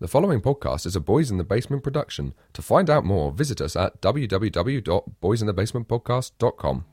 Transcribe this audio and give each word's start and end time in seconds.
The 0.00 0.08
following 0.08 0.40
podcast 0.40 0.86
is 0.86 0.96
a 0.96 1.00
Boys 1.00 1.30
in 1.30 1.36
the 1.36 1.44
Basement 1.44 1.82
production. 1.82 2.32
To 2.54 2.62
find 2.62 2.88
out 2.88 3.04
more, 3.04 3.32
visit 3.32 3.60
us 3.60 3.76
at 3.76 4.00
www.boysinthebasementpodcast.com. 4.00 6.84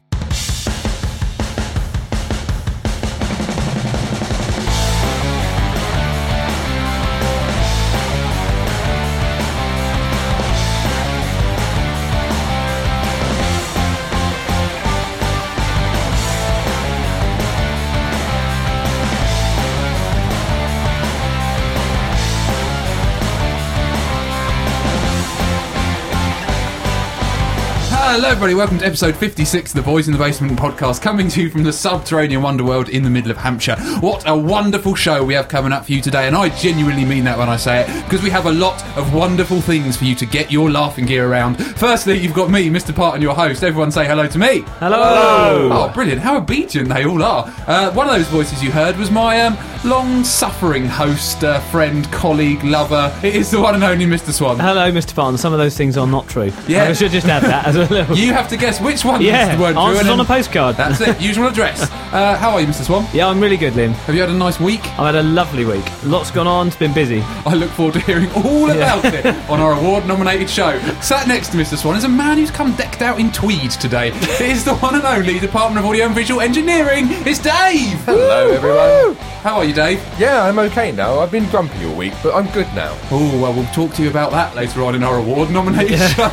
Hello, 28.17 28.29
everybody. 28.29 28.55
Welcome 28.55 28.79
to 28.79 28.85
episode 28.87 29.15
56 29.15 29.69
of 29.69 29.75
the 29.75 29.81
Boys 29.83 30.07
in 30.07 30.11
the 30.11 30.17
Basement 30.17 30.57
podcast, 30.57 31.03
coming 31.03 31.27
to 31.27 31.39
you 31.39 31.51
from 31.51 31.61
the 31.61 31.71
subterranean 31.71 32.41
wonderworld 32.41 32.89
in 32.89 33.03
the 33.03 33.11
middle 33.11 33.29
of 33.29 33.37
Hampshire. 33.37 33.75
What 33.99 34.27
a 34.27 34.35
wonderful 34.35 34.95
show 34.95 35.23
we 35.23 35.35
have 35.35 35.47
coming 35.47 35.71
up 35.71 35.85
for 35.85 35.91
you 35.91 36.01
today, 36.01 36.25
and 36.25 36.35
I 36.35 36.49
genuinely 36.49 37.05
mean 37.05 37.25
that 37.25 37.37
when 37.37 37.47
I 37.47 37.57
say 37.57 37.81
it, 37.81 38.03
because 38.05 38.23
we 38.23 38.31
have 38.31 38.47
a 38.47 38.51
lot 38.51 38.83
of 38.97 39.13
wonderful 39.13 39.61
things 39.61 39.97
for 39.97 40.05
you 40.05 40.15
to 40.15 40.25
get 40.25 40.51
your 40.51 40.71
laughing 40.71 41.05
gear 41.05 41.29
around. 41.29 41.63
Firstly, 41.77 42.17
you've 42.17 42.33
got 42.33 42.49
me, 42.49 42.71
Mr. 42.71 42.93
Parton, 42.93 43.21
your 43.21 43.35
host. 43.35 43.63
Everyone 43.63 43.91
say 43.91 44.07
hello 44.07 44.25
to 44.25 44.39
me. 44.39 44.61
Hello. 44.79 45.69
Oh, 45.71 45.91
brilliant. 45.93 46.19
How 46.19 46.37
obedient 46.37 46.89
they 46.89 47.05
all 47.05 47.21
are. 47.21 47.53
Uh, 47.67 47.91
one 47.91 48.09
of 48.09 48.15
those 48.15 48.27
voices 48.29 48.63
you 48.63 48.71
heard 48.71 48.97
was 48.97 49.11
my 49.11 49.41
um, 49.41 49.55
long 49.85 50.23
suffering 50.23 50.87
host, 50.87 51.43
uh, 51.43 51.59
friend, 51.69 52.11
colleague, 52.11 52.63
lover. 52.63 53.15
It 53.21 53.35
is 53.35 53.51
the 53.51 53.61
one 53.61 53.75
and 53.75 53.83
only 53.83 54.07
Mr. 54.07 54.31
Swan. 54.31 54.57
Hello, 54.57 54.91
Mr. 54.91 55.13
Parton. 55.13 55.37
Some 55.37 55.53
of 55.53 55.59
those 55.59 55.77
things 55.77 55.97
are 55.97 56.07
not 56.07 56.27
true. 56.27 56.51
Yeah. 56.67 56.85
I 56.85 56.93
should 56.93 57.11
just 57.11 57.27
add 57.27 57.43
that 57.43 57.67
as 57.67 57.75
a 57.75 57.81
little. 57.81 58.06
You 58.17 58.33
have 58.33 58.47
to 58.49 58.57
guess 58.57 58.79
which 58.81 59.03
one 59.05 59.21
yeah, 59.21 59.59
weren't 59.59 59.75
true. 59.75 59.83
answers 59.83 60.01
and 60.01 60.09
on 60.09 60.19
a 60.19 60.25
postcard. 60.25 60.75
That's 60.75 61.01
it. 61.01 61.19
Usual 61.31 61.47
address. 61.47 61.83
Uh, 62.11 62.35
how 62.37 62.51
are 62.51 62.61
you, 62.61 62.67
Mr. 62.67 62.83
Swan? 62.85 63.05
yeah, 63.13 63.27
I'm 63.27 63.39
really 63.39 63.57
good, 63.57 63.73
Liam. 63.73 63.91
Have 63.91 64.15
you 64.15 64.21
had 64.21 64.29
a 64.29 64.33
nice 64.33 64.59
week? 64.59 64.81
I've 64.99 65.13
had 65.13 65.15
a 65.15 65.23
lovely 65.23 65.65
week. 65.65 65.83
Lots 66.03 66.31
gone 66.31 66.47
on. 66.47 66.67
It's 66.67 66.75
been 66.75 66.93
busy. 66.93 67.21
I 67.45 67.53
look 67.53 67.69
forward 67.71 67.93
to 67.95 67.99
hearing 68.01 68.29
all 68.31 68.69
about 68.71 69.05
it 69.05 69.25
on 69.49 69.59
our 69.59 69.73
award-nominated 69.73 70.49
show. 70.49 70.79
Sat 71.01 71.27
next 71.27 71.49
to 71.49 71.57
Mr. 71.57 71.77
Swan 71.77 71.95
is 71.95 72.03
a 72.05 72.09
man 72.09 72.37
who's 72.37 72.51
come 72.51 72.75
decked 72.75 73.01
out 73.01 73.19
in 73.19 73.31
tweed 73.31 73.71
today. 73.71 74.09
It 74.13 74.41
is 74.41 74.63
the 74.65 74.75
one 74.75 74.95
and 74.95 75.03
only 75.03 75.39
Department 75.39 75.83
of 75.83 75.89
Audio 75.89 76.05
and 76.05 76.15
Visual 76.15 76.41
Engineering. 76.41 77.05
It's 77.09 77.39
Dave. 77.39 77.99
Hello, 78.05 78.49
everyone. 78.51 79.15
How 79.43 79.57
are 79.57 79.65
you, 79.65 79.73
Dave? 79.73 80.03
Yeah, 80.17 80.43
I'm 80.43 80.59
okay 80.59 80.91
now. 80.91 81.19
I've 81.19 81.31
been 81.31 81.47
grumpy 81.49 81.85
all 81.85 81.95
week, 81.95 82.13
but 82.23 82.33
I'm 82.33 82.47
good 82.51 82.67
now. 82.73 82.97
Oh, 83.11 83.39
well, 83.41 83.53
we'll 83.53 83.65
talk 83.67 83.93
to 83.95 84.03
you 84.03 84.09
about 84.09 84.31
that 84.31 84.55
later 84.55 84.83
on 84.83 84.95
in 84.95 85.03
our 85.03 85.17
award-nominated 85.19 85.99
show. 85.99 86.29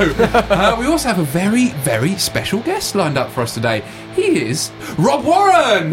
Uh, 0.55 0.77
we 0.78 0.86
also 0.86 1.08
have 1.08 1.19
a 1.19 1.25
very, 1.25 1.64
very 1.70 2.17
special 2.17 2.61
guest 2.61 2.95
lined 2.95 3.19
up 3.19 3.31
for 3.31 3.43
us 3.43 3.55
today. 3.55 3.83
He 4.15 4.41
is 4.48 4.70
Rob 4.98 5.25
Warren. 5.25 5.91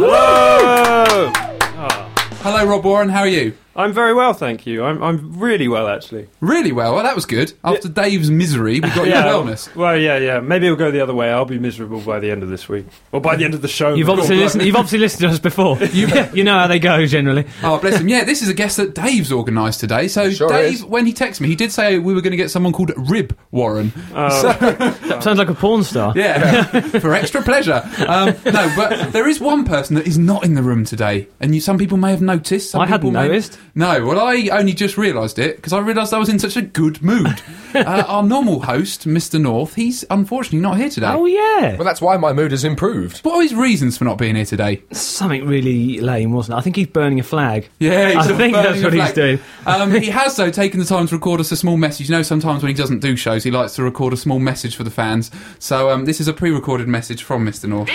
Hello, 2.43 2.65
Rob 2.65 2.83
Warren. 2.83 3.09
How 3.09 3.21
are 3.21 3.27
you? 3.27 3.55
I'm 3.75 3.93
very 3.93 4.13
well, 4.13 4.33
thank 4.33 4.65
you. 4.65 4.83
I'm, 4.83 5.01
I'm 5.01 5.39
really 5.39 5.67
well, 5.69 5.87
actually. 5.87 6.27
Really 6.41 6.73
well. 6.73 6.93
Well, 6.95 7.03
that 7.03 7.15
was 7.15 7.25
good. 7.25 7.53
After 7.63 7.87
Dave's 7.87 8.29
misery, 8.29 8.73
we 8.75 8.89
got 8.89 8.95
your 9.07 9.15
wellness. 9.15 9.73
Well, 9.75 9.97
yeah, 9.97 10.17
yeah. 10.17 10.39
Maybe 10.41 10.65
it'll 10.65 10.77
go 10.77 10.91
the 10.91 10.99
other 11.01 11.13
way. 11.15 11.31
I'll 11.31 11.45
be 11.45 11.57
miserable 11.57 12.01
by 12.01 12.19
the 12.19 12.31
end 12.31 12.43
of 12.43 12.49
this 12.49 12.67
week, 12.67 12.85
or 13.13 13.21
by 13.21 13.37
the 13.37 13.45
end 13.45 13.53
of 13.53 13.61
the 13.61 13.69
show. 13.69 13.93
You've 13.93 14.09
obviously 14.09 14.35
listened. 14.37 14.63
You've 14.65 14.75
obviously 14.75 14.99
listened 14.99 15.21
to 15.21 15.27
us 15.29 15.39
before. 15.39 15.77
You, 15.91 16.07
you 16.33 16.43
know 16.43 16.57
how 16.57 16.67
they 16.67 16.79
go 16.79 17.05
generally. 17.05 17.45
Oh, 17.63 17.77
bless 17.79 17.99
him. 17.99 18.07
Yeah, 18.07 18.23
this 18.23 18.41
is 18.41 18.47
a 18.49 18.53
guest 18.53 18.77
that 18.77 18.95
Dave's 18.95 19.31
organised 19.31 19.79
today. 19.81 20.07
So, 20.07 20.31
Sure 20.31 20.47
Dave, 20.49 20.75
is. 20.75 20.85
when 20.85 21.05
he 21.05 21.13
texted 21.13 21.41
me, 21.41 21.49
he 21.49 21.55
did 21.55 21.71
say 21.71 21.99
we 21.99 22.13
were 22.13 22.21
going 22.21 22.31
to 22.31 22.37
get 22.37 22.49
someone 22.49 22.71
called 22.73 22.91
Rib 23.09 23.37
Warren. 23.51 23.91
Sounds 24.11 25.37
like 25.37 25.49
a 25.49 25.53
porn 25.53 25.83
star. 25.83 26.13
Yeah, 26.15 26.63
for 26.99 27.13
extra 27.13 27.41
pleasure. 27.41 27.81
Um, 28.07 28.35
no, 28.45 28.73
but 28.75 29.11
there 29.11 29.27
is 29.27 29.39
one 29.39 29.65
person 29.65 29.95
that 29.95 30.07
is 30.07 30.17
not 30.17 30.43
in 30.43 30.53
the 30.55 30.63
room 30.63 30.85
today, 30.85 31.27
and 31.39 31.53
you, 31.53 31.61
some 31.61 31.77
people 31.77 31.97
may 31.97 32.11
have 32.11 32.21
noticed. 32.21 32.71
Some 32.71 32.81
I 32.81 32.85
hadn't 32.87 33.09
people 33.09 33.11
may- 33.21 33.27
noticed. 33.27 33.57
No, 33.73 34.05
well, 34.05 34.19
I 34.19 34.49
only 34.51 34.73
just 34.73 34.97
realised 34.97 35.39
it 35.39 35.55
because 35.55 35.71
I 35.71 35.79
realised 35.79 36.13
I 36.13 36.17
was 36.17 36.27
in 36.27 36.39
such 36.39 36.57
a 36.57 36.61
good 36.61 37.01
mood. 37.01 37.41
uh, 37.75 38.03
our 38.07 38.21
normal 38.21 38.61
host, 38.61 39.07
Mr. 39.07 39.39
North, 39.39 39.75
he's 39.75 40.03
unfortunately 40.09 40.59
not 40.59 40.77
here 40.77 40.89
today. 40.89 41.07
Oh 41.07 41.25
yeah. 41.25 41.75
Well, 41.75 41.85
that's 41.85 42.01
why 42.01 42.17
my 42.17 42.33
mood 42.33 42.51
has 42.51 42.65
improved. 42.65 43.19
What 43.19 43.35
are 43.35 43.41
his 43.41 43.55
reasons 43.55 43.97
for 43.97 44.03
not 44.03 44.17
being 44.17 44.35
here 44.35 44.45
today? 44.45 44.83
Something 44.91 45.47
really 45.47 45.99
lame, 45.99 46.33
wasn't 46.33 46.55
it? 46.55 46.59
I 46.59 46.61
think 46.61 46.75
he's 46.75 46.87
burning 46.87 47.19
a 47.19 47.23
flag. 47.23 47.69
Yeah, 47.79 48.09
he's 48.09 48.29
I 48.29 48.37
think 48.37 48.53
that's 48.53 48.83
what 48.83 48.93
he's 48.93 49.13
doing. 49.13 49.39
Um, 49.65 49.91
he 49.91 50.09
has, 50.09 50.35
though, 50.35 50.51
taken 50.51 50.79
the 50.79 50.85
time 50.85 51.07
to 51.07 51.15
record 51.15 51.39
us 51.39 51.51
a 51.51 51.57
small 51.57 51.77
message. 51.77 52.09
You 52.09 52.15
know, 52.15 52.23
sometimes 52.23 52.63
when 52.63 52.69
he 52.69 52.75
doesn't 52.75 52.99
do 52.99 53.15
shows, 53.15 53.43
he 53.43 53.51
likes 53.51 53.75
to 53.75 53.83
record 53.83 54.11
a 54.11 54.17
small 54.17 54.39
message 54.39 54.75
for 54.75 54.83
the 54.83 54.91
fans. 54.91 55.31
So 55.59 55.89
um, 55.89 56.05
this 56.05 56.19
is 56.19 56.27
a 56.27 56.33
pre-recorded 56.33 56.87
message 56.89 57.23
from 57.23 57.45
Mr. 57.45 57.69
North. 57.69 57.89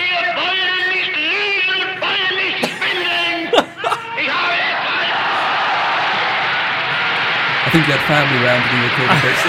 Think 7.77 7.87
he 7.87 7.93
had 7.93 8.01
family 8.09 8.41
round 8.41 8.65
and 8.65 8.73
he 8.73 8.81
recorded 8.89 9.21
this. 9.21 9.41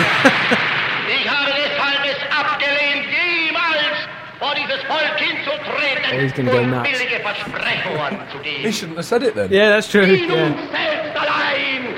Ich 1.08 1.30
habe 1.30 1.52
deshalb 1.56 2.04
es 2.04 2.20
abgelehnt, 2.30 3.06
jemals 3.08 3.98
vor 4.40 4.54
dieses 4.56 4.84
Volk 4.84 5.16
hinzutreten 5.18 6.12
Oh, 6.14 6.20
he's 6.20 6.34
gonna 6.34 6.52
go 6.52 6.66
nuts. 6.66 6.90
billige 6.90 7.20
Versprechungen 7.22 8.20
zu 8.32 8.40
He 8.44 8.72
shouldn't 8.72 8.98
have 8.98 9.06
said 9.06 9.24
it 9.24 9.34
then. 9.34 9.50
Yeah, 9.50 9.70
that's 9.70 9.88
true. 9.90 10.06
Yeah. 10.06 10.48
uns 10.48 10.60
selbst 10.72 11.16
allein 11.16 11.96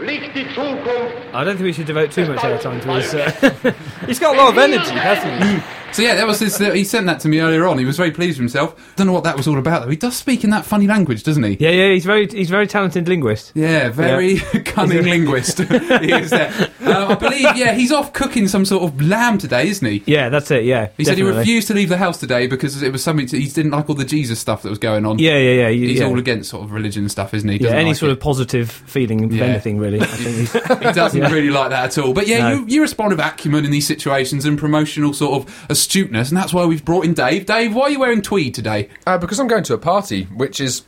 liegt 0.00 0.36
die 0.36 0.46
Zukunft. 0.54 1.16
I 1.32 1.44
don't 1.44 1.56
think 1.56 1.60
we 1.64 1.72
should 1.72 1.86
devote 1.86 2.10
too 2.12 2.26
much 2.26 2.44
of 2.44 2.52
our 2.52 2.58
time 2.58 2.80
to 2.80 2.92
his. 2.92 3.14
Uh, 3.14 3.72
He's 4.06 4.18
got 4.20 4.34
a 4.36 4.38
lot 4.38 4.50
of 4.52 4.58
energy, 4.58 4.90
hasn't 4.90 5.42
he? 5.44 5.62
So 5.92 6.02
yeah, 6.02 6.14
that 6.14 6.26
was 6.26 6.40
his, 6.40 6.56
he 6.58 6.84
sent 6.84 7.06
that 7.06 7.20
to 7.20 7.28
me 7.28 7.40
earlier 7.40 7.66
on. 7.66 7.78
He 7.78 7.84
was 7.84 7.96
very 7.96 8.10
pleased 8.10 8.38
with 8.38 8.50
himself. 8.50 8.74
I 8.78 8.94
don't 8.96 9.06
know 9.06 9.12
what 9.12 9.24
that 9.24 9.36
was 9.36 9.46
all 9.46 9.58
about 9.58 9.82
though. 9.84 9.90
He 9.90 9.96
does 9.96 10.16
speak 10.16 10.42
in 10.44 10.50
that 10.50 10.64
funny 10.64 10.86
language, 10.86 11.22
doesn't 11.22 11.42
he? 11.42 11.56
yeah, 11.60 11.70
yeah. 11.70 11.92
He's 11.92 12.04
very, 12.04 12.26
he's 12.26 12.48
very 12.50 12.66
talented 12.66 13.08
linguist. 13.08 13.52
Yeah, 13.54 13.90
very 13.90 14.36
cunning 14.64 15.02
linguist. 15.04 15.58
he 15.58 16.12
is 16.12 16.30
there. 16.30 16.70
Uh, 16.80 17.08
I 17.08 17.14
believe, 17.14 17.56
yeah, 17.56 17.72
he's 17.74 17.92
off 17.92 18.12
cooking 18.12 18.48
some 18.48 18.64
sort 18.64 18.84
of 18.84 19.00
lamb 19.02 19.38
today, 19.38 19.68
isn't 19.68 19.86
he? 19.86 20.02
Yeah, 20.06 20.28
that's 20.30 20.50
it. 20.50 20.64
Yeah. 20.64 20.88
He 20.96 21.04
said 21.04 21.16
he 21.18 21.22
refused 21.22 21.68
to 21.68 21.74
leave 21.74 21.88
the 21.90 21.98
house 21.98 22.18
today 22.18 22.46
because 22.46 22.82
it 22.82 22.90
was 22.92 23.02
something 23.04 23.26
to, 23.26 23.38
he 23.38 23.48
didn't 23.48 23.72
like 23.72 23.88
all 23.88 23.94
the 23.94 24.04
Jesus 24.04 24.38
stuff 24.40 24.62
that 24.62 24.70
was 24.70 24.78
going 24.78 25.04
on. 25.04 25.18
Yeah, 25.18 25.36
yeah, 25.36 25.68
yeah. 25.68 25.70
He's 25.70 26.00
yeah. 26.00 26.06
all 26.06 26.18
against 26.18 26.50
sort 26.50 26.64
of 26.64 26.72
religion 26.72 27.08
stuff, 27.08 27.34
isn't 27.34 27.48
he? 27.48 27.58
Yeah, 27.58 27.70
any 27.72 27.90
like 27.90 27.96
sort 27.96 28.10
it. 28.10 28.12
of 28.14 28.20
positive 28.20 28.70
feeling 28.70 29.24
of 29.24 29.32
Yeah. 29.34 29.44
anything, 29.44 29.78
really. 29.78 30.00
I 30.00 30.06
think 30.06 30.78
He 30.82 30.92
doesn't 30.92 31.20
Yeah. 31.20 31.30
really 31.30 31.50
like 31.50 31.70
that 31.70 31.84
at 31.84 31.98
all. 32.02 32.12
But 32.14 32.26
yeah, 32.26 32.38
No. 32.48 32.54
you, 32.54 32.66
you 32.66 32.80
respond 32.82 33.10
with 33.10 33.20
acumen 33.20 33.64
in 33.64 33.70
these 33.70 33.86
situations 33.86 34.44
and 34.44 34.58
promotional 34.58 35.12
sort 35.12 35.42
of 35.42 35.76
astuteness, 35.82 36.28
and 36.28 36.36
that's 36.36 36.54
why 36.54 36.64
we've 36.64 36.84
brought 36.84 37.04
in 37.04 37.14
Dave. 37.14 37.46
Dave, 37.46 37.74
why 37.74 37.82
are 37.84 37.90
you 37.90 37.98
wearing 38.00 38.22
tweed 38.22 38.54
today? 38.54 38.88
Uh, 39.06 39.18
because 39.18 39.38
I'm 39.40 39.48
going 39.48 39.64
to 39.64 39.74
a 39.74 39.78
party, 39.78 40.24
which 40.24 40.60
is 40.60 40.82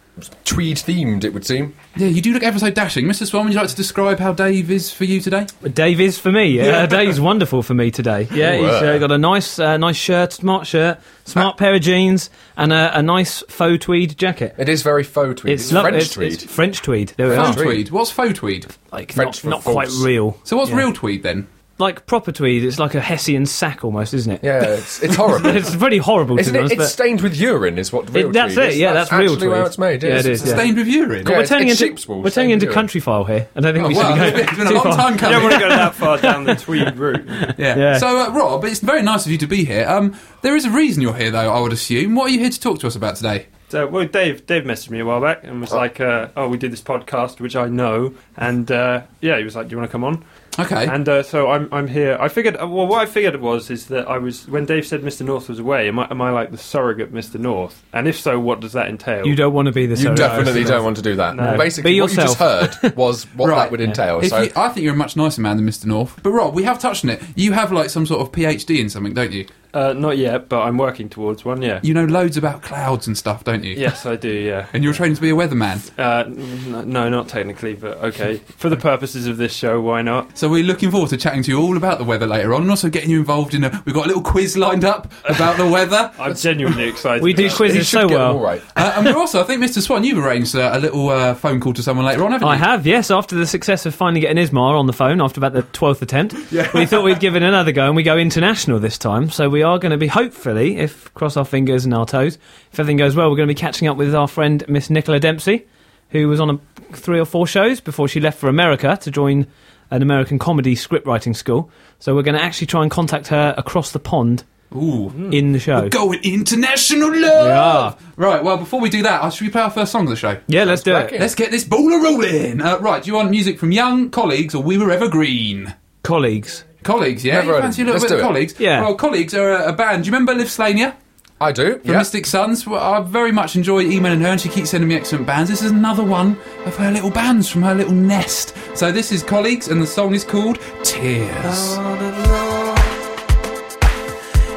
tweed 0.44 0.76
themed, 0.76 1.24
it 1.24 1.34
would 1.34 1.44
seem. 1.44 1.74
Yeah, 1.96 2.06
you 2.06 2.22
do 2.22 2.32
look 2.32 2.44
ever 2.44 2.56
so 2.60 2.70
dashing. 2.70 3.04
Mr. 3.06 3.26
Swan, 3.26 3.46
would 3.46 3.52
you 3.54 3.58
like 3.58 3.68
to 3.70 3.74
describe 3.74 4.20
how 4.20 4.32
Dave 4.32 4.70
is 4.70 4.92
for 4.92 5.02
you 5.02 5.20
today? 5.20 5.46
Dave 5.72 6.00
is 6.00 6.18
for 6.18 6.30
me. 6.30 6.60
Uh, 6.74 6.86
Dave's 6.86 7.20
wonderful 7.20 7.62
for 7.64 7.74
me 7.74 7.90
today. 7.90 8.28
Yeah, 8.32 8.52
Oh, 8.52 8.62
he's 8.62 8.82
uh, 8.82 8.98
got 8.98 9.10
a 9.10 9.18
nice, 9.18 9.58
uh, 9.58 9.76
nice 9.76 9.96
shirt, 9.96 10.32
smart 10.32 10.66
shirt, 10.68 10.98
smart 11.24 11.56
pair 11.56 11.74
of 11.74 11.80
jeans, 11.82 12.30
and 12.56 12.72
a, 12.72 12.98
a 12.98 13.02
nice 13.02 13.42
faux 13.48 13.84
tweed 13.84 14.16
jacket. 14.16 14.54
It 14.56 14.68
is 14.68 14.82
very 14.82 15.02
faux 15.02 15.40
tweed. 15.40 15.54
It's, 15.54 15.72
lo- 15.72 15.82
French 15.82 15.96
it's- 15.96 16.12
tweed. 16.14 16.32
it's 16.34 16.44
French 16.44 16.80
tweed. 16.82 17.12
There 17.16 17.28
we 17.30 17.34
Faux 17.36 17.56
are. 17.58 17.64
tweed. 17.64 17.90
What's 17.90 18.10
faux 18.12 18.38
tweed? 18.38 18.66
Like 18.92 19.10
French 19.12 19.44
not, 19.44 19.50
not 19.50 19.72
quite 19.72 19.88
real. 20.00 20.38
So 20.44 20.56
what's 20.56 20.70
Yeah. 20.70 20.76
real 20.78 20.92
tweed 20.92 21.22
then? 21.24 21.48
Like 21.76 22.06
proper 22.06 22.30
tweed. 22.30 22.64
It's 22.64 22.78
like 22.78 22.94
a 22.94 23.00
Hessian 23.00 23.46
sack 23.46 23.84
almost, 23.84 24.14
isn't 24.14 24.32
it? 24.32 24.44
yeah, 24.44 24.62
it's, 24.62 25.02
it's 25.02 25.16
horrible. 25.22 25.50
It's 25.56 25.74
pretty 25.74 25.98
horrible 25.98 26.38
Isn't 26.38 26.54
to 26.54 26.60
it? 26.60 26.62
honest. 26.66 26.80
It's 26.80 26.92
stained 26.92 27.20
with 27.20 27.36
urine, 27.36 27.78
is 27.78 27.92
what 27.92 28.08
real 28.14 28.28
It- 28.28 28.32
that's 28.32 28.54
tweed 28.54 28.66
it, 28.66 28.72
is. 28.74 28.78
yeah, 28.78 28.92
that's 28.92 29.10
real 29.10 29.32
actually 29.32 29.48
how 29.48 29.64
it's 29.66 29.76
made. 29.78 30.02
Yeah, 30.04 30.10
yes. 30.10 30.24
it 30.24 30.30
is, 30.32 30.40
It's 30.42 30.50
yeah. 30.50 30.56
Stained 30.56 30.76
with 30.76 30.86
urine. 30.86 31.26
Yeah, 31.26 31.32
we're 31.32 31.34
it's- 31.42 31.48
turning 31.48 31.68
it's 31.68 31.80
into 31.80 31.92
sheep's 31.92 32.06
wool, 32.08 32.22
we're 32.22 32.30
turning 32.30 32.50
into 32.52 32.66
with 32.66 32.76
Countryfile 32.76 33.26
here. 33.26 33.48
I 33.56 33.60
don't 33.60 33.72
think 33.74 33.84
Oh, 33.84 33.88
we 33.88 33.94
should 33.94 34.02
well, 34.04 34.16
go 34.30 34.38
it's 34.38 34.50
been 34.56 34.66
a 34.66 34.68
too 34.68 34.74
long 34.76 34.82
far. 34.84 34.96
time 34.96 35.14
I 35.14 35.16
coming. 35.16 35.32
don't 35.32 35.42
want 35.42 35.54
to 35.54 35.60
go 35.60 35.68
that 35.68 35.94
far 35.96 36.18
down 36.18 36.44
the 36.44 36.54
tweed 36.66 36.96
route. 36.96 37.26
Yeah. 37.58 37.76
Yeah. 37.76 37.98
So, 37.98 38.06
uh, 38.20 38.30
Rob, 38.32 38.64
it's 38.64 38.78
very 38.78 39.02
nice 39.02 39.26
of 39.26 39.32
you 39.32 39.38
to 39.38 39.46
be 39.48 39.64
here. 39.64 39.84
Um, 39.88 40.16
there 40.42 40.54
is 40.54 40.64
a 40.64 40.70
reason 40.70 41.02
you're 41.02 41.14
here, 41.16 41.32
though. 41.32 41.52
I 41.52 41.58
would 41.60 41.72
assume. 41.72 42.14
What 42.14 42.28
are 42.28 42.32
you 42.32 42.38
here 42.38 42.50
to 42.50 42.60
talk 42.60 42.78
to 42.80 42.86
us 42.86 42.94
about 42.94 43.16
today? 43.16 43.46
So, 43.70 43.88
well, 43.88 44.06
Dave, 44.06 44.46
Dave 44.46 44.62
messaged 44.62 44.90
me 44.90 45.00
a 45.00 45.04
while 45.04 45.20
back 45.20 45.42
and 45.42 45.60
was 45.60 45.72
like, 45.72 46.00
uh, 46.00 46.28
"Oh, 46.36 46.46
we 46.48 46.56
did 46.58 46.70
this 46.70 46.82
podcast, 46.82 47.40
which 47.40 47.56
I 47.56 47.66
know," 47.66 48.14
and 48.36 48.70
uh, 48.70 49.02
yeah, 49.20 49.36
he 49.38 49.42
was 49.42 49.56
like, 49.56 49.66
"Do 49.66 49.72
you 49.72 49.78
want 49.78 49.90
to 49.90 49.92
come 49.92 50.04
on?" 50.04 50.24
Okay. 50.58 50.86
And 50.86 51.08
uh, 51.08 51.22
so 51.22 51.50
I'm, 51.50 51.68
I'm 51.72 51.88
here. 51.88 52.16
I 52.20 52.28
figured, 52.28 52.56
uh, 52.60 52.66
well, 52.68 52.86
what 52.86 53.02
I 53.02 53.06
figured 53.06 53.40
was 53.40 53.70
is 53.70 53.86
that 53.86 54.08
I 54.08 54.18
was 54.18 54.46
when 54.48 54.66
Dave 54.66 54.86
said 54.86 55.02
Mr. 55.02 55.24
North 55.26 55.48
was 55.48 55.58
away. 55.58 55.88
Am 55.88 55.98
I, 55.98 56.06
am 56.10 56.20
I 56.22 56.30
like 56.30 56.50
the 56.52 56.58
surrogate 56.58 57.12
Mr. 57.12 57.40
North? 57.40 57.82
And 57.92 58.06
if 58.06 58.18
so, 58.18 58.38
what 58.38 58.60
does 58.60 58.72
that 58.72 58.88
entail? 58.88 59.26
You 59.26 59.34
don't 59.34 59.52
want 59.52 59.66
to 59.66 59.72
be 59.72 59.86
the 59.86 59.96
You 59.96 60.02
surrogate. 60.02 60.16
definitely 60.18 60.64
don't 60.64 60.84
want 60.84 60.96
to 60.96 61.02
do 61.02 61.16
that. 61.16 61.34
No. 61.34 61.56
Basically, 61.58 61.92
Be 61.92 62.00
what 62.00 62.10
you 62.10 62.16
just 62.16 62.38
yourself. 62.40 62.74
heard 62.80 62.96
was 62.96 63.24
what 63.34 63.48
Right. 63.50 63.56
that 63.56 63.70
would 63.72 63.80
entail. 63.80 64.20
If 64.20 64.28
So, 64.28 64.42
you, 64.42 64.50
I 64.54 64.68
think 64.68 64.84
you're 64.84 64.94
a 64.94 64.96
much 64.96 65.16
nicer 65.16 65.40
man 65.40 65.56
than 65.56 65.66
Mr. 65.66 65.86
North. 65.86 66.20
But 66.22 66.30
Rob, 66.30 66.54
we 66.54 66.62
have 66.64 66.78
touched 66.78 67.04
on 67.04 67.10
it. 67.10 67.22
You 67.34 67.52
have 67.52 67.72
like 67.72 67.90
some 67.90 68.06
sort 68.06 68.20
of 68.20 68.30
PhD 68.32 68.78
in 68.78 68.88
something, 68.88 69.12
don't 69.14 69.32
you? 69.32 69.46
Uh, 69.74 69.92
not 69.92 70.16
yet, 70.16 70.48
but 70.48 70.62
I'm 70.62 70.78
working 70.78 71.08
towards 71.08 71.44
one. 71.44 71.60
Yeah. 71.60 71.80
You 71.82 71.92
know 71.94 72.04
loads 72.04 72.36
about 72.36 72.62
clouds 72.62 73.06
and 73.06 73.18
stuff, 73.18 73.44
don't 73.44 73.64
you? 73.64 73.74
Yes, 73.74 74.06
I 74.06 74.16
do. 74.16 74.30
Yeah. 74.30 74.66
And 74.72 74.84
you're 74.84 74.94
training 74.94 75.16
to 75.16 75.20
be 75.20 75.30
a 75.30 75.34
weatherman. 75.34 75.90
Uh, 75.98 76.24
n- 76.26 76.88
no, 76.90 77.08
not 77.08 77.28
technically, 77.28 77.74
but 77.74 77.98
okay. 77.98 78.36
For 78.56 78.68
the 78.68 78.76
purposes 78.76 79.26
of 79.26 79.36
this 79.36 79.52
show, 79.52 79.80
why 79.80 80.02
not? 80.02 80.38
So 80.38 80.48
we're 80.48 80.62
looking 80.64 80.90
forward 80.90 81.10
to 81.10 81.16
chatting 81.16 81.42
to 81.42 81.50
you 81.50 81.60
all 81.60 81.76
about 81.76 81.98
the 81.98 82.04
weather 82.04 82.26
later 82.26 82.54
on, 82.54 82.62
and 82.62 82.70
also 82.70 82.88
getting 82.88 83.10
you 83.10 83.18
involved 83.18 83.52
in 83.54 83.64
a. 83.64 83.82
We've 83.84 83.94
got 83.94 84.04
a 84.04 84.08
little 84.08 84.22
quiz 84.22 84.56
lined 84.56 84.84
up 84.84 85.12
about 85.24 85.56
the 85.56 85.66
weather. 85.66 86.12
I'm 86.20 86.34
genuinely 86.36 86.84
excited. 86.84 87.22
We 87.24 87.32
do 87.32 87.46
about 87.46 87.52
it. 87.54 87.56
quizzes 87.56 87.88
so 87.88 88.06
well. 88.06 88.36
all 88.36 88.42
right. 88.42 88.62
uh, 88.76 88.94
and 88.96 89.04
we're 89.06 89.16
also, 89.16 89.40
I 89.40 89.44
think, 89.44 89.60
Mr. 89.62 89.82
Swan, 89.82 90.04
you've 90.04 90.18
arranged 90.24 90.54
uh, 90.54 90.70
a 90.72 90.78
little 90.78 91.08
uh, 91.08 91.34
phone 91.34 91.58
call 91.60 91.72
to 91.72 91.82
someone 91.82 92.06
later 92.06 92.24
on, 92.24 92.30
haven't 92.32 92.46
you? 92.46 92.52
I 92.52 92.56
have, 92.56 92.86
yes. 92.86 93.10
After 93.10 93.34
the 93.34 93.46
success 93.46 93.86
of 93.86 93.94
finally 93.94 94.20
getting 94.20 94.38
Ismar 94.38 94.76
on 94.76 94.86
the 94.86 94.92
phone 94.92 95.20
after 95.20 95.40
about 95.40 95.52
the 95.52 95.62
12th 95.62 96.02
attempt, 96.02 96.34
we 96.74 96.86
thought 96.86 97.02
we'd 97.04 97.18
give 97.20 97.34
it 97.34 97.42
another 97.42 97.72
go 97.72 97.86
and 97.86 97.96
we 97.96 98.04
go 98.04 98.16
international 98.16 98.78
this 98.78 98.98
time. 98.98 99.30
So 99.30 99.48
we 99.48 99.63
are 99.64 99.78
going 99.78 99.90
to 99.90 99.98
be, 99.98 100.06
hopefully, 100.06 100.76
if 100.76 101.12
cross 101.14 101.36
our 101.36 101.44
fingers 101.44 101.84
and 101.84 101.92
our 101.92 102.06
toes, 102.06 102.38
if 102.72 102.78
everything 102.78 102.96
goes 102.96 103.16
well, 103.16 103.30
we're 103.30 103.36
going 103.36 103.48
to 103.48 103.54
be 103.54 103.58
catching 103.58 103.88
up 103.88 103.96
with 103.96 104.14
our 104.14 104.28
friend 104.28 104.64
Miss 104.68 104.90
Nicola 104.90 105.18
Dempsey, 105.18 105.66
who 106.10 106.28
was 106.28 106.40
on 106.40 106.50
a, 106.50 106.60
three 106.94 107.18
or 107.18 107.24
four 107.24 107.46
shows 107.46 107.80
before 107.80 108.06
she 108.06 108.20
left 108.20 108.38
for 108.38 108.48
America 108.48 108.96
to 109.02 109.10
join 109.10 109.46
an 109.90 110.02
American 110.02 110.38
comedy 110.38 110.74
script 110.74 111.06
writing 111.06 111.34
school. 111.34 111.70
So 111.98 112.14
we're 112.14 112.22
going 112.22 112.36
to 112.36 112.42
actually 112.42 112.66
try 112.68 112.82
and 112.82 112.90
contact 112.90 113.28
her 113.28 113.54
across 113.56 113.92
the 113.92 113.98
pond 113.98 114.44
Ooh. 114.74 115.10
in 115.30 115.52
the 115.52 115.58
show. 115.58 115.82
We're 115.82 115.88
going 115.88 116.20
international 116.24 117.08
love! 117.08 117.46
We 117.46 117.50
are. 117.52 117.98
Right, 118.16 118.42
well, 118.42 118.56
before 118.56 118.80
we 118.80 118.90
do 118.90 119.02
that, 119.04 119.22
uh, 119.22 119.30
should 119.30 119.46
we 119.46 119.50
play 119.50 119.62
our 119.62 119.70
first 119.70 119.92
song 119.92 120.04
of 120.04 120.10
the 120.10 120.16
show? 120.16 120.40
Yeah, 120.46 120.64
let's 120.64 120.82
do 120.82 120.92
it. 120.92 121.00
cracking. 121.00 121.20
Let's 121.20 121.34
get 121.34 121.50
this 121.50 121.64
ball 121.64 121.92
a 121.92 122.02
rolling. 122.02 122.60
Uh, 122.60 122.78
right, 122.78 123.02
do 123.02 123.08
you 123.08 123.14
want 123.16 123.30
music 123.30 123.58
from 123.58 123.72
Young, 123.72 124.10
Colleagues, 124.10 124.54
or 124.54 124.62
We 124.62 124.78
Were 124.78 124.90
Evergreen? 124.90 125.74
Colleagues. 126.02 126.64
Colleagues, 126.84 127.24
yeah? 127.24 127.34
Never 127.34 127.46
you 127.48 127.52
heard 127.54 127.62
fancy 127.62 127.82
a 127.82 127.84
of 127.86 127.94
little 127.94 128.00
them. 128.00 128.08
bit 128.08 128.10
of 128.10 128.10
Let's 128.10 128.12
do 128.12 128.18
it. 128.18 128.22
Colleagues? 128.28 128.60
Yeah. 128.60 128.80
Well, 128.82 128.94
Colleagues 128.94 129.34
are 129.34 129.50
a, 129.50 129.68
a 129.68 129.72
band. 129.72 130.04
Do 130.04 130.08
you 130.08 130.12
remember 130.12 130.34
Liv 130.34 130.46
Slania? 130.48 130.94
I 131.40 131.50
do. 131.50 131.78
From 131.80 131.90
Yeah. 131.90 131.98
Mystic 131.98 132.26
Sons. 132.26 132.66
Well, 132.66 132.80
I 132.80 133.00
very 133.00 133.32
much 133.32 133.56
enjoy 133.56 133.80
emailing 133.82 134.20
her, 134.20 134.28
and 134.28 134.40
she 134.40 134.48
keeps 134.48 134.70
sending 134.70 134.88
me 134.88 134.94
excellent 134.94 135.26
bands. 135.26 135.50
This 135.50 135.62
is 135.62 135.72
another 135.72 136.04
one 136.04 136.38
of 136.64 136.76
her 136.76 136.90
little 136.92 137.10
bands 137.10 137.48
from 137.48 137.62
her 137.62 137.74
little 137.74 137.92
nest. 137.92 138.54
So 138.74 138.92
this 138.92 139.10
is 139.10 139.22
Colleagues, 139.22 139.68
and 139.68 139.82
the 139.82 139.86
song 139.86 140.14
is 140.14 140.22
called 140.24 140.58
Tears. 140.84 141.76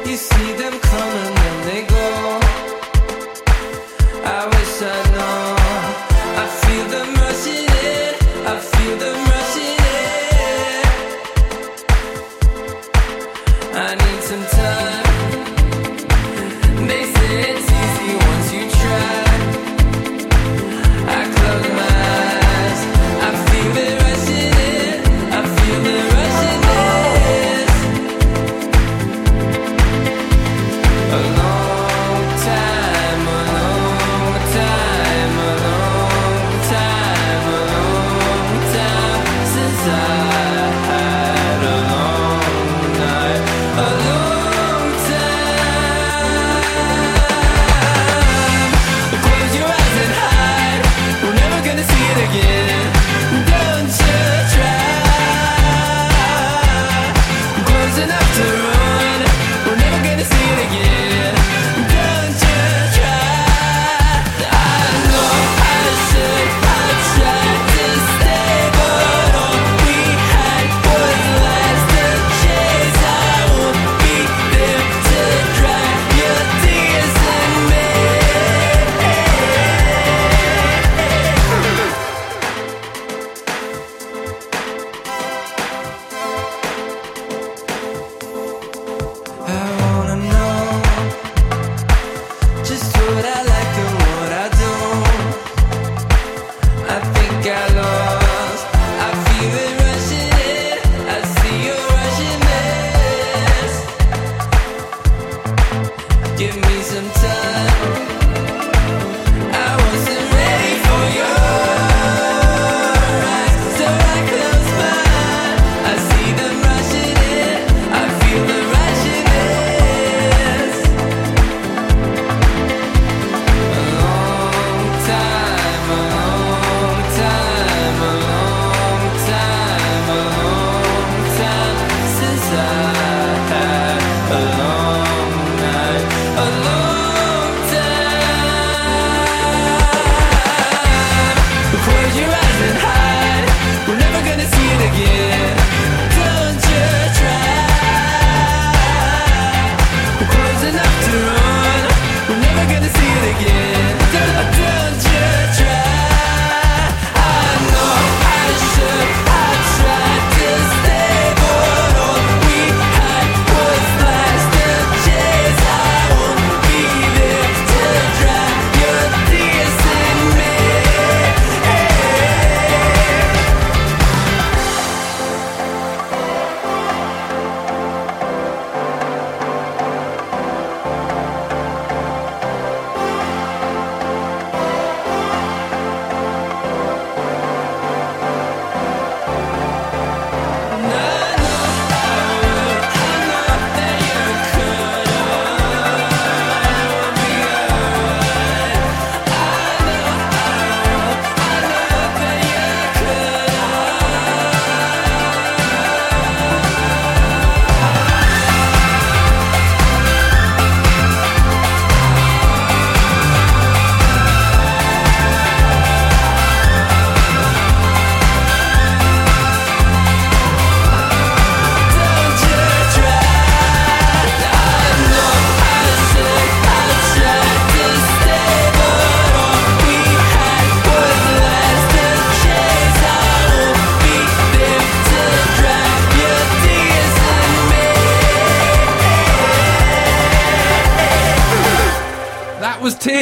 You 0.08 0.16
see 0.16 0.52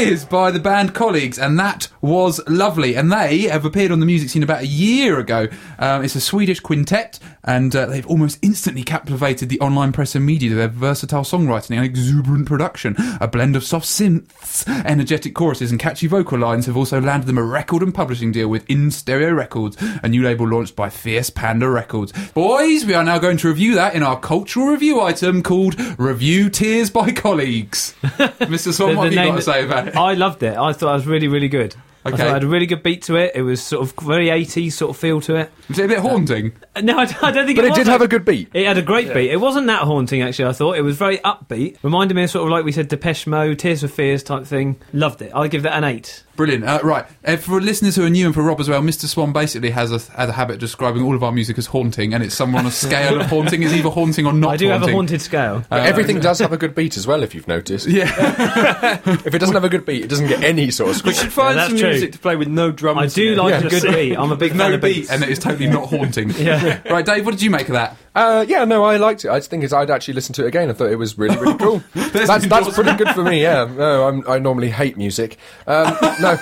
By 0.06 0.52
the 0.52 0.60
band 0.60 0.94
Colleagues, 0.94 1.36
and 1.36 1.58
that 1.58 1.88
was 2.00 2.40
lovely. 2.46 2.94
And 2.94 3.10
they 3.10 3.42
have 3.42 3.64
appeared 3.64 3.90
on 3.90 3.98
the 3.98 4.06
music 4.06 4.30
scene 4.30 4.44
about 4.44 4.62
a 4.62 4.66
year 4.66 5.18
ago. 5.18 5.48
Um, 5.80 6.04
it's 6.04 6.14
a 6.14 6.20
Swedish 6.20 6.60
quintet, 6.60 7.18
and 7.42 7.74
uh, 7.74 7.86
they've 7.86 8.06
almost 8.06 8.38
instantly 8.40 8.84
captivated 8.84 9.48
the 9.48 9.58
online 9.58 9.92
press 9.92 10.14
and 10.14 10.24
media 10.24 10.50
with 10.50 10.58
their 10.58 10.68
versatile 10.68 11.22
songwriting 11.22 11.76
and 11.76 11.84
exuberant 11.84 12.46
production. 12.46 12.94
A 13.20 13.26
blend 13.26 13.56
of 13.56 13.64
soft 13.64 13.86
synths, 13.86 14.66
energetic 14.84 15.34
choruses, 15.34 15.72
and 15.72 15.80
catchy 15.80 16.06
vocal 16.06 16.38
lines 16.38 16.66
have 16.66 16.76
also 16.76 17.00
landed 17.00 17.26
them 17.26 17.38
a 17.38 17.42
record 17.42 17.82
and 17.82 17.92
publishing 17.92 18.30
deal 18.30 18.48
with 18.48 18.68
In 18.70 18.92
Stereo 18.92 19.32
Records, 19.32 19.76
a 20.04 20.08
new 20.08 20.22
label 20.22 20.46
launched 20.46 20.76
by 20.76 20.88
Fierce 20.88 21.30
Panda 21.30 21.68
Records. 21.68 22.12
Boys, 22.32 22.84
we 22.84 22.94
are 22.94 23.04
now 23.04 23.18
going 23.18 23.38
to 23.38 23.48
review 23.48 23.74
that 23.74 23.96
in 23.96 24.04
our 24.04 24.20
cultural 24.20 24.68
review 24.68 25.00
item 25.00 25.42
called 25.42 25.74
Review 25.98 26.48
Tears 26.48 26.90
by 26.90 27.10
Colleagues. 27.10 27.94
Mr. 28.02 28.72
Swan, 28.72 28.96
what 28.96 29.04
have 29.04 29.12
you 29.12 29.30
got 29.30 29.36
to 29.36 29.42
say 29.42 29.64
about 29.64 29.88
it? 29.88 29.95
I 29.96 30.14
loved 30.14 30.42
it. 30.42 30.56
I 30.56 30.72
thought 30.72 30.90
it 30.90 30.94
was 30.94 31.06
really, 31.06 31.28
really 31.28 31.48
good. 31.48 31.74
I 32.14 32.16
thought 32.16 32.26
it 32.26 32.32
had 32.32 32.44
a 32.44 32.48
really 32.48 32.66
good 32.66 32.82
beat 32.82 33.02
to 33.02 33.16
it. 33.16 33.32
It 33.34 33.42
was 33.42 33.62
sort 33.62 33.82
of 33.82 33.94
very 34.04 34.26
80s 34.28 34.72
sort 34.72 34.90
of 34.90 34.96
feel 34.96 35.20
to 35.22 35.36
it. 35.36 35.50
Was 35.68 35.78
it 35.78 35.84
a 35.84 35.88
bit 35.88 35.98
haunting? 35.98 36.52
Uh, 36.74 36.80
No, 36.82 36.98
I, 36.98 37.02
I 37.22 37.30
don't 37.30 37.46
think 37.46 37.58
it. 37.58 37.62
But 37.62 37.64
it 37.64 37.66
it 37.66 37.70
was 37.70 37.78
did 37.78 37.86
have 37.88 38.02
a 38.02 38.08
good 38.08 38.24
beat. 38.24 38.48
It 38.54 38.66
had 38.66 38.78
a 38.78 38.82
great 38.82 39.12
beat. 39.12 39.30
It 39.30 39.38
wasn't 39.40 39.66
that 39.68 39.82
haunting, 39.82 40.22
actually, 40.22 40.46
I 40.48 40.52
thought. 40.52 40.76
It 40.76 40.82
was 40.82 40.96
very 40.96 41.18
upbeat. 41.18 41.76
Reminded 41.82 42.14
me 42.14 42.24
of 42.24 42.30
sort 42.30 42.44
of 42.46 42.50
like 42.52 42.64
we 42.64 42.72
said, 42.72 42.88
Depeche 42.88 43.26
Mode, 43.26 43.58
Tears 43.58 43.80
for 43.80 43.88
Fears 43.88 44.22
type 44.22 44.44
thing. 44.46 44.76
Loved 44.92 45.22
it. 45.22 45.32
I'd 45.34 45.50
give 45.50 45.62
that 45.62 45.74
an 45.74 45.84
8. 45.84 46.22
Brilliant. 46.36 46.64
Uh, 46.64 46.80
right. 46.84 47.06
Uh, 47.24 47.36
for 47.38 47.62
listeners 47.62 47.96
who 47.96 48.04
are 48.04 48.10
new 48.10 48.26
and 48.26 48.34
for 48.34 48.42
Rob 48.42 48.60
as 48.60 48.68
well, 48.68 48.82
Mr. 48.82 49.06
Swan 49.06 49.32
basically 49.32 49.70
has 49.70 49.90
a, 49.90 49.98
has 50.12 50.28
a 50.28 50.32
habit 50.32 50.54
of 50.54 50.58
describing 50.60 51.02
all 51.02 51.14
of 51.14 51.22
our 51.24 51.32
music 51.32 51.56
as 51.56 51.64
haunting, 51.64 52.12
and 52.12 52.22
it's 52.22 52.34
somewhere 52.34 52.60
on 52.60 52.66
a 52.66 52.70
scale 52.86 53.18
of 53.22 53.26
haunting. 53.28 53.62
It's 53.62 53.72
either 53.72 53.88
haunting 53.88 54.26
or 54.26 54.34
not 54.34 54.50
I 54.50 54.56
do 54.58 54.68
have 54.68 54.82
a 54.82 54.92
haunted 54.92 55.22
scale. 55.22 55.64
Uh, 55.70 55.76
Everything 55.76 56.20
does 56.20 56.38
have 56.40 56.52
a 56.52 56.58
good 56.58 56.74
beat 56.74 56.98
as 56.98 57.06
well, 57.06 57.22
if 57.22 57.34
you've 57.34 57.48
noticed. 57.48 57.86
Yeah. 57.96 59.00
If 59.06 59.34
it 59.34 59.38
doesn't 59.38 59.54
have 59.54 59.64
a 59.64 59.68
good 59.70 59.86
beat, 59.86 60.04
it 60.04 60.08
doesn't 60.08 60.26
get 60.28 60.42
any 60.44 60.70
sort 60.70 60.90
of 60.90 60.96
We 60.96 61.12
squeak. 61.12 61.16
should 61.16 61.32
find 61.32 61.56
that's 61.58 61.70
some 61.70 61.78
true. 61.78 61.95
Music 61.96 62.12
to 62.12 62.18
play 62.18 62.36
with 62.36 62.48
no 62.48 62.70
drums. 62.70 62.98
I 62.98 63.06
do 63.06 63.34
like 63.34 63.50
Yeah. 63.60 63.66
a 63.66 63.70
good 63.70 63.82
beat. 63.92 64.16
I'm 64.16 64.32
a 64.32 64.36
big 64.36 64.50
fan 64.56 64.58
no 64.70 64.74
of 64.74 64.80
beat, 64.80 64.94
beats. 64.94 65.10
and 65.10 65.22
it 65.22 65.28
is 65.28 65.38
totally 65.38 65.66
not 65.68 65.88
haunting. 65.88 66.30
Yeah. 66.38 66.80
Right, 66.90 67.04
Dave, 67.04 67.24
what 67.24 67.32
did 67.32 67.42
you 67.42 67.50
make 67.50 67.68
of 67.68 67.74
that? 67.74 67.96
Uh, 68.16 68.44
yeah, 68.48 68.64
no, 68.64 68.82
I 68.82 68.96
liked 68.96 69.24
it. 69.26 69.30
I 69.30 69.36
just 69.38 69.50
think 69.50 69.62
it's, 69.62 69.74
I'd 69.74 69.90
actually 69.90 70.14
listen 70.14 70.32
to 70.34 70.44
it 70.44 70.48
again. 70.48 70.70
I 70.70 70.72
thought 70.72 70.90
it 70.90 70.96
was 70.96 71.18
really, 71.18 71.36
really 71.36 71.58
cool. 71.58 71.82
that's 71.94 72.46
that's 72.46 72.74
pretty 72.74 72.94
good 72.96 73.10
for 73.10 73.22
me. 73.22 73.42
Yeah, 73.42 73.64
no, 73.76 74.08
I'm, 74.08 74.28
I 74.28 74.38
normally 74.38 74.70
hate 74.70 74.96
music. 74.96 75.36
Um, 75.66 75.94
no, 76.20 76.38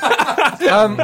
um, 0.71 0.97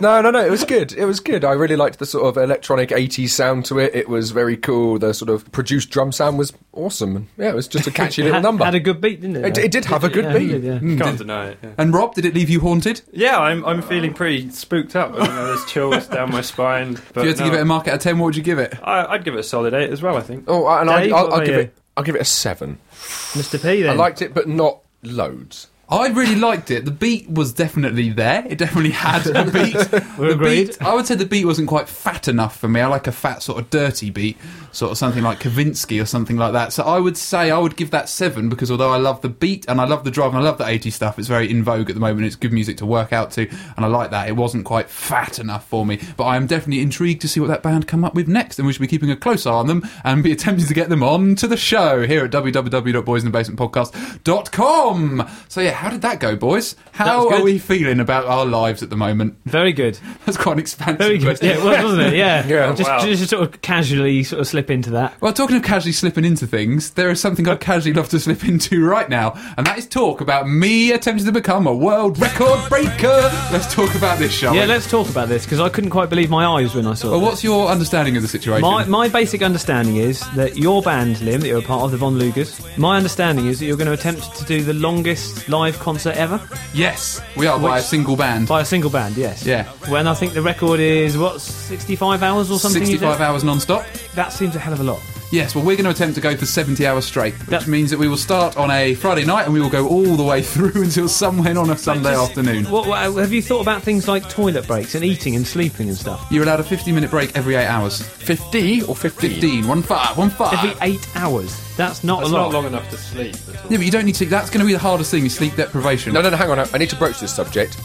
no, 0.00 0.20
no, 0.20 0.30
no. 0.30 0.44
It 0.44 0.50
was 0.50 0.64
good. 0.64 0.92
It 0.92 1.06
was 1.06 1.20
good. 1.20 1.44
I 1.44 1.52
really 1.52 1.76
liked 1.76 1.98
the 1.98 2.04
sort 2.06 2.26
of 2.26 2.36
electronic 2.42 2.90
'80s 2.90 3.30
sound 3.30 3.64
to 3.66 3.78
it. 3.78 3.94
It 3.94 4.08
was 4.10 4.30
very 4.30 4.56
cool. 4.58 4.98
The 4.98 5.14
sort 5.14 5.30
of 5.30 5.50
produced 5.50 5.90
drum 5.90 6.12
sound 6.12 6.38
was 6.38 6.52
awesome. 6.72 7.28
Yeah, 7.38 7.48
it 7.48 7.54
was 7.54 7.66
just 7.66 7.86
a 7.86 7.90
catchy 7.90 8.22
little 8.24 8.40
number. 8.42 8.64
had 8.66 8.74
a 8.74 8.80
good 8.80 9.00
beat, 9.00 9.22
didn't 9.22 9.36
it? 9.36 9.56
It- 9.58 9.64
it 9.68 9.70
did 9.72 9.84
have 9.86 10.04
a 10.04 10.08
good 10.08 10.24
Yeah, 10.26 10.38
beat. 10.38 10.48
did, 10.48 10.62
yeah. 10.64 10.78
Mm, 10.78 10.98
Can't 11.00 11.18
deny 11.18 11.48
it. 11.48 11.58
Yeah, 11.62 11.70
and 11.78 11.92
Rob, 11.92 12.14
did 12.14 12.24
it 12.24 12.34
leave 12.34 12.48
you 12.50 12.60
haunted? 12.60 13.00
yeah 13.12 13.38
I'm, 13.38 13.64
I'm 13.64 13.82
feeling 13.82 14.14
pretty 14.14 14.50
spooked 14.50 14.94
up. 14.94 15.12
You 15.14 15.18
know, 15.20 15.46
there's 15.46 15.64
chills 15.66 16.06
down 16.06 16.30
my 16.30 16.40
spine. 16.42 16.96
But 17.14 17.22
If 17.22 17.22
you 17.22 17.28
had 17.28 17.36
to 17.38 17.42
no, 17.44 17.50
give 17.50 17.58
it 17.58 17.62
a 17.62 17.64
mark 17.64 17.88
out 17.88 17.94
of 17.94 18.00
10, 18.00 18.18
what 18.18 18.26
would 18.26 18.36
you 18.36 18.42
give 18.42 18.58
it? 18.58 18.74
I, 18.82 19.04
I'd 19.06 19.24
give 19.24 19.34
it 19.34 19.40
a 19.40 19.42
solid 19.42 19.74
eight 19.74 19.90
as 19.90 20.00
well. 20.02 20.17
I 20.18 20.22
think. 20.22 20.44
oh, 20.48 20.66
and 20.68 20.90
I, 20.90 21.04
Dave, 21.04 21.12
I'll, 21.14 21.34
I'll 21.34 21.46
give 21.46 21.56
it. 21.56 21.74
I'll 21.96 22.04
give 22.04 22.14
it 22.14 22.20
a 22.22 22.24
seven. 22.24 22.78
Mr. 22.92 23.60
P, 23.60 23.82
then. 23.82 23.90
I 23.90 23.94
liked 23.94 24.22
it, 24.22 24.32
but 24.34 24.46
not 24.48 24.80
loads. 25.02 25.68
I 25.90 26.08
really 26.08 26.34
liked 26.34 26.70
it. 26.70 26.84
The 26.84 26.90
beat 26.90 27.30
was 27.30 27.54
definitely 27.54 28.10
there. 28.10 28.44
It 28.46 28.58
definitely 28.58 28.90
had 28.90 29.26
a 29.26 29.44
beat. 29.50 29.74
We're 30.18 30.28
the 30.28 30.34
agreed. 30.34 30.66
beat, 30.68 30.82
I 30.82 30.92
would 30.94 31.06
say 31.06 31.14
the 31.14 31.24
beat 31.24 31.46
wasn't 31.46 31.68
quite 31.68 31.88
fat 31.88 32.28
enough 32.28 32.58
for 32.58 32.68
me. 32.68 32.82
I 32.82 32.86
like 32.88 33.06
a 33.06 33.12
fat 33.12 33.42
sort 33.42 33.58
of 33.58 33.70
dirty 33.70 34.10
beat, 34.10 34.36
sort 34.70 34.92
of 34.92 34.98
something 34.98 35.22
like 35.22 35.40
Kavinsky 35.40 36.02
or 36.02 36.04
something 36.04 36.36
like 36.36 36.52
that. 36.52 36.74
So 36.74 36.82
I 36.82 36.98
would 36.98 37.16
say 37.16 37.50
I 37.50 37.56
would 37.56 37.74
give 37.76 37.90
that 37.92 38.10
seven 38.10 38.50
because 38.50 38.70
although 38.70 38.92
I 38.92 38.98
love 38.98 39.22
the 39.22 39.30
beat 39.30 39.64
and 39.66 39.80
I 39.80 39.86
love 39.86 40.04
the 40.04 40.10
drive 40.10 40.34
and 40.34 40.38
I 40.38 40.42
love 40.42 40.58
the 40.58 40.64
80s 40.64 40.92
stuff, 40.92 41.18
it's 41.18 41.26
very 41.26 41.50
in 41.50 41.64
vogue 41.64 41.88
at 41.88 41.94
the 41.94 42.00
moment. 42.00 42.26
It's 42.26 42.36
good 42.36 42.52
music 42.52 42.76
to 42.78 42.86
work 42.86 43.14
out 43.14 43.30
to, 43.32 43.48
and 43.48 43.84
I 43.84 43.88
like 43.88 44.10
that. 44.10 44.28
It 44.28 44.36
wasn't 44.36 44.66
quite 44.66 44.90
fat 44.90 45.38
enough 45.38 45.66
for 45.66 45.86
me, 45.86 46.00
but 46.18 46.24
I 46.24 46.36
am 46.36 46.46
definitely 46.46 46.82
intrigued 46.82 47.22
to 47.22 47.28
see 47.28 47.40
what 47.40 47.48
that 47.48 47.62
band 47.62 47.88
come 47.88 48.04
up 48.04 48.14
with 48.14 48.28
next, 48.28 48.58
and 48.58 48.66
we 48.66 48.74
should 48.74 48.82
be 48.82 48.86
keeping 48.88 49.10
a 49.10 49.16
close 49.16 49.46
eye 49.46 49.52
on 49.52 49.68
them 49.68 49.88
and 50.04 50.22
be 50.22 50.32
attempting 50.32 50.66
to 50.66 50.74
get 50.74 50.90
them 50.90 51.02
on 51.02 51.34
to 51.36 51.46
the 51.46 51.56
show 51.56 52.06
here 52.06 52.26
at 52.26 52.30
www.boysinthebasementpodcast.com. 52.30 55.30
So 55.48 55.60
yeah, 55.62 55.77
how 55.78 55.90
did 55.90 56.02
that 56.02 56.20
go, 56.20 56.36
boys? 56.36 56.74
How 56.92 57.28
are 57.28 57.42
we 57.42 57.58
feeling 57.58 58.00
about 58.00 58.24
our 58.26 58.44
lives 58.44 58.82
at 58.82 58.90
the 58.90 58.96
moment? 58.96 59.36
Very 59.44 59.72
good. 59.72 59.98
That's 60.26 60.36
quite 60.36 60.54
an 60.54 60.58
expansive 60.58 60.98
Very 60.98 61.18
good. 61.18 61.24
question. 61.38 61.48
Yeah, 61.48 61.54
it 61.58 61.64
was, 61.64 61.84
wasn't 61.84 62.02
it? 62.02 62.14
Yeah. 62.14 62.46
Yeah. 62.48 62.74
Just, 62.74 62.88
Wow. 62.90 63.04
just 63.04 63.28
sort 63.30 63.42
of 63.42 63.60
casually 63.62 64.22
sort 64.24 64.40
of 64.40 64.46
slip 64.48 64.70
into 64.70 64.90
that. 64.90 65.20
Well, 65.20 65.32
talking 65.32 65.56
of 65.56 65.62
casually 65.62 65.92
slipping 65.92 66.24
into 66.24 66.46
things, 66.46 66.90
there 66.92 67.10
is 67.10 67.20
something 67.20 67.46
I'd 67.48 67.60
casually 67.60 67.92
love 67.94 68.08
to 68.10 68.18
slip 68.20 68.44
into 68.44 68.84
right 68.84 69.08
now, 69.08 69.34
and 69.56 69.66
that 69.66 69.76
is 69.78 69.86
talk 69.86 70.20
about 70.20 70.48
me 70.48 70.92
attempting 70.92 71.26
to 71.26 71.32
become 71.32 71.66
a 71.66 71.74
world 71.74 72.18
record 72.20 72.68
breaker. 72.68 73.30
Let's 73.52 73.72
talk 73.72 73.94
about 73.94 74.18
this, 74.18 74.32
shall 74.32 74.54
Yeah, 74.54 74.62
we? 74.62 74.68
let's 74.68 74.90
talk 74.90 75.08
about 75.08 75.28
this 75.28 75.44
because 75.44 75.60
I 75.60 75.68
couldn't 75.68 75.90
quite 75.90 76.08
believe 76.10 76.30
my 76.30 76.46
eyes 76.46 76.74
when 76.74 76.86
I 76.86 76.94
saw 76.94 77.10
Well, 77.10 77.20
it. 77.20 77.24
what's 77.24 77.44
your 77.44 77.68
understanding 77.68 78.16
of 78.16 78.22
the 78.22 78.28
situation? 78.28 78.62
My, 78.62 78.84
my 78.84 79.08
basic 79.08 79.42
understanding 79.42 79.96
is 79.96 80.20
that 80.34 80.56
your 80.56 80.80
band, 80.82 81.16
Liam, 81.16 81.40
that 81.40 81.48
you're 81.48 81.58
a 81.58 81.62
part 81.62 81.82
of, 81.82 81.90
the 81.90 81.96
Von 81.98 82.18
Lugers, 82.18 82.76
my 82.78 82.96
understanding 82.96 83.46
is 83.46 83.58
that 83.60 83.66
you're 83.66 83.76
going 83.76 83.86
to 83.86 83.92
attempt 83.92 84.34
to 84.36 84.44
do 84.44 84.62
the 84.62 84.74
longest 84.74 85.48
live 85.48 85.67
concert 85.76 86.16
ever 86.16 86.40
yes, 86.72 87.20
we 87.36 87.46
are 87.46 87.58
by 87.58 87.68
a 87.68 87.80
Which- 87.80 87.84
single 87.84 88.16
band. 88.16 88.48
by 88.48 88.60
a 88.60 88.64
single 88.64 88.90
band, 88.90 89.16
yes. 89.16 89.44
Yeah. 89.44 89.64
When 89.88 90.06
I 90.06 90.14
think 90.14 90.32
the 90.34 90.42
record 90.42 90.80
is, 90.80 91.16
what, 91.18 91.40
65 91.40 92.22
hours 92.22 92.50
or 92.50 92.58
something? 92.58 92.82
you 92.82 92.86
65 92.86 93.20
hours 93.20 93.44
non-stop. 93.44 93.84
That 94.14 94.32
seems 94.32 94.54
a 94.56 94.58
hell 94.58 94.72
of 94.72 94.80
a 94.80 94.84
lot. 94.84 95.00
Yes, 95.30 95.54
well, 95.54 95.62
we're 95.62 95.76
going 95.76 95.84
to 95.84 95.90
attempt 95.90 96.14
to 96.14 96.22
go 96.22 96.34
for 96.36 96.46
70 96.46 96.86
hours 96.86 97.04
straight, 97.04 97.34
which 97.40 97.48
That- 97.50 97.66
means 97.66 97.90
that 97.90 97.98
we 97.98 98.08
will 98.08 98.16
start 98.16 98.56
on 98.56 98.70
a 98.70 98.94
Friday 98.94 99.26
night 99.26 99.44
and 99.44 99.52
we 99.52 99.60
will 99.60 99.68
go 99.68 99.86
all 99.86 100.16
the 100.16 100.22
way 100.22 100.40
through 100.54 100.82
until 100.82 101.06
somewhere 101.06 101.58
on 101.58 101.68
a 101.68 101.76
Sunday 101.76 102.12
Just- 102.12 102.30
afternoon. 102.30 102.64
What, 102.70 102.86
what, 102.86 102.98
have 103.14 103.32
you 103.32 103.42
thought 103.42 103.60
about 103.60 103.82
things 103.82 104.08
like 104.08 104.26
toilet 104.30 104.66
breaks 104.66 104.94
and 104.94 105.04
eating 105.04 105.36
and 105.36 105.46
sleeping 105.46 105.88
and 105.88 105.96
stuff? 105.98 106.26
You're 106.30 106.44
allowed 106.44 106.60
a 106.60 106.64
50 106.64 106.92
minute 106.92 107.10
break 107.10 107.36
every 107.36 107.56
eight 107.56 107.66
hours. 107.66 108.00
50 108.00 108.84
or 108.84 108.96
15? 108.96 109.30
15, 109.32 109.68
one 109.68 109.82
five, 109.82 110.16
one 110.16 110.30
five. 110.30 110.54
Every 110.54 110.74
eight 110.80 111.06
hours. 111.14 111.54
That's 111.76 112.02
not 112.02 112.22
It's 112.22 112.30
a 112.30 112.32
lot. 112.32 112.44
not 112.44 112.54
long 112.54 112.66
enough 112.66 112.88
to 112.90 112.96
sleep. 112.96 113.34
At 113.34 113.64
all. 113.64 113.70
Yeah, 113.70 113.76
but 113.76 113.84
you 113.86 113.92
don't 113.92 114.06
need 114.06 114.14
to. 114.16 114.24
That's 114.26 114.48
going 114.48 114.60
to 114.60 114.66
be 114.66 114.72
the 114.72 114.78
hardest 114.78 115.10
thing 115.10 115.26
is 115.26 115.34
sleep 115.34 115.56
deprivation. 115.56 116.14
No, 116.14 116.22
no, 116.22 116.30
no, 116.30 116.36
hang 116.36 116.50
on. 116.50 116.58
I 116.58 116.78
need 116.78 116.90
to 116.90 116.96
broach 116.96 117.20
this 117.20 117.34
subject. 117.34 117.76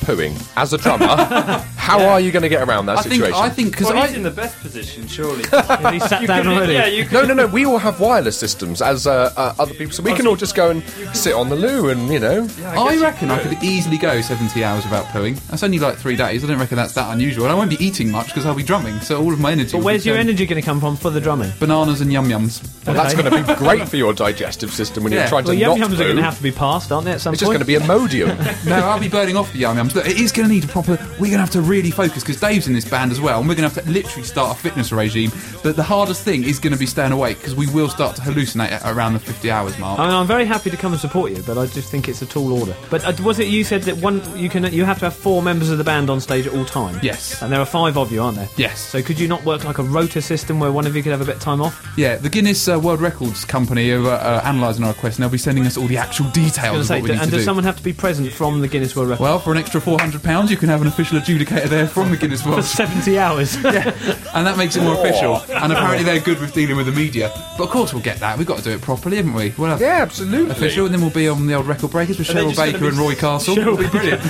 Pooing. 0.00 0.34
As 0.56 0.72
a 0.72 0.78
drummer, 0.78 1.06
how 1.86 2.04
are 2.04 2.20
you 2.20 2.32
going 2.32 2.42
to 2.42 2.48
get 2.48 2.66
around 2.66 2.86
that 2.86 2.98
I 2.98 3.02
think. 3.02 3.14
situation? 3.14 3.34
I 3.40 3.48
think 3.48 3.70
because 3.72 3.86
Well, 3.88 3.98
I. 4.02 4.06
he's 4.08 4.16
in 4.16 4.22
the 4.22 4.30
best 4.30 4.58
position, 4.60 5.06
surely. 5.06 5.44
Have 5.50 5.94
you 5.94 6.00
sat 6.00 6.20
You 6.22 6.26
down 6.28 6.42
could- 6.44 6.52
already? 6.52 6.72
Yeah, 6.74 6.86
you 6.86 7.04
could. 7.04 7.12
no, 7.12 7.24
no, 7.24 7.34
no. 7.34 7.46
We 7.46 7.64
all 7.66 7.78
have 7.78 8.00
wireless 8.00 8.38
systems 8.38 8.82
as 8.82 9.06
uh, 9.06 9.32
uh, 9.36 9.54
other 9.58 9.74
people, 9.74 9.92
so 9.92 10.02
we 10.02 10.12
can 10.14 10.26
all 10.26 10.36
just 10.36 10.54
go 10.54 10.70
and 10.70 10.82
sit 11.14 11.34
on 11.34 11.48
the 11.48 11.56
loo 11.56 11.88
and, 11.90 12.08
you 12.12 12.18
know. 12.18 12.48
I 12.64 12.96
reckon 13.00 13.30
I 13.30 13.38
could 13.42 13.62
easily 13.62 13.98
go 13.98 14.20
70 14.20 14.62
hours 14.64 14.84
without 14.84 15.06
pooing. 15.06 15.36
That's 15.48 15.62
only 15.62 15.78
like 15.78 15.96
three 15.96 16.16
days. 16.16 16.44
I 16.44 16.48
don't 16.48 16.58
reckon 16.58 16.76
that's 16.76 16.94
that 16.94 17.12
unusual. 17.12 17.44
And 17.44 17.52
I 17.52 17.54
won't 17.54 17.70
be 17.70 17.82
eating 17.84 18.10
much 18.10 18.26
because 18.28 18.46
I'll 18.46 18.54
be 18.54 18.62
drumming, 18.62 19.00
so 19.00 19.22
all 19.22 19.32
of 19.32 19.38
my 19.40 19.52
energy. 19.52 19.72
But 19.76 19.84
where's 19.84 20.04
your 20.04 20.16
energy 20.16 20.46
going 20.46 20.60
to 20.60 20.66
come 20.66 20.80
from 20.80 20.96
for 20.96 21.10
the 21.10 21.20
drumming? 21.20 21.52
Bananas 21.60 22.00
and 22.00 22.12
yum 22.12 22.28
yums. 22.28 22.62
Well, 22.86 22.94
that's 22.94 23.14
going 23.14 23.30
to 23.30 23.42
be 23.44 23.54
great 23.64 23.88
for 23.88 23.96
your 23.96 24.12
digestive 24.12 24.72
system 24.72 25.04
when 25.04 25.12
Yeah. 25.12 25.20
you're 25.20 25.28
trying 25.28 25.44
to 25.44 25.48
Well, 25.50 25.58
yum 25.58 25.78
not 25.80 25.90
yums 25.90 25.94
are 25.94 26.04
going 26.04 26.16
to 26.16 26.22
have 26.22 26.36
to 26.36 26.42
be 26.42 26.52
passed, 26.52 26.90
aren't 26.92 27.04
they? 27.06 27.12
At 27.12 27.20
some 27.20 27.32
It's 27.34 27.40
just 27.40 27.48
going 27.50 27.60
to 27.60 27.64
be 27.66 27.74
Imodium. 27.74 28.36
No, 28.66 28.76
I'll 28.76 28.98
be 29.00 29.08
burning 29.08 29.36
off 29.36 29.52
the 29.52 29.58
yum 29.58 29.76
yums. 29.76 29.94
Look, 29.94 30.06
it 30.06 30.18
is 30.20 30.32
going 30.32 30.48
to 30.48 30.54
need 30.54 30.64
a 30.64 30.68
proper. 30.68 30.92
We're 31.20 31.30
going 31.30 31.32
to 31.32 31.38
have 31.38 31.50
to 31.50 31.60
really 31.76 31.90
focus 31.90 32.22
because 32.22 32.40
Dave's 32.40 32.66
in 32.66 32.72
this 32.72 32.84
band 32.88 33.12
as 33.12 33.20
well, 33.20 33.38
and 33.38 33.48
we're 33.48 33.54
going 33.54 33.68
to 33.68 33.74
have 33.74 33.84
to 33.84 33.90
literally 33.90 34.24
start 34.24 34.56
a 34.56 34.60
fitness 34.60 34.90
regime. 34.92 35.30
But 35.62 35.76
the 35.76 35.82
hardest 35.82 36.22
thing 36.24 36.42
is 36.44 36.58
going 36.58 36.72
to 36.72 36.78
be 36.78 36.86
staying 36.86 37.12
awake 37.12 37.38
because 37.38 37.54
we 37.54 37.66
will 37.72 37.88
start 37.88 38.16
to 38.16 38.22
hallucinate 38.22 38.70
at 38.72 38.82
around 38.84 39.12
the 39.12 39.18
50 39.18 39.50
hours 39.50 39.78
mark. 39.78 39.98
I 39.98 40.06
mean, 40.06 40.14
I'm 40.14 40.26
very 40.26 40.46
happy 40.46 40.70
to 40.70 40.76
come 40.76 40.92
and 40.92 41.00
support 41.00 41.32
you, 41.32 41.42
but 41.42 41.58
I 41.58 41.66
just 41.66 41.90
think 41.90 42.08
it's 42.08 42.22
a 42.22 42.26
tall 42.26 42.52
order. 42.52 42.74
But 42.90 43.04
uh, 43.04 43.22
was 43.22 43.38
it 43.38 43.48
you 43.48 43.62
said 43.64 43.82
that 43.82 43.96
one 43.98 44.22
you 44.36 44.48
can 44.48 44.64
you 44.72 44.84
have 44.84 44.98
to 45.00 45.04
have 45.06 45.14
four 45.14 45.42
members 45.42 45.70
of 45.70 45.78
the 45.78 45.84
band 45.84 46.08
on 46.10 46.20
stage 46.20 46.46
at 46.46 46.54
all 46.54 46.64
times? 46.64 47.02
Yes. 47.02 47.42
And 47.42 47.52
there 47.52 47.60
are 47.60 47.66
five 47.66 47.98
of 47.98 48.10
you, 48.10 48.22
aren't 48.22 48.38
there? 48.38 48.48
Yes. 48.56 48.80
So 48.80 49.02
could 49.02 49.20
you 49.20 49.28
not 49.28 49.44
work 49.44 49.64
like 49.64 49.78
a 49.78 49.82
rota 49.82 50.22
system 50.22 50.58
where 50.60 50.72
one 50.72 50.86
of 50.86 50.96
you 50.96 51.02
could 51.02 51.12
have 51.12 51.20
a 51.20 51.24
bit 51.26 51.36
of 51.36 51.42
time 51.42 51.60
off? 51.60 51.86
Yeah, 51.96 52.16
the 52.16 52.30
Guinness 52.30 52.68
uh, 52.68 52.78
World 52.78 53.00
Records 53.00 53.44
company 53.44 53.90
are 53.92 54.06
uh, 54.06 54.40
analysing 54.44 54.84
our 54.84 54.92
request 54.92 55.18
and 55.18 55.22
they'll 55.24 55.30
be 55.30 55.38
sending 55.38 55.66
us 55.66 55.76
all 55.76 55.86
the 55.86 55.98
actual 55.98 56.26
details 56.30 56.88
say, 56.88 56.96
what 56.96 57.02
we 57.02 57.08
d- 57.08 57.14
need 57.14 57.20
and 57.22 57.30
to 57.30 57.36
does 57.36 57.42
do. 57.42 57.44
someone 57.44 57.64
have 57.64 57.76
to 57.76 57.82
be 57.82 57.92
present 57.92 58.32
from 58.32 58.60
the 58.60 58.68
Guinness 58.68 58.94
World 58.96 59.10
Record 59.10 59.22
Well, 59.22 59.38
for 59.38 59.52
an 59.52 59.58
extra 59.58 59.80
£400, 59.80 60.50
you 60.50 60.56
can 60.56 60.68
have 60.68 60.80
an 60.82 60.88
official 60.88 61.18
adjudicator 61.18 61.65
there 61.68 61.86
from 61.86 62.10
the 62.10 62.16
Guinness 62.16 62.42
for 62.42 62.50
World 62.50 62.64
70 62.64 63.18
hours? 63.18 63.56
yeah, 63.62 63.96
and 64.34 64.46
that 64.46 64.56
makes 64.56 64.76
it 64.76 64.82
more 64.82 64.94
official. 64.94 65.36
Oh. 65.36 65.46
And 65.48 65.72
apparently 65.72 66.04
they're 66.04 66.20
good 66.20 66.40
with 66.40 66.52
dealing 66.52 66.76
with 66.76 66.86
the 66.86 66.92
media. 66.92 67.30
But 67.56 67.64
of 67.64 67.70
course 67.70 67.92
we'll 67.92 68.02
get 68.02 68.18
that. 68.20 68.38
We've 68.38 68.46
got 68.46 68.58
to 68.58 68.64
do 68.64 68.70
it 68.70 68.80
properly, 68.80 69.16
haven't 69.16 69.34
we? 69.34 69.54
We'll 69.56 69.78
yeah, 69.78 70.02
absolutely. 70.02 70.50
official, 70.50 70.86
and 70.86 70.94
then 70.94 71.00
we'll 71.00 71.10
be 71.10 71.28
on 71.28 71.46
the 71.46 71.54
old 71.54 71.66
record 71.66 71.90
breakers 71.90 72.18
with 72.18 72.30
Are 72.30 72.34
Cheryl 72.34 72.56
Baker 72.56 72.88
and 72.88 72.96
Roy 72.96 73.14
Castle. 73.14 73.58
It'll 73.58 73.76
be 73.76 73.88
brilliant. 73.88 74.22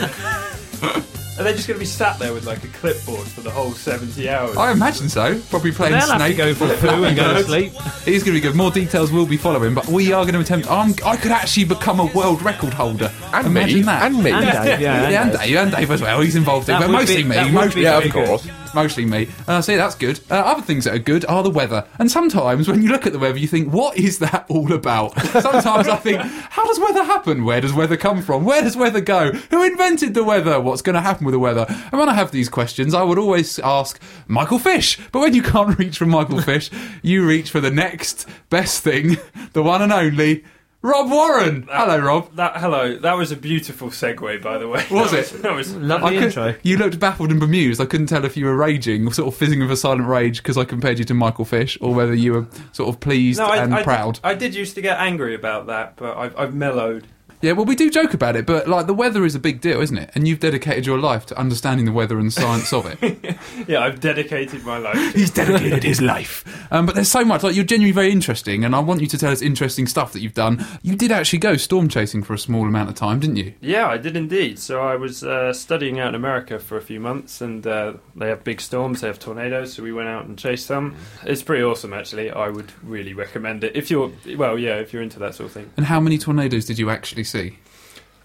Are 1.38 1.44
they 1.44 1.52
just 1.52 1.68
going 1.68 1.76
to 1.76 1.80
be 1.80 1.84
sat 1.84 2.18
there 2.18 2.32
with 2.32 2.46
like 2.46 2.64
a 2.64 2.68
clipboard 2.68 3.26
for 3.28 3.42
the 3.42 3.50
whole 3.50 3.72
70 3.72 4.28
hours? 4.28 4.56
I 4.56 4.72
imagine 4.72 5.08
so. 5.10 5.38
Probably 5.50 5.70
playing 5.70 5.92
They'll 5.92 6.00
have 6.06 6.18
to 6.18 6.24
Snake. 6.24 6.36
go 6.38 6.54
for 6.54 6.64
a 6.72 6.76
poo 6.78 7.04
and 7.04 7.14
go 7.16 7.34
to 7.34 7.42
sleep. 7.44 7.72
It 8.06 8.14
is 8.14 8.22
going 8.22 8.34
to 8.34 8.40
be 8.40 8.40
good. 8.40 8.54
More 8.56 8.70
details 8.70 9.12
will 9.12 9.26
be 9.26 9.36
following, 9.36 9.74
but 9.74 9.86
we 9.88 10.12
are 10.12 10.22
going 10.24 10.32
to 10.34 10.40
attempt. 10.40 10.70
I'm, 10.70 10.94
I 11.04 11.16
could 11.16 11.32
actually 11.32 11.64
become 11.64 12.00
a 12.00 12.06
world 12.06 12.40
record 12.42 12.72
holder. 12.72 13.12
And 13.34 13.46
Imagine 13.48 13.80
me. 13.80 13.82
that. 13.82 14.02
And 14.06 14.24
me. 14.24 14.30
And 14.30 14.44
Dave, 14.46 14.80
yeah. 14.80 15.08
yeah, 15.10 15.22
and 15.24 15.38
Dave, 15.38 15.56
and 15.56 15.70
Dave 15.72 15.90
as 15.90 16.00
well. 16.00 16.20
He's 16.22 16.36
involved 16.36 16.68
in, 16.70 16.74
That 16.74 16.80
but 16.80 16.88
would 16.88 16.92
mostly 16.94 17.16
be- 17.22 17.24
me. 17.28 17.34
that 17.36 17.44
would 17.44 17.54
Mostly 17.54 17.74
be 17.74 17.84
yeah, 17.84 17.92
very 17.98 18.06
of 18.06 18.12
good. 18.14 18.26
course. 18.28 18.48
Mostly 18.76 19.06
me. 19.06 19.26
Uh, 19.48 19.62
see, 19.62 19.74
that's 19.74 19.94
good. 19.94 20.20
Uh, 20.30 20.34
other 20.34 20.60
things 20.60 20.84
that 20.84 20.94
are 20.94 20.98
good 20.98 21.24
are 21.24 21.42
the 21.42 21.48
weather. 21.48 21.86
And 21.98 22.10
sometimes 22.10 22.68
when 22.68 22.82
you 22.82 22.90
look 22.90 23.06
at 23.06 23.14
the 23.14 23.18
weather, 23.18 23.38
you 23.38 23.48
think, 23.48 23.72
what 23.72 23.96
is 23.96 24.18
that 24.18 24.44
all 24.50 24.70
about? 24.70 25.18
Sometimes 25.30 25.88
I 25.88 25.96
think, 25.96 26.20
how 26.20 26.66
does 26.66 26.78
weather 26.78 27.02
happen? 27.02 27.46
Where 27.46 27.62
does 27.62 27.72
weather 27.72 27.96
come 27.96 28.20
from? 28.20 28.44
Where 28.44 28.60
does 28.60 28.76
weather 28.76 29.00
go? 29.00 29.32
Who 29.32 29.64
invented 29.64 30.12
the 30.12 30.22
weather? 30.22 30.60
What's 30.60 30.82
going 30.82 30.92
to 30.92 31.00
happen 31.00 31.24
with 31.24 31.32
the 31.32 31.38
weather? 31.38 31.64
And 31.68 31.98
when 31.98 32.10
I 32.10 32.12
have 32.12 32.32
these 32.32 32.50
questions, 32.50 32.92
I 32.92 33.02
would 33.02 33.18
always 33.18 33.58
ask 33.60 33.98
Michael 34.28 34.58
Fish. 34.58 34.98
But 35.10 35.20
when 35.20 35.34
you 35.34 35.42
can't 35.42 35.78
reach 35.78 35.96
for 35.96 36.04
Michael 36.04 36.42
Fish, 36.42 36.70
you 37.00 37.26
reach 37.26 37.50
for 37.50 37.60
the 37.62 37.70
next 37.70 38.28
best 38.50 38.84
thing, 38.84 39.16
the 39.54 39.62
one 39.62 39.80
and 39.80 39.90
only. 39.90 40.44
Rob 40.86 41.10
Warren. 41.10 41.66
Hello, 41.70 41.98
Rob. 41.98 42.36
That 42.36 42.58
hello. 42.58 42.96
That 42.98 43.14
was 43.16 43.32
a 43.32 43.36
beautiful 43.36 43.88
segue, 43.88 44.40
by 44.40 44.58
the 44.58 44.68
way. 44.68 44.86
Was 44.90 45.10
That 45.12 45.32
it? 45.34 45.42
That 45.42 45.52
was. 45.52 45.74
Lovely 45.74 46.06
I 46.08 46.12
could- 46.20 46.22
intro. 46.26 46.54
You 46.62 46.76
looked 46.76 47.00
baffled 47.00 47.30
and 47.32 47.40
bemused. 47.40 47.80
I 47.80 47.86
couldn't 47.86 48.06
tell 48.06 48.24
if 48.24 48.36
you 48.36 48.46
were 48.46 48.54
raging, 48.56 49.10
sort 49.12 49.26
of 49.26 49.36
fizzing 49.36 49.58
with 49.60 49.70
a 49.72 49.76
silent 49.76 50.06
rage 50.08 50.38
because 50.42 50.56
I 50.56 50.64
compared 50.64 50.98
you 51.00 51.04
to 51.06 51.14
Michael 51.14 51.44
Fish, 51.44 51.76
or 51.80 51.92
whether 51.92 52.14
you 52.14 52.32
were 52.34 52.46
sort 52.72 52.88
of 52.88 53.00
pleased 53.00 53.38
No, 53.40 53.46
I, 53.46 53.56
and 53.56 53.74
I, 53.74 53.82
proud. 53.82 54.20
I 54.22 54.34
did 54.34 54.54
used 54.54 54.76
to 54.76 54.80
get 54.80 54.98
angry 55.00 55.34
about 55.34 55.66
that, 55.66 55.96
but 55.96 56.16
I've, 56.16 56.38
I've 56.38 56.54
mellowed. 56.54 57.06
Yeah, 57.42 57.52
well, 57.52 57.64
we 57.66 57.76
do 57.76 57.90
joke 57.90 58.14
about 58.14 58.36
it, 58.36 58.46
but 58.46 58.66
like 58.68 58.86
the 58.86 58.94
weather 58.94 59.24
is 59.24 59.34
a 59.34 59.38
big 59.38 59.60
deal, 59.60 59.80
isn't 59.80 59.98
it? 59.98 60.10
And 60.14 60.26
you've 60.26 60.40
dedicated 60.40 60.86
your 60.86 60.98
life 60.98 61.26
to 61.26 61.38
understanding 61.38 61.84
the 61.86 61.92
weather 61.92 62.18
and 62.18 62.28
the 62.28 62.32
science 62.32 62.72
of 62.72 62.86
it. 62.86 63.36
Yeah, 63.68 63.80
I've 63.80 64.00
dedicated 64.00 64.64
my 64.64 64.78
life. 64.78 64.94
to 64.94 65.18
He's 65.18 65.30
dedicated 65.30 65.82
his 65.82 66.00
life. 66.14 66.44
Um, 66.70 66.86
but 66.86 66.94
there's 66.94 67.10
so 67.10 67.24
much. 67.24 67.42
Like 67.42 67.54
you're 67.56 67.64
genuinely 67.64 67.92
very 67.92 68.10
interesting, 68.10 68.64
and 68.64 68.74
I 68.76 68.80
want 68.80 69.00
you 69.00 69.06
to 69.08 69.18
tell 69.18 69.32
us 69.32 69.42
interesting 69.42 69.86
stuff 69.86 70.12
that 70.12 70.20
you've 70.20 70.34
done. 70.34 70.64
You 70.82 70.94
did 70.94 71.10
actually 71.10 71.40
go 71.40 71.56
storm 71.56 71.88
chasing 71.88 72.22
for 72.22 72.34
a 72.34 72.38
small 72.38 72.66
amount 72.66 72.88
of 72.90 72.94
time, 72.94 73.20
didn't 73.20 73.36
you? 73.36 73.54
Yeah, 73.60 73.88
I 73.88 73.96
did 73.96 74.16
indeed. 74.16 74.58
So 74.58 74.82
I 74.82 74.96
was 74.96 75.24
uh, 75.24 75.52
studying 75.52 75.98
out 75.98 76.10
in 76.10 76.14
America 76.14 76.58
for 76.58 76.76
a 76.76 76.82
few 76.82 77.00
months, 77.00 77.40
and 77.40 77.66
uh, 77.66 77.94
they 78.14 78.28
have 78.28 78.44
big 78.44 78.60
storms, 78.60 79.00
they 79.00 79.06
have 79.08 79.18
tornadoes, 79.18 79.72
so 79.74 79.82
we 79.82 79.92
went 79.92 80.08
out 80.08 80.26
and 80.26 80.38
chased 80.38 80.66
some. 80.66 80.94
It's 81.24 81.42
pretty 81.42 81.64
awesome, 81.64 81.92
actually. 81.92 82.30
I 82.30 82.48
would 82.48 82.72
really 82.82 83.14
recommend 83.14 83.64
it 83.64 83.74
if 83.74 83.90
you're, 83.90 84.12
well, 84.36 84.58
yeah, 84.58 84.76
if 84.76 84.92
you're 84.92 85.02
into 85.02 85.18
that 85.20 85.34
sort 85.34 85.46
of 85.48 85.52
thing. 85.52 85.70
And 85.76 85.86
how 85.86 85.98
many 86.00 86.18
tornadoes 86.18 86.66
did 86.66 86.78
you 86.78 86.90
actually 86.90 87.24
see? 87.26 87.58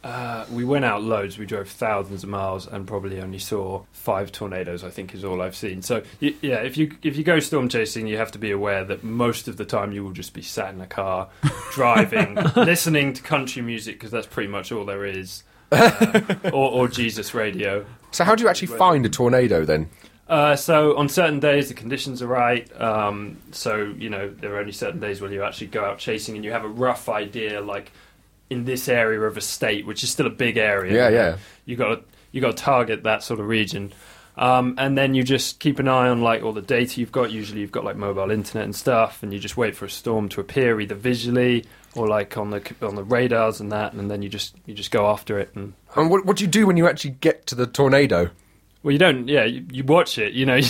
Uh, 0.04 0.46
we 0.52 0.64
went 0.64 0.84
out 0.84 1.04
loads. 1.04 1.38
We 1.38 1.46
drove 1.46 1.70
thousands 1.70 2.24
of 2.24 2.30
miles, 2.30 2.66
and 2.66 2.88
probably 2.88 3.22
only 3.22 3.38
saw 3.38 3.84
five 3.92 4.32
tornadoes. 4.32 4.84
I 4.84 4.90
think 4.90 5.14
is 5.14 5.24
all 5.24 5.44
I've 5.44 5.56
seen. 5.56 5.84
So 5.84 6.02
y- 6.20 6.34
yeah, 6.42 6.56
if 6.56 6.76
you 6.76 6.96
if 7.04 7.18
you 7.18 7.24
go 7.24 7.40
storm 7.40 7.70
chasing, 7.70 8.08
you 8.08 8.18
have 8.18 8.32
to 8.32 8.40
be 8.40 8.50
aware 8.50 8.84
that 8.86 9.04
most 9.04 9.48
of 9.48 9.58
the 9.58 9.66
time 9.66 9.92
you 9.92 10.04
will 10.04 10.12
just 10.12 10.34
be 10.34 10.42
sat 10.42 10.74
in 10.74 10.82
a 10.82 10.88
car, 10.88 11.30
driving, 11.72 12.34
listening 12.56 13.14
to 13.14 13.22
country 13.22 13.62
music 13.62 13.96
because 13.96 14.10
that's 14.10 14.26
pretty 14.26 14.50
much 14.50 14.72
all 14.72 14.86
there 14.86 15.06
is, 15.06 15.44
uh, 15.72 16.22
or, 16.46 16.72
or 16.72 16.88
Jesus 16.88 17.36
radio. 17.36 17.86
So 18.10 18.24
how 18.24 18.34
do 18.34 18.42
you 18.44 18.50
actually 18.50 18.70
find 18.70 19.06
a 19.06 19.10
tornado 19.10 19.66
then? 19.66 19.88
Uh, 20.28 20.56
so 20.56 20.98
on 20.98 21.10
certain 21.10 21.40
days 21.40 21.68
the 21.68 21.76
conditions 21.76 22.24
are 22.24 22.28
right. 22.28 22.68
Um, 22.82 23.38
so 23.52 23.94
you 24.00 24.10
know 24.10 24.30
there 24.32 24.56
are 24.56 24.60
only 24.60 24.72
certain 24.72 25.00
days 25.00 25.22
where 25.22 25.32
you 25.32 25.44
actually 25.44 25.68
go 25.68 25.86
out 25.86 26.00
chasing 26.00 26.36
and 26.36 26.44
you 26.44 26.52
have 26.54 26.64
a 26.64 26.70
rough 26.70 27.08
idea, 27.08 27.62
like 27.62 27.92
in 28.52 28.66
this 28.66 28.88
area 28.88 29.20
of 29.22 29.38
a 29.38 29.42
state, 29.42 29.86
which 29.88 30.04
is 30.04 30.10
still 30.12 30.28
a 30.28 30.32
big 30.46 30.58
area. 30.58 30.94
Yeah, 30.94 31.10
yeah. 31.10 31.38
You 31.66 31.76
got 31.76 31.96
to 31.96 32.02
you 32.32 32.40
got 32.42 32.56
to 32.58 32.64
target 32.64 33.04
that 33.04 33.24
sort 33.24 33.40
of 33.40 33.48
region. 33.48 33.92
Um, 34.38 34.76
and 34.78 34.98
then 34.98 35.14
you 35.14 35.24
just 35.24 35.60
keep 35.60 35.78
an 35.80 35.88
eye 35.90 36.08
on 36.08 36.22
like 36.22 36.42
all 36.44 36.54
the 36.54 36.62
data 36.62 37.00
you've 37.00 37.12
got. 37.12 37.32
Usually 37.32 37.60
you've 37.62 37.72
got 37.72 37.84
like 37.84 37.98
mobile 37.98 38.32
internet 38.32 38.64
and 38.64 38.76
stuff, 38.76 39.24
and 39.24 39.34
you 39.34 39.40
just 39.40 39.58
wait 39.58 39.76
for 39.76 39.86
a 39.86 39.90
storm 39.90 40.30
to 40.30 40.40
appear 40.42 40.80
either 40.80 40.96
visually 40.96 41.66
or 41.96 42.08
like 42.08 42.38
on 42.38 42.50
the 42.52 42.62
on 42.82 42.96
the 42.96 43.04
radars 43.04 43.60
and 43.60 43.72
that, 43.72 43.94
and 43.94 44.10
then 44.10 44.22
you 44.22 44.30
just 44.30 44.56
you 44.66 44.74
just 44.74 44.92
go 44.92 45.08
after 45.08 45.38
it. 45.40 45.52
And 45.56 45.74
And 45.96 46.10
what, 46.10 46.26
what 46.26 46.38
do 46.38 46.44
you 46.46 46.50
do 46.50 46.66
when 46.66 46.78
you 46.78 46.88
actually 46.88 47.12
get 47.20 47.46
to 47.48 47.56
the 47.56 47.68
tornado? 47.68 48.30
well, 48.84 48.92
you 48.94 48.98
don't, 48.98 49.28
yeah, 49.28 49.44
you, 49.46 49.64
you 49.72 49.84
watch 49.84 50.18
it. 50.18 50.34
You 50.34 50.46
know, 50.48 50.56
you 50.66 50.68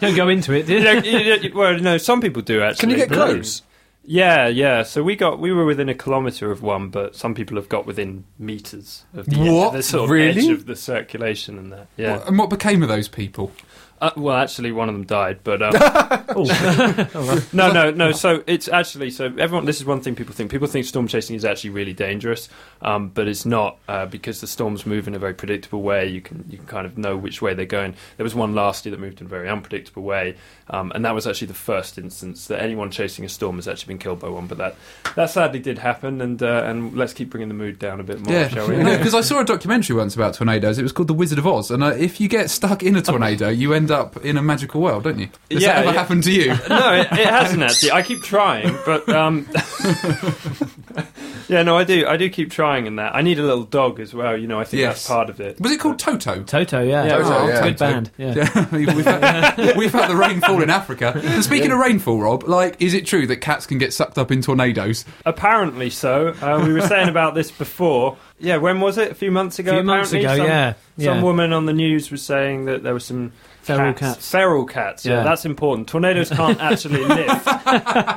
Don't 0.00 0.14
go 0.16 0.28
into 0.28 0.52
it, 0.52 0.66
did 0.66 0.70
you 0.70 0.78
you? 0.78 0.84
know, 0.84 1.34
you- 1.34 1.48
you- 1.48 1.54
well, 1.56 1.78
no, 1.78 1.96
some 1.96 2.20
people 2.20 2.42
do 2.42 2.60
actually. 2.62 2.80
Can 2.80 2.90
you 2.90 2.96
get 2.96 3.08
but- 3.08 3.14
close? 3.14 3.62
Yeah, 4.10 4.48
yeah. 4.48 4.84
So 4.84 5.02
we 5.02 5.16
got 5.16 5.38
we 5.38 5.52
were 5.52 5.66
within 5.66 5.90
a 5.90 5.94
kilometre 5.94 6.50
of 6.50 6.62
one, 6.62 6.88
but 6.88 7.14
some 7.14 7.34
people 7.34 7.56
have 7.58 7.68
got 7.68 7.84
within 7.84 8.24
meters 8.38 9.04
of 9.12 9.26
the, 9.26 9.38
What? 9.38 9.74
the 9.74 9.82
sort 9.82 10.04
of 10.04 10.10
Really? 10.10 10.40
edge 10.46 10.48
of 10.48 10.64
the 10.64 10.76
circulation 10.76 11.58
and 11.58 11.70
that. 11.72 11.88
Yeah. 11.98 12.22
And 12.26 12.38
what 12.38 12.48
became 12.48 12.82
of 12.82 12.88
those 12.88 13.06
people? 13.08 13.52
Uh, 14.00 14.10
well, 14.16 14.36
actually, 14.36 14.72
one 14.72 14.88
of 14.88 14.94
them 14.94 15.04
died, 15.04 15.40
but 15.44 15.62
um, 15.62 15.72
Oh. 16.38 17.48
no, 17.52 17.72
no, 17.72 17.90
no. 17.90 18.12
So 18.12 18.42
it's 18.46 18.68
actually 18.68 19.10
so 19.10 19.26
everyone. 19.26 19.64
This 19.64 19.80
is 19.80 19.86
one 19.86 20.00
thing 20.00 20.14
people 20.14 20.34
think. 20.34 20.50
People 20.50 20.68
think 20.68 20.86
storm 20.86 21.08
chasing 21.08 21.34
is 21.36 21.44
actually 21.44 21.70
really 21.70 21.92
dangerous, 21.92 22.48
um, 22.82 23.08
but 23.08 23.26
it's 23.26 23.44
not 23.44 23.78
uh, 23.88 24.06
because 24.06 24.40
the 24.40 24.46
storms 24.46 24.86
move 24.86 25.08
in 25.08 25.14
a 25.14 25.18
very 25.18 25.34
predictable 25.34 25.82
way. 25.82 26.06
You 26.06 26.20
can 26.20 26.44
you 26.48 26.58
can 26.58 26.66
kind 26.66 26.86
of 26.86 26.96
know 26.98 27.16
which 27.16 27.42
way 27.42 27.54
they're 27.54 27.66
going. 27.66 27.94
There 28.16 28.24
was 28.24 28.34
one 28.34 28.54
last 28.54 28.84
year 28.84 28.90
that 28.90 29.00
moved 29.00 29.20
in 29.20 29.26
a 29.26 29.30
very 29.30 29.48
unpredictable 29.48 30.02
way, 30.02 30.36
um, 30.70 30.92
and 30.94 31.04
that 31.04 31.14
was 31.14 31.26
actually 31.26 31.48
the 31.48 31.54
first 31.54 31.98
instance 31.98 32.46
that 32.48 32.62
anyone 32.62 32.90
chasing 32.90 33.24
a 33.24 33.28
storm 33.28 33.56
has 33.56 33.66
actually 33.66 33.88
been 33.94 33.98
killed 33.98 34.20
by 34.20 34.28
one. 34.28 34.46
But 34.46 34.58
that 34.58 34.76
that 35.16 35.30
sadly 35.30 35.58
did 35.60 35.78
happen, 35.78 36.20
and 36.20 36.42
uh, 36.42 36.62
and 36.66 36.96
let's 36.96 37.12
keep 37.12 37.30
bringing 37.30 37.48
the 37.48 37.54
mood 37.54 37.78
down 37.78 38.00
a 38.00 38.04
bit 38.04 38.20
more, 38.20 38.32
Yeah, 38.32 38.48
shall 38.48 38.68
we? 38.68 38.76
because 38.84 39.14
I 39.14 39.22
saw 39.22 39.40
a 39.40 39.44
documentary 39.44 39.96
once 39.96 40.14
about 40.14 40.34
tornadoes. 40.34 40.78
It 40.78 40.82
was 40.82 40.92
called 40.92 41.08
The 41.08 41.14
Wizard 41.14 41.38
of 41.38 41.46
Oz, 41.46 41.70
and 41.70 41.82
uh, 41.82 41.88
if 41.88 42.20
you 42.20 42.28
get 42.28 42.50
stuck 42.50 42.82
in 42.82 42.94
a 42.96 43.02
tornado, 43.02 43.48
you 43.48 43.72
end 43.74 43.87
up 43.90 44.16
in 44.24 44.36
a 44.36 44.42
magical 44.42 44.80
world, 44.80 45.04
don't 45.04 45.18
you? 45.18 45.28
Has 45.50 45.62
Yeah, 45.62 45.68
that 45.74 45.76
ever 45.78 45.86
yeah. 45.86 45.92
happened 46.00 46.22
to 46.24 46.32
you? 46.32 46.48
no, 46.68 46.92
it, 46.94 47.08
it 47.12 47.26
hasn't 47.26 47.62
actually. 47.62 47.92
I 47.92 48.02
keep 48.02 48.22
trying, 48.22 48.76
but 48.86 49.08
um, 49.08 49.46
yeah, 51.48 51.62
no, 51.62 51.76
I 51.76 51.84
do. 51.84 52.06
I 52.06 52.16
do 52.16 52.28
keep 52.30 52.50
trying 52.50 52.86
in 52.86 52.96
that. 52.96 53.14
I 53.14 53.22
need 53.22 53.38
a 53.38 53.42
little 53.42 53.64
dog 53.64 54.00
as 54.00 54.12
well. 54.14 54.36
You 54.36 54.46
know, 54.46 54.58
I 54.60 54.64
think 54.64 54.80
Yes. 54.80 54.94
that's 54.96 55.08
part 55.08 55.30
of 55.30 55.40
it. 55.40 55.60
Was 55.60 55.72
it 55.72 55.78
called 55.80 55.98
Toto? 55.98 56.42
Toto, 56.42 56.82
yeah. 56.82 57.04
Yeah, 57.04 57.18
Toto, 57.18 57.34
Oh, 57.38 57.48
yeah. 57.48 57.62
Good 57.62 57.78
band. 57.78 58.10
Yeah. 58.16 58.34
Yeah, 58.48 58.94
we've, 58.94 59.04
had, 59.04 59.76
we've 59.76 59.92
had 59.92 60.08
the 60.08 60.16
rainfall 60.16 60.62
in 60.62 60.70
Africa. 60.70 61.12
And 61.22 61.42
speaking 61.44 61.70
of 61.72 61.78
rainfall, 61.78 62.20
Rob, 62.20 62.44
like, 62.44 62.80
is 62.80 62.94
it 62.94 63.06
true 63.06 63.26
that 63.28 63.36
cats 63.36 63.66
can 63.66 63.78
get 63.78 63.92
sucked 63.92 64.18
up 64.18 64.30
in 64.30 64.42
tornadoes? 64.42 65.04
Apparently 65.26 65.90
so. 65.90 66.28
Uh, 66.40 66.62
we 66.66 66.72
were 66.72 66.80
saying 66.82 67.08
about 67.08 67.34
this 67.34 67.50
before. 67.50 68.16
Yeah, 68.38 68.58
when 68.58 68.80
was 68.80 68.98
it? 68.98 69.10
A 69.10 69.14
few 69.14 69.30
months 69.32 69.58
ago. 69.58 69.72
A 69.72 69.74
few 69.76 69.82
months 69.84 70.12
apparently? 70.12 70.34
ago, 70.44 70.44
Some- 70.44 70.74
yeah. 70.98 71.12
Some 71.14 71.22
woman 71.22 71.52
on 71.52 71.66
the 71.66 71.72
news 71.72 72.10
was 72.10 72.22
saying 72.22 72.64
that 72.66 72.82
there 72.82 72.92
were 72.92 73.00
some 73.00 73.32
Feral 73.62 73.92
cats. 73.92 74.30
Feral 74.30 74.64
cats. 74.64 75.04
Yeah. 75.04 75.18
Yeah. 75.18 75.22
that's 75.24 75.44
important. 75.44 75.88
Tornadoes 75.88 76.30
can't 76.30 76.58
actually 76.60 77.04
live. 77.04 77.28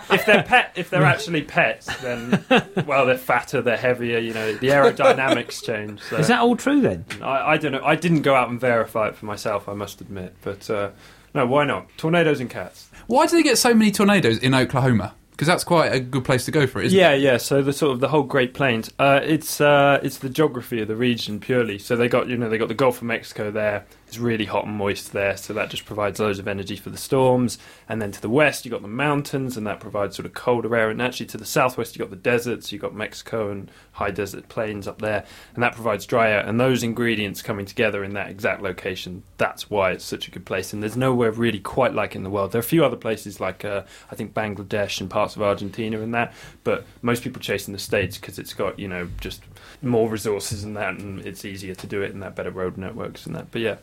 if 0.10 0.26
they're 0.26 0.44
pet, 0.44 0.72
if 0.76 0.89
they're 0.89 1.04
actually 1.04 1.41
pets, 1.41 1.94
then 1.98 2.44
well, 2.86 3.05
they're 3.05 3.17
fatter, 3.17 3.62
they're 3.62 3.77
heavier. 3.77 4.19
You 4.19 4.34
know, 4.34 4.53
the 4.53 4.69
aerodynamics 4.69 5.63
change. 5.65 6.01
So. 6.03 6.17
Is 6.17 6.27
that 6.27 6.39
all 6.39 6.55
true 6.55 6.81
then? 6.81 7.05
I, 7.21 7.53
I 7.53 7.57
don't 7.57 7.71
know. 7.71 7.84
I 7.84 7.95
didn't 7.95 8.21
go 8.21 8.36
out 8.36 8.49
and 8.49 8.60
verify 8.60 9.07
it 9.07 9.15
for 9.15 9.25
myself. 9.25 9.67
I 9.69 9.73
must 9.73 10.01
admit, 10.01 10.36
but 10.41 10.69
uh, 10.69 10.91
no, 11.34 11.45
why 11.45 11.65
not? 11.65 11.88
Tornadoes 11.97 12.39
and 12.39 12.49
cats. 12.49 12.89
Why 13.07 13.27
do 13.27 13.36
they 13.36 13.43
get 13.43 13.57
so 13.57 13.73
many 13.73 13.91
tornadoes 13.91 14.38
in 14.38 14.53
Oklahoma? 14.53 15.15
Because 15.31 15.47
that's 15.47 15.63
quite 15.63 15.91
a 15.91 15.99
good 15.99 16.23
place 16.23 16.45
to 16.45 16.51
go 16.51 16.67
for 16.67 16.81
it, 16.81 16.88
isn't 16.88 16.99
it? 16.99 17.01
yeah, 17.01 17.13
yeah. 17.13 17.38
So 17.38 17.63
the 17.63 17.73
sort 17.73 17.93
of 17.93 17.99
the 17.99 18.10
whole 18.10 18.21
Great 18.23 18.53
Plains. 18.53 18.91
Uh, 18.99 19.21
it's 19.23 19.60
uh, 19.60 19.99
it's 20.03 20.19
the 20.19 20.29
geography 20.29 20.81
of 20.81 20.88
the 20.88 20.95
region 20.95 21.39
purely. 21.39 21.79
So 21.79 21.95
they 21.95 22.07
got 22.07 22.27
you 22.27 22.38
know 22.38 22.47
they 22.47 22.60
got 22.60 22.67
the 22.67 22.75
Gulf 22.75 22.97
of 22.97 23.03
Mexico 23.03 23.49
there. 23.49 23.86
It's 24.12 24.19
really 24.19 24.43
hot 24.43 24.65
and 24.65 24.76
moist 24.76 25.13
there, 25.13 25.38
so 25.38 25.54
that 25.54 25.69
just 25.69 25.86
provides 25.86 26.19
loads 26.19 26.38
of 26.38 26.45
energy 26.45 26.76
for 26.76 26.89
the 26.89 26.97
storms. 26.97 27.58
And 27.88 28.02
then 28.02 28.12
to 28.12 28.19
the 28.19 28.30
west, 28.30 28.65
you've 28.65 28.74
got 28.74 28.82
the 28.82 28.89
mountains, 28.89 29.56
and 29.56 29.65
that 29.65 29.80
provides 29.80 30.17
sort 30.17 30.26
of 30.26 30.34
colder 30.34 30.76
air. 30.76 30.89
And 30.89 31.02
actually 31.02 31.28
to 31.28 31.38
the 31.38 31.45
southwest, 31.45 31.95
you've 31.95 32.06
got 32.06 32.10
the 32.10 32.21
deserts. 32.21 32.74
you've 32.74 32.82
got 32.82 32.93
Mexico 32.93 33.50
and 33.50 33.71
high 33.93 34.12
desert 34.12 34.50
plains 34.50 34.86
up 34.86 35.00
there, 35.00 35.24
and 35.54 35.63
that 35.63 35.76
provides 35.76 36.06
dry 36.06 36.30
air. 36.30 36.41
And 36.41 36.60
those 36.60 36.84
ingredients 36.84 37.41
coming 37.41 37.65
together 37.65 38.04
in 38.04 38.13
that 38.15 38.30
exact 38.30 38.62
location, 38.62 39.24
that's 39.38 39.69
why 39.69 39.91
it's 39.91 40.04
such 40.04 40.28
a 40.28 40.32
good 40.32 40.45
place. 40.45 40.74
And 40.74 40.84
there's 40.84 40.97
nowhere 40.97 41.32
really 41.32 41.62
quite 41.62 41.93
like 41.93 42.13
in 42.13 42.24
the 42.24 42.30
world. 42.30 42.52
There 42.52 42.60
are 42.60 42.60
a 42.60 42.63
few 42.63 42.84
other 42.84 42.97
places 42.97 43.39
like 43.39 43.63
uh, 43.63 43.84
I 44.12 44.15
think 44.15 44.34
Bangladesh 44.34 45.00
and 45.00 45.10
parts 45.10 45.38
of 45.38 45.41
Argentina 45.41 46.02
and 46.02 46.13
that, 46.13 46.34
but 46.65 46.86
most 47.02 47.24
people 47.24 47.41
chase 47.41 47.65
in 47.65 47.71
the 47.71 47.80
states 47.80 48.17
because 48.17 48.38
it's 48.38 48.54
got 48.54 48.78
you 48.78 48.89
know 48.89 49.08
just 49.21 49.41
more 49.82 50.10
resources 50.10 50.63
and 50.63 50.76
that, 50.78 50.96
and 50.96 51.26
it's 51.26 51.46
easier 51.46 51.76
to 51.76 51.88
do 51.88 52.02
it 52.02 52.13
and 52.13 52.22
that 52.22 52.36
better 52.36 52.52
road 52.52 52.78
networks 52.78 53.26
and 53.26 53.36
that. 53.36 53.52
But 53.52 53.62
yeah. 53.62 53.78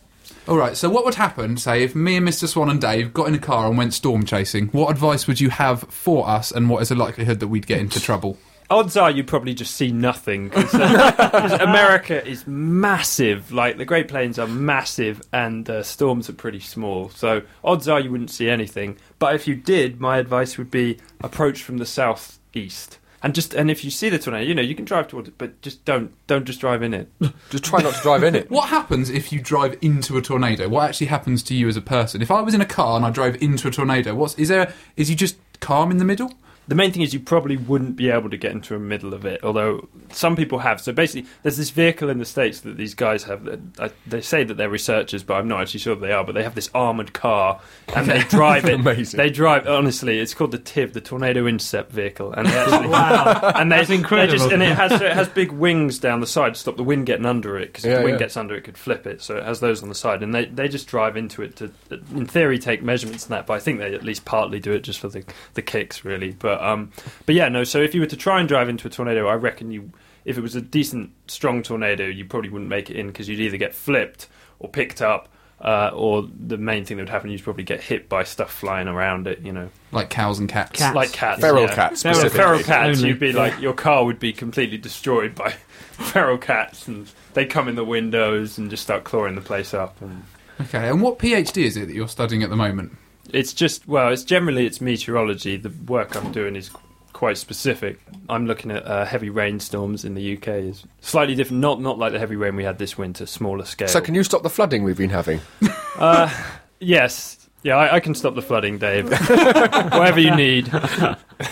All 0.46 0.56
right, 0.56 0.76
so 0.76 0.90
what 0.90 1.04
would 1.04 1.14
happen, 1.14 1.56
say, 1.56 1.82
if 1.82 1.94
me 1.94 2.16
and 2.16 2.28
Mr. 2.28 2.46
Swan 2.46 2.68
and 2.68 2.80
Dave 2.80 3.14
got 3.14 3.28
in 3.28 3.34
a 3.34 3.38
car 3.38 3.66
and 3.66 3.78
went 3.78 3.94
storm 3.94 4.26
chasing? 4.26 4.66
What 4.68 4.90
advice 4.90 5.26
would 5.26 5.40
you 5.40 5.48
have 5.50 5.82
for 5.84 6.28
us, 6.28 6.50
and 6.50 6.68
what 6.68 6.82
is 6.82 6.90
the 6.90 6.94
likelihood 6.94 7.40
that 7.40 7.48
we'd 7.48 7.66
get 7.66 7.80
into 7.80 8.00
trouble? 8.00 8.38
Odds 8.70 8.98
are 8.98 9.10
you 9.10 9.24
probably 9.24 9.54
just 9.54 9.74
see 9.74 9.90
nothing 9.90 10.50
because 10.50 10.74
America 11.54 12.26
is 12.26 12.46
massive. 12.46 13.50
Like 13.50 13.78
the 13.78 13.86
Great 13.86 14.08
Plains 14.08 14.38
are 14.38 14.46
massive, 14.46 15.22
and 15.32 15.68
uh, 15.70 15.82
storms 15.82 16.28
are 16.28 16.34
pretty 16.34 16.60
small. 16.60 17.08
So 17.08 17.42
odds 17.64 17.88
are 17.88 17.98
you 17.98 18.10
wouldn't 18.10 18.30
see 18.30 18.50
anything. 18.50 18.98
But 19.18 19.34
if 19.34 19.48
you 19.48 19.54
did, 19.54 20.00
my 20.00 20.18
advice 20.18 20.58
would 20.58 20.70
be 20.70 20.98
approach 21.22 21.62
from 21.62 21.78
the 21.78 21.86
southeast, 21.86 22.98
and 23.22 23.34
just 23.34 23.54
and 23.54 23.70
if 23.70 23.84
you 23.84 23.90
see 23.90 24.08
the 24.08 24.18
tornado, 24.18 24.46
you 24.46 24.54
know 24.54 24.62
you 24.62 24.74
can 24.74 24.84
drive 24.84 25.08
towards 25.08 25.28
it, 25.28 25.34
but 25.38 25.60
just 25.62 25.84
don't 25.84 26.12
don't 26.26 26.44
just 26.44 26.60
drive 26.60 26.82
in 26.82 26.94
it. 26.94 27.10
Just 27.50 27.64
try 27.64 27.80
not 27.82 27.94
to 27.94 28.02
drive 28.02 28.22
in 28.22 28.34
it. 28.34 28.50
What 28.50 28.68
happens 28.68 29.08
if 29.08 29.32
you 29.32 29.40
drive 29.40 29.78
into 29.80 30.18
a 30.18 30.22
tornado? 30.22 30.68
What 30.68 30.88
actually 30.88 31.06
happens 31.06 31.42
to 31.44 31.54
you 31.54 31.66
as 31.66 31.76
a 31.76 31.80
person? 31.80 32.20
If 32.20 32.30
I 32.30 32.42
was 32.42 32.54
in 32.54 32.60
a 32.60 32.66
car 32.66 32.96
and 32.96 33.06
I 33.06 33.10
drove 33.10 33.40
into 33.42 33.68
a 33.68 33.70
tornado, 33.70 34.14
what's 34.14 34.34
is 34.34 34.48
there? 34.48 34.72
Is 34.96 35.08
you 35.08 35.16
just 35.16 35.36
calm 35.60 35.90
in 35.90 35.96
the 35.96 36.04
middle? 36.04 36.32
The 36.68 36.74
main 36.74 36.92
thing 36.92 37.02
is 37.02 37.14
you 37.14 37.20
probably 37.20 37.56
wouldn't 37.56 37.96
be 37.96 38.10
able 38.10 38.30
to 38.30 38.36
get 38.36 38.52
into 38.52 38.74
the 38.74 38.78
middle 38.78 39.14
of 39.14 39.24
it, 39.24 39.42
although 39.42 39.88
some 40.10 40.36
people 40.36 40.58
have. 40.58 40.80
So 40.80 40.92
basically, 40.92 41.28
there's 41.42 41.56
this 41.56 41.70
vehicle 41.70 42.10
in 42.10 42.18
the 42.18 42.24
states 42.24 42.60
that 42.60 42.76
these 42.76 42.94
guys 42.94 43.24
have. 43.24 43.44
That, 43.44 43.60
I, 43.78 43.90
they 44.06 44.20
say 44.20 44.44
that 44.44 44.54
they're 44.54 44.68
researchers, 44.68 45.22
but 45.22 45.34
I'm 45.34 45.48
not 45.48 45.62
actually 45.62 45.80
sure 45.80 45.94
that 45.94 46.06
they 46.06 46.12
are. 46.12 46.24
But 46.24 46.34
they 46.34 46.42
have 46.42 46.54
this 46.54 46.70
armored 46.74 47.14
car, 47.14 47.60
and 47.94 48.06
they 48.06 48.22
drive 48.28 48.66
it. 48.66 48.80
Amazing. 48.80 49.16
They 49.18 49.30
drive. 49.30 49.66
Honestly, 49.66 50.18
it's 50.18 50.34
called 50.34 50.52
the 50.52 50.58
TIV, 50.58 50.92
the 50.92 51.00
Tornado 51.00 51.46
Intercept 51.46 51.90
Vehicle, 51.90 52.32
and 52.32 52.46
they 52.46 52.52
actually 52.56 52.88
Wow. 52.88 53.52
and 53.56 53.72
they, 53.72 53.94
incredible. 53.94 54.38
just, 54.38 54.50
and 54.50 54.62
it 54.62 54.76
has 54.76 54.92
it 55.00 55.12
has 55.12 55.28
big 55.28 55.52
wings 55.52 55.98
down 55.98 56.20
the 56.20 56.26
side 56.26 56.54
to 56.54 56.60
stop 56.60 56.76
the 56.76 56.84
wind 56.84 57.06
getting 57.06 57.26
under 57.26 57.58
it 57.58 57.68
because 57.68 57.84
if 57.84 57.96
the 57.96 58.04
wind 58.04 58.14
yeah. 58.16 58.26
gets 58.26 58.36
under 58.36 58.54
it, 58.54 58.58
it 58.58 58.64
could 58.64 58.78
flip 58.78 59.06
it. 59.06 59.22
So 59.22 59.36
it 59.38 59.44
has 59.44 59.60
those 59.60 59.82
on 59.82 59.88
the 59.88 59.94
side, 59.94 60.22
and 60.22 60.34
they, 60.34 60.46
they 60.46 60.68
just 60.68 60.86
drive 60.86 61.16
into 61.16 61.42
it 61.42 61.56
to, 61.56 61.72
in 62.14 62.26
theory, 62.26 62.58
take 62.58 62.82
measurements 62.82 63.24
and 63.24 63.32
that. 63.32 63.46
But 63.46 63.54
I 63.54 63.60
think 63.60 63.78
they 63.78 63.94
at 63.94 64.04
least 64.04 64.24
partly 64.24 64.60
do 64.60 64.72
it 64.72 64.80
just 64.80 64.98
for 64.98 65.08
the 65.08 65.24
the 65.54 65.62
kicks, 65.62 66.04
really. 66.04 66.32
But 66.32 66.57
um, 66.60 66.92
but 67.26 67.34
yeah, 67.34 67.48
no. 67.48 67.64
So 67.64 67.80
if 67.80 67.94
you 67.94 68.00
were 68.00 68.06
to 68.06 68.16
try 68.16 68.40
and 68.40 68.48
drive 68.48 68.68
into 68.68 68.86
a 68.86 68.90
tornado, 68.90 69.26
I 69.28 69.34
reckon 69.34 69.70
you, 69.70 69.90
if 70.24 70.36
it 70.38 70.40
was 70.40 70.54
a 70.56 70.60
decent 70.60 71.10
strong 71.26 71.62
tornado, 71.62 72.04
you 72.06 72.24
probably 72.24 72.50
wouldn't 72.50 72.68
make 72.70 72.90
it 72.90 72.96
in 72.96 73.06
because 73.08 73.28
you'd 73.28 73.40
either 73.40 73.56
get 73.56 73.74
flipped 73.74 74.26
or 74.58 74.68
picked 74.68 75.00
up. 75.02 75.28
Uh, 75.60 75.90
or 75.92 76.22
the 76.38 76.56
main 76.56 76.84
thing 76.84 76.96
that 76.98 77.02
would 77.02 77.08
happen, 77.08 77.30
you'd 77.32 77.42
probably 77.42 77.64
get 77.64 77.80
hit 77.80 78.08
by 78.08 78.22
stuff 78.22 78.52
flying 78.52 78.86
around 78.86 79.26
it, 79.26 79.40
you 79.40 79.50
know, 79.50 79.68
Like 79.90 80.08
cows 80.08 80.38
and 80.38 80.48
cats. 80.48 80.78
Cats. 80.78 80.94
like 80.94 81.12
cats, 81.12 81.40
Feral 81.40 81.62
yeah. 81.62 81.74
cats 81.74 82.02
Feral 82.04 82.14
specifically. 82.20 82.44
Feral 82.44 82.62
cats, 82.62 82.98
Only. 82.98 83.08
you'd 83.08 83.18
be 83.18 83.32
like, 83.32 83.60
your 83.60 83.72
car 83.72 84.04
would 84.04 84.20
be 84.20 84.32
completely 84.32 84.78
destroyed 84.78 85.34
by 85.34 85.50
feral 85.90 86.38
cats, 86.38 86.86
and 86.86 87.10
they 87.34 87.44
come 87.44 87.66
in 87.66 87.74
the 87.74 87.84
windows 87.84 88.56
and 88.56 88.70
just 88.70 88.84
start 88.84 89.02
clawing 89.02 89.34
the 89.34 89.40
place 89.40 89.74
up. 89.74 90.00
And 90.00 90.22
Okay, 90.60 90.88
and 90.88 91.02
what 91.02 91.18
PhD 91.18 91.64
is 91.64 91.76
it 91.76 91.86
that 91.86 91.92
you're 91.94 92.06
studying 92.06 92.44
at 92.44 92.50
the 92.50 92.56
moment? 92.56 92.96
It's 93.32 93.52
just, 93.52 93.86
well, 93.86 94.12
it's 94.12 94.24
generally 94.24 94.66
it's 94.66 94.80
meteorology. 94.80 95.56
The 95.56 95.70
work 95.86 96.16
I'm 96.16 96.32
doing 96.32 96.56
is 96.56 96.70
quite 97.12 97.36
specific. 97.36 98.00
I'm 98.28 98.46
looking 98.46 98.70
at 98.70 98.86
uh, 98.86 99.04
heavy 99.04 99.28
rainstorms 99.30 100.04
in 100.04 100.14
the 100.14 100.36
UK. 100.36 100.48
is 100.48 100.84
slightly 101.00 101.34
different, 101.34 101.60
not 101.60 101.80
not 101.80 101.98
like 101.98 102.12
the 102.12 102.18
heavy 102.18 102.36
rain 102.36 102.56
we 102.56 102.64
had 102.64 102.78
this 102.78 102.96
winter, 102.96 103.26
smaller 103.26 103.64
scale. 103.64 103.88
So 103.88 104.00
can 104.00 104.14
you 104.14 104.22
stop 104.22 104.42
the 104.42 104.50
flooding 104.50 104.84
we've 104.84 104.98
been 104.98 105.10
having? 105.10 105.40
Uh, 105.98 106.32
yes, 106.78 107.48
yeah, 107.64 107.74
I, 107.74 107.96
I 107.96 107.98
can 107.98 108.14
stop 108.14 108.36
the 108.36 108.40
flooding, 108.40 108.78
Dave. 108.78 109.10
Whatever 109.10 110.20
you 110.20 110.32
need. 110.36 110.70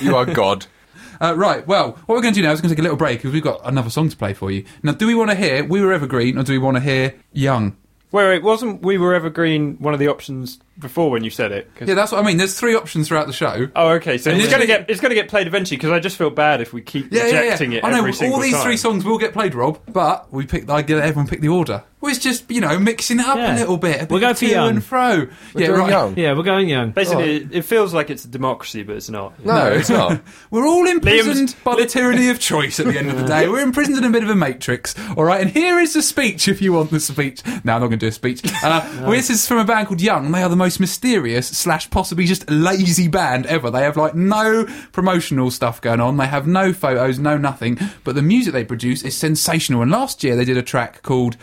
You 0.00 0.14
are 0.14 0.24
God. 0.24 0.66
Uh, 1.18 1.34
right, 1.34 1.66
well, 1.66 1.92
what 2.04 2.14
we're 2.14 2.20
going 2.20 2.34
to 2.34 2.40
do 2.40 2.46
now 2.46 2.52
is 2.52 2.58
we're 2.58 2.64
going 2.64 2.68
to 2.68 2.74
take 2.74 2.78
a 2.80 2.82
little 2.82 2.96
break 2.98 3.18
because 3.18 3.32
we've 3.32 3.42
got 3.42 3.58
another 3.64 3.88
song 3.88 4.10
to 4.10 4.16
play 4.18 4.34
for 4.34 4.50
you. 4.50 4.66
Now, 4.82 4.92
do 4.92 5.06
we 5.06 5.14
want 5.14 5.30
to 5.30 5.34
hear 5.34 5.64
We 5.64 5.80
Were 5.80 5.94
Evergreen 5.94 6.36
or 6.36 6.42
do 6.42 6.52
we 6.52 6.58
want 6.58 6.76
to 6.76 6.82
hear 6.82 7.14
Young? 7.32 7.74
Wait, 8.12 8.24
wait, 8.28 8.42
wasn't 8.42 8.82
we 8.82 8.98
were 8.98 9.14
evergreen 9.14 9.76
one 9.78 9.92
of 9.92 10.00
the 10.00 10.08
options 10.08 10.60
before 10.78 11.10
when 11.10 11.24
you 11.24 11.30
said 11.30 11.52
it? 11.52 11.70
'Cause- 11.74 11.88
Yeah, 11.88 11.94
that's 11.94 12.12
what 12.12 12.22
I 12.22 12.26
mean. 12.26 12.36
There's 12.36 12.58
three 12.58 12.74
options 12.74 13.08
throughout 13.08 13.26
the 13.26 13.32
show. 13.32 13.68
Oh, 13.74 13.88
okay. 13.92 14.18
So 14.18 14.30
And 14.30 14.38
it's 14.40 14.46
it's 14.46 14.54
going 14.54 14.60
to 14.60 14.66
get 14.66 14.88
it's 14.90 15.00
going 15.00 15.10
to 15.10 15.14
get 15.14 15.28
played 15.28 15.46
eventually 15.46 15.76
because 15.76 15.90
I 15.90 15.98
just 16.00 16.16
feel 16.16 16.30
bad 16.30 16.60
if 16.60 16.72
we 16.72 16.80
keep 16.82 17.12
Yeah, 17.12 17.26
yeah, 17.26 17.32
yeah. 17.32 17.40
rejecting 17.40 17.72
it 17.72 17.84
I 17.84 17.90
know 17.90 17.98
every 18.04 18.12
all 18.28 18.40
these 18.40 18.54
time. 18.54 18.62
three 18.64 18.76
songs 18.76 19.04
will 19.04 19.18
get 19.18 19.32
played, 19.32 19.54
Rob, 19.54 19.78
but 19.92 20.32
we 20.32 20.44
picked. 20.46 20.68
I 20.70 20.82
get 20.82 20.98
everyone 20.98 21.28
pick 21.28 21.40
the 21.40 21.48
order. 21.48 21.82
Well, 22.00 22.10
it's 22.12 22.22
just 22.22 22.48
you 22.50 22.60
know 22.60 22.78
mixing 22.78 23.18
it 23.20 23.26
up 23.26 23.36
Yeah. 23.38 23.56
a 23.56 23.58
little 23.58 23.78
bit. 23.78 23.96
A 23.96 23.98
bit 24.00 24.10
We'll 24.10 24.20
go 24.20 24.30
of 24.30 24.38
for 24.38 24.44
to 24.44 24.50
Young. 24.50 24.68
and 24.68 24.84
fro. 24.84 25.26
We're 25.54 25.60
yeah, 25.60 25.66
doing 25.68 25.80
right. 25.80 25.90
young. 25.90 26.16
Yeah, 26.16 26.34
we're 26.34 26.42
going 26.42 26.68
young. 26.68 26.90
Basically, 26.90 27.36
it, 27.36 27.48
it 27.50 27.62
feels 27.64 27.94
like 27.94 28.10
it's 28.10 28.24
a 28.24 28.28
democracy, 28.28 28.82
but 28.82 28.96
it's 28.96 29.08
not. 29.08 29.42
No, 29.44 29.68
it's 29.72 29.88
not. 29.88 30.20
We're 30.50 30.66
all 30.66 30.86
imprisoned 30.86 31.48
Liam's- 31.48 31.64
by 31.64 31.74
the 31.76 31.86
tyranny 31.86 32.28
of 32.28 32.38
choice 32.38 32.78
at 32.78 32.86
the 32.86 32.98
end 32.98 33.08
of 33.10 33.16
the 33.18 33.24
day. 33.24 33.48
We're 33.48 33.60
imprisoned 33.62 33.96
in 33.96 34.04
a 34.04 34.10
bit 34.10 34.22
of 34.22 34.28
a 34.30 34.34
matrix, 34.36 34.94
all 35.16 35.24
right? 35.24 35.40
And 35.40 35.50
here 35.50 35.80
is 35.80 35.94
the 35.94 36.02
speech 36.02 36.48
if 36.48 36.60
you 36.62 36.74
want 36.74 36.90
the 36.90 37.00
speech. 37.00 37.40
No, 37.64 37.74
I'm 37.74 37.80
not 37.80 37.88
going 37.88 37.90
to 37.92 37.96
do 37.96 38.08
a 38.08 38.12
speech. 38.12 38.42
Uh, 38.62 38.86
well, 39.00 39.10
this 39.12 39.30
is 39.30 39.46
from 39.48 39.58
a 39.58 39.64
band 39.64 39.88
called 39.88 40.00
Young. 40.00 40.30
They 40.30 40.42
are 40.42 40.48
the 40.50 40.54
most 40.56 40.65
mysterious 40.80 41.46
slash 41.48 41.88
possibly 41.90 42.24
just 42.24 42.48
lazy 42.50 43.08
band 43.08 43.46
ever. 43.46 43.70
They 43.70 43.82
have 43.82 43.96
like 43.96 44.14
no 44.14 44.66
promotional 44.92 45.50
stuff 45.50 45.80
going 45.80 46.00
on. 46.00 46.16
They 46.16 46.26
have 46.26 46.46
no 46.46 46.72
photos, 46.72 47.18
no 47.18 47.36
nothing. 47.36 47.78
But 48.04 48.14
the 48.14 48.22
music 48.22 48.52
they 48.52 48.64
produce 48.64 49.02
is 49.02 49.16
sensational. 49.16 49.82
And 49.82 49.90
last 49.90 50.24
year 50.24 50.36
they 50.36 50.44
did 50.44 50.56
a 50.56 50.62
track 50.62 51.02
called 51.02 51.36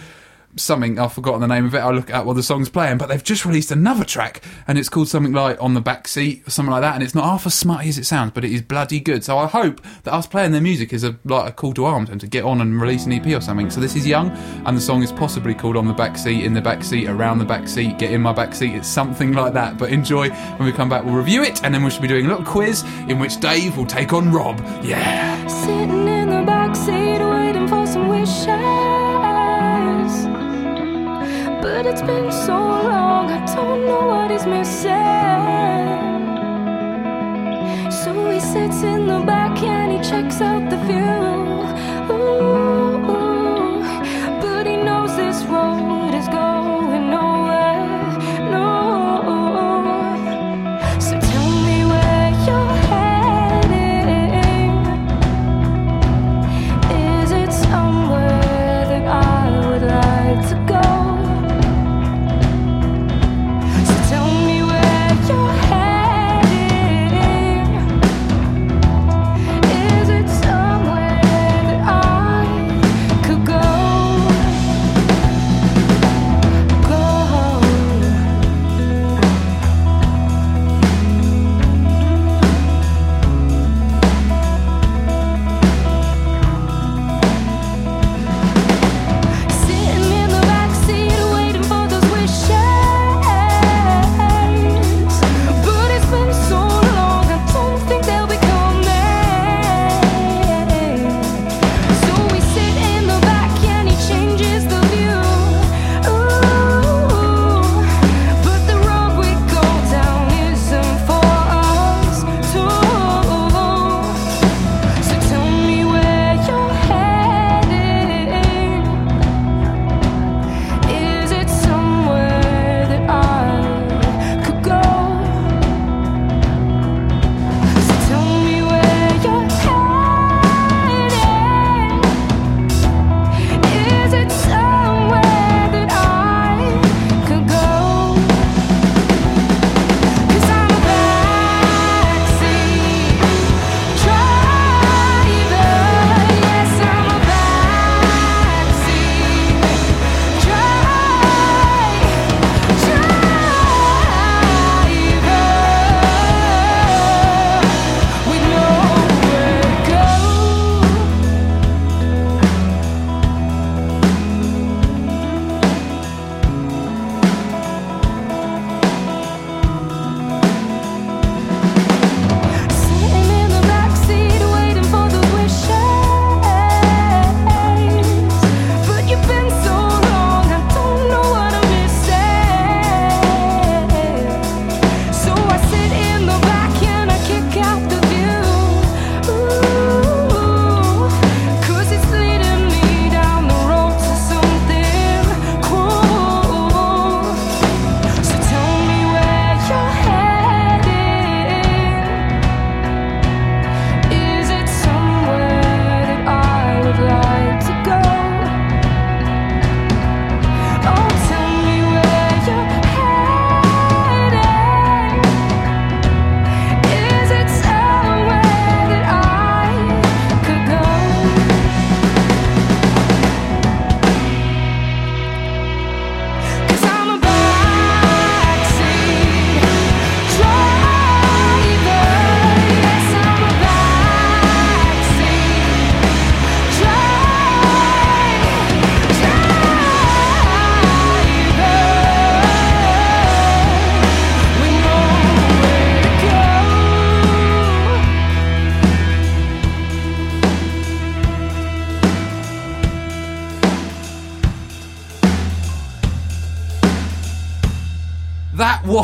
something 0.55 0.99
I've 0.99 1.13
forgotten 1.13 1.41
the 1.41 1.47
name 1.47 1.65
of 1.65 1.73
it. 1.73 1.79
I'll 1.79 1.93
look 1.93 2.09
at 2.09 2.25
while 2.25 2.35
the 2.35 2.43
song's 2.43 2.69
playing, 2.69 2.97
but 2.97 3.09
they've 3.09 3.23
just 3.23 3.45
released 3.45 3.71
another 3.71 4.03
track, 4.03 4.43
and 4.67 4.77
it's 4.77 4.89
called 4.89 5.07
something 5.07 5.33
like 5.33 5.61
"On 5.61 5.73
the 5.73 5.81
Back 5.81 6.07
Seat" 6.07 6.47
or 6.47 6.51
something 6.51 6.71
like 6.71 6.81
that. 6.81 6.95
And 6.95 7.03
it's 7.03 7.15
not 7.15 7.25
half 7.25 7.45
as 7.45 7.53
smutty 7.53 7.89
as 7.89 7.97
it 7.97 8.05
sounds, 8.05 8.31
but 8.33 8.43
it 8.43 8.51
is 8.51 8.61
bloody 8.61 8.99
good. 8.99 9.23
So 9.23 9.37
I 9.37 9.47
hope 9.47 9.81
that 10.03 10.13
us 10.13 10.27
playing 10.27 10.51
their 10.51 10.61
music 10.61 10.93
is 10.93 11.03
a 11.03 11.17
like 11.23 11.49
a 11.49 11.53
call 11.53 11.73
to 11.73 11.85
arms 11.85 12.09
and 12.09 12.19
to 12.21 12.27
get 12.27 12.43
on 12.43 12.61
and 12.61 12.81
release 12.81 13.05
an 13.05 13.13
EP 13.13 13.25
or 13.27 13.41
something. 13.41 13.69
So 13.69 13.79
this 13.79 13.95
is 13.95 14.05
Young, 14.05 14.31
and 14.65 14.77
the 14.77 14.81
song 14.81 15.03
is 15.03 15.11
possibly 15.11 15.53
called 15.53 15.77
"On 15.77 15.87
the 15.87 15.93
Back 15.93 16.17
Seat," 16.17 16.43
"In 16.43 16.53
the 16.53 16.61
Back 16.61 16.83
Seat," 16.83 17.07
"Around 17.07 17.39
the 17.39 17.45
Back 17.45 17.67
Seat," 17.67 17.97
"Get 17.97 18.11
in 18.11 18.21
My 18.21 18.33
Back 18.33 18.53
Seat." 18.53 18.75
It's 18.75 18.87
something 18.87 19.33
like 19.33 19.53
that. 19.53 19.77
But 19.77 19.91
enjoy. 19.91 20.29
When 20.29 20.65
we 20.65 20.71
come 20.71 20.89
back, 20.89 21.03
we'll 21.03 21.15
review 21.15 21.43
it, 21.43 21.63
and 21.63 21.73
then 21.73 21.83
we 21.83 21.89
should 21.89 22.01
be 22.01 22.07
doing 22.07 22.25
a 22.25 22.29
little 22.29 22.45
quiz 22.45 22.83
in 23.07 23.19
which 23.19 23.39
Dave 23.39 23.77
will 23.77 23.85
take 23.85 24.13
on 24.13 24.31
Rob. 24.31 24.59
Yeah. 24.83 25.47
Sitting 25.47 26.07
in 26.07 26.29
the 26.29 26.43
backseat 26.49 27.13
waiting 27.31 27.67
for 27.67 27.85
some 27.85 28.07
wishes. 28.07 28.47
Eh? 28.47 28.62
But 28.62 28.62
been 32.05 32.31
so 32.31 32.57
long, 32.57 33.29
I 33.31 33.45
don't 33.55 33.85
know 33.85 34.07
what 34.07 34.31
is 34.31 34.45
missing. 34.45 34.91
So 37.91 38.29
he 38.29 38.39
sits 38.39 38.83
in 38.83 39.07
the 39.07 39.19
back 39.25 39.61
and 39.63 39.91
he 39.93 39.97
checks 40.09 40.41
out 40.41 40.69
the 40.69 40.77
view. 40.87 42.13
Ooh, 42.13 42.97
but 44.41 44.67
he 44.67 44.75
knows 44.75 45.15
this 45.15 45.43
road 45.45 46.13
is 46.13 46.27
going 46.27 46.52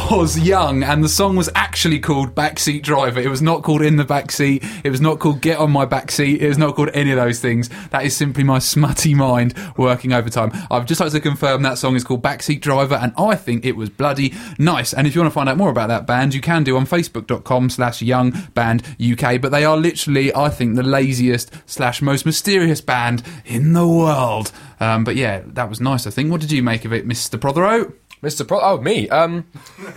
was 0.09 0.39
young, 0.39 0.81
and 0.81 1.03
the 1.03 1.09
song 1.09 1.35
was 1.35 1.49
actually 1.53 1.99
called 1.99 2.33
Backseat 2.33 2.81
Driver. 2.81 3.19
It 3.19 3.29
was 3.29 3.41
not 3.41 3.61
called 3.63 3.81
In 3.81 3.97
the 3.97 4.03
Backseat. 4.03 4.83
It 4.83 4.89
was 4.89 5.01
not 5.01 5.19
called 5.19 5.41
Get 5.41 5.59
on 5.59 5.71
My 5.71 5.85
Backseat. 5.85 6.39
It 6.39 6.47
was 6.47 6.57
not 6.57 6.75
called 6.75 6.89
any 6.93 7.11
of 7.11 7.17
those 7.17 7.39
things. 7.39 7.69
That 7.91 8.05
is 8.05 8.15
simply 8.15 8.43
my 8.43 8.59
smutty 8.59 9.13
mind 9.13 9.53
working 9.77 10.11
overtime. 10.11 10.51
I've 10.71 10.85
just 10.85 10.99
like 10.99 11.11
to 11.11 11.19
confirm 11.19 11.61
that 11.61 11.77
song 11.77 11.95
is 11.95 12.03
called 12.03 12.23
Backseat 12.23 12.61
Driver, 12.61 12.95
and 12.95 13.13
I 13.17 13.35
think 13.35 13.65
it 13.65 13.75
was 13.75 13.89
bloody 13.89 14.33
nice. 14.57 14.93
And 14.93 15.05
if 15.05 15.13
you 15.13 15.21
want 15.21 15.31
to 15.31 15.35
find 15.35 15.47
out 15.47 15.57
more 15.57 15.69
about 15.69 15.89
that 15.89 16.07
band, 16.07 16.33
you 16.33 16.41
can 16.41 16.63
do 16.63 16.75
on 16.77 16.85
facebook.com 16.85 17.69
slash 17.69 18.01
young 18.01 18.31
band 18.55 18.83
UK. 18.99 19.39
But 19.39 19.51
they 19.51 19.63
are 19.63 19.77
literally, 19.77 20.33
I 20.33 20.49
think, 20.49 20.75
the 20.75 20.83
laziest 20.83 21.51
slash 21.65 22.01
most 22.01 22.25
mysterious 22.25 22.81
band 22.81 23.21
in 23.45 23.73
the 23.73 23.87
world. 23.87 24.51
Um, 24.79 25.03
but 25.03 25.15
yeah, 25.15 25.41
that 25.45 25.69
was 25.69 25.79
nice, 25.79 26.07
I 26.07 26.09
think. 26.09 26.31
What 26.31 26.41
did 26.41 26.51
you 26.51 26.63
make 26.63 26.85
of 26.85 26.93
it, 26.93 27.07
Mr. 27.07 27.39
Prothero? 27.39 27.93
Mr. 28.21 28.47
Pro- 28.47 28.61
oh, 28.61 28.81
me. 28.81 29.07
Um, 29.09 29.45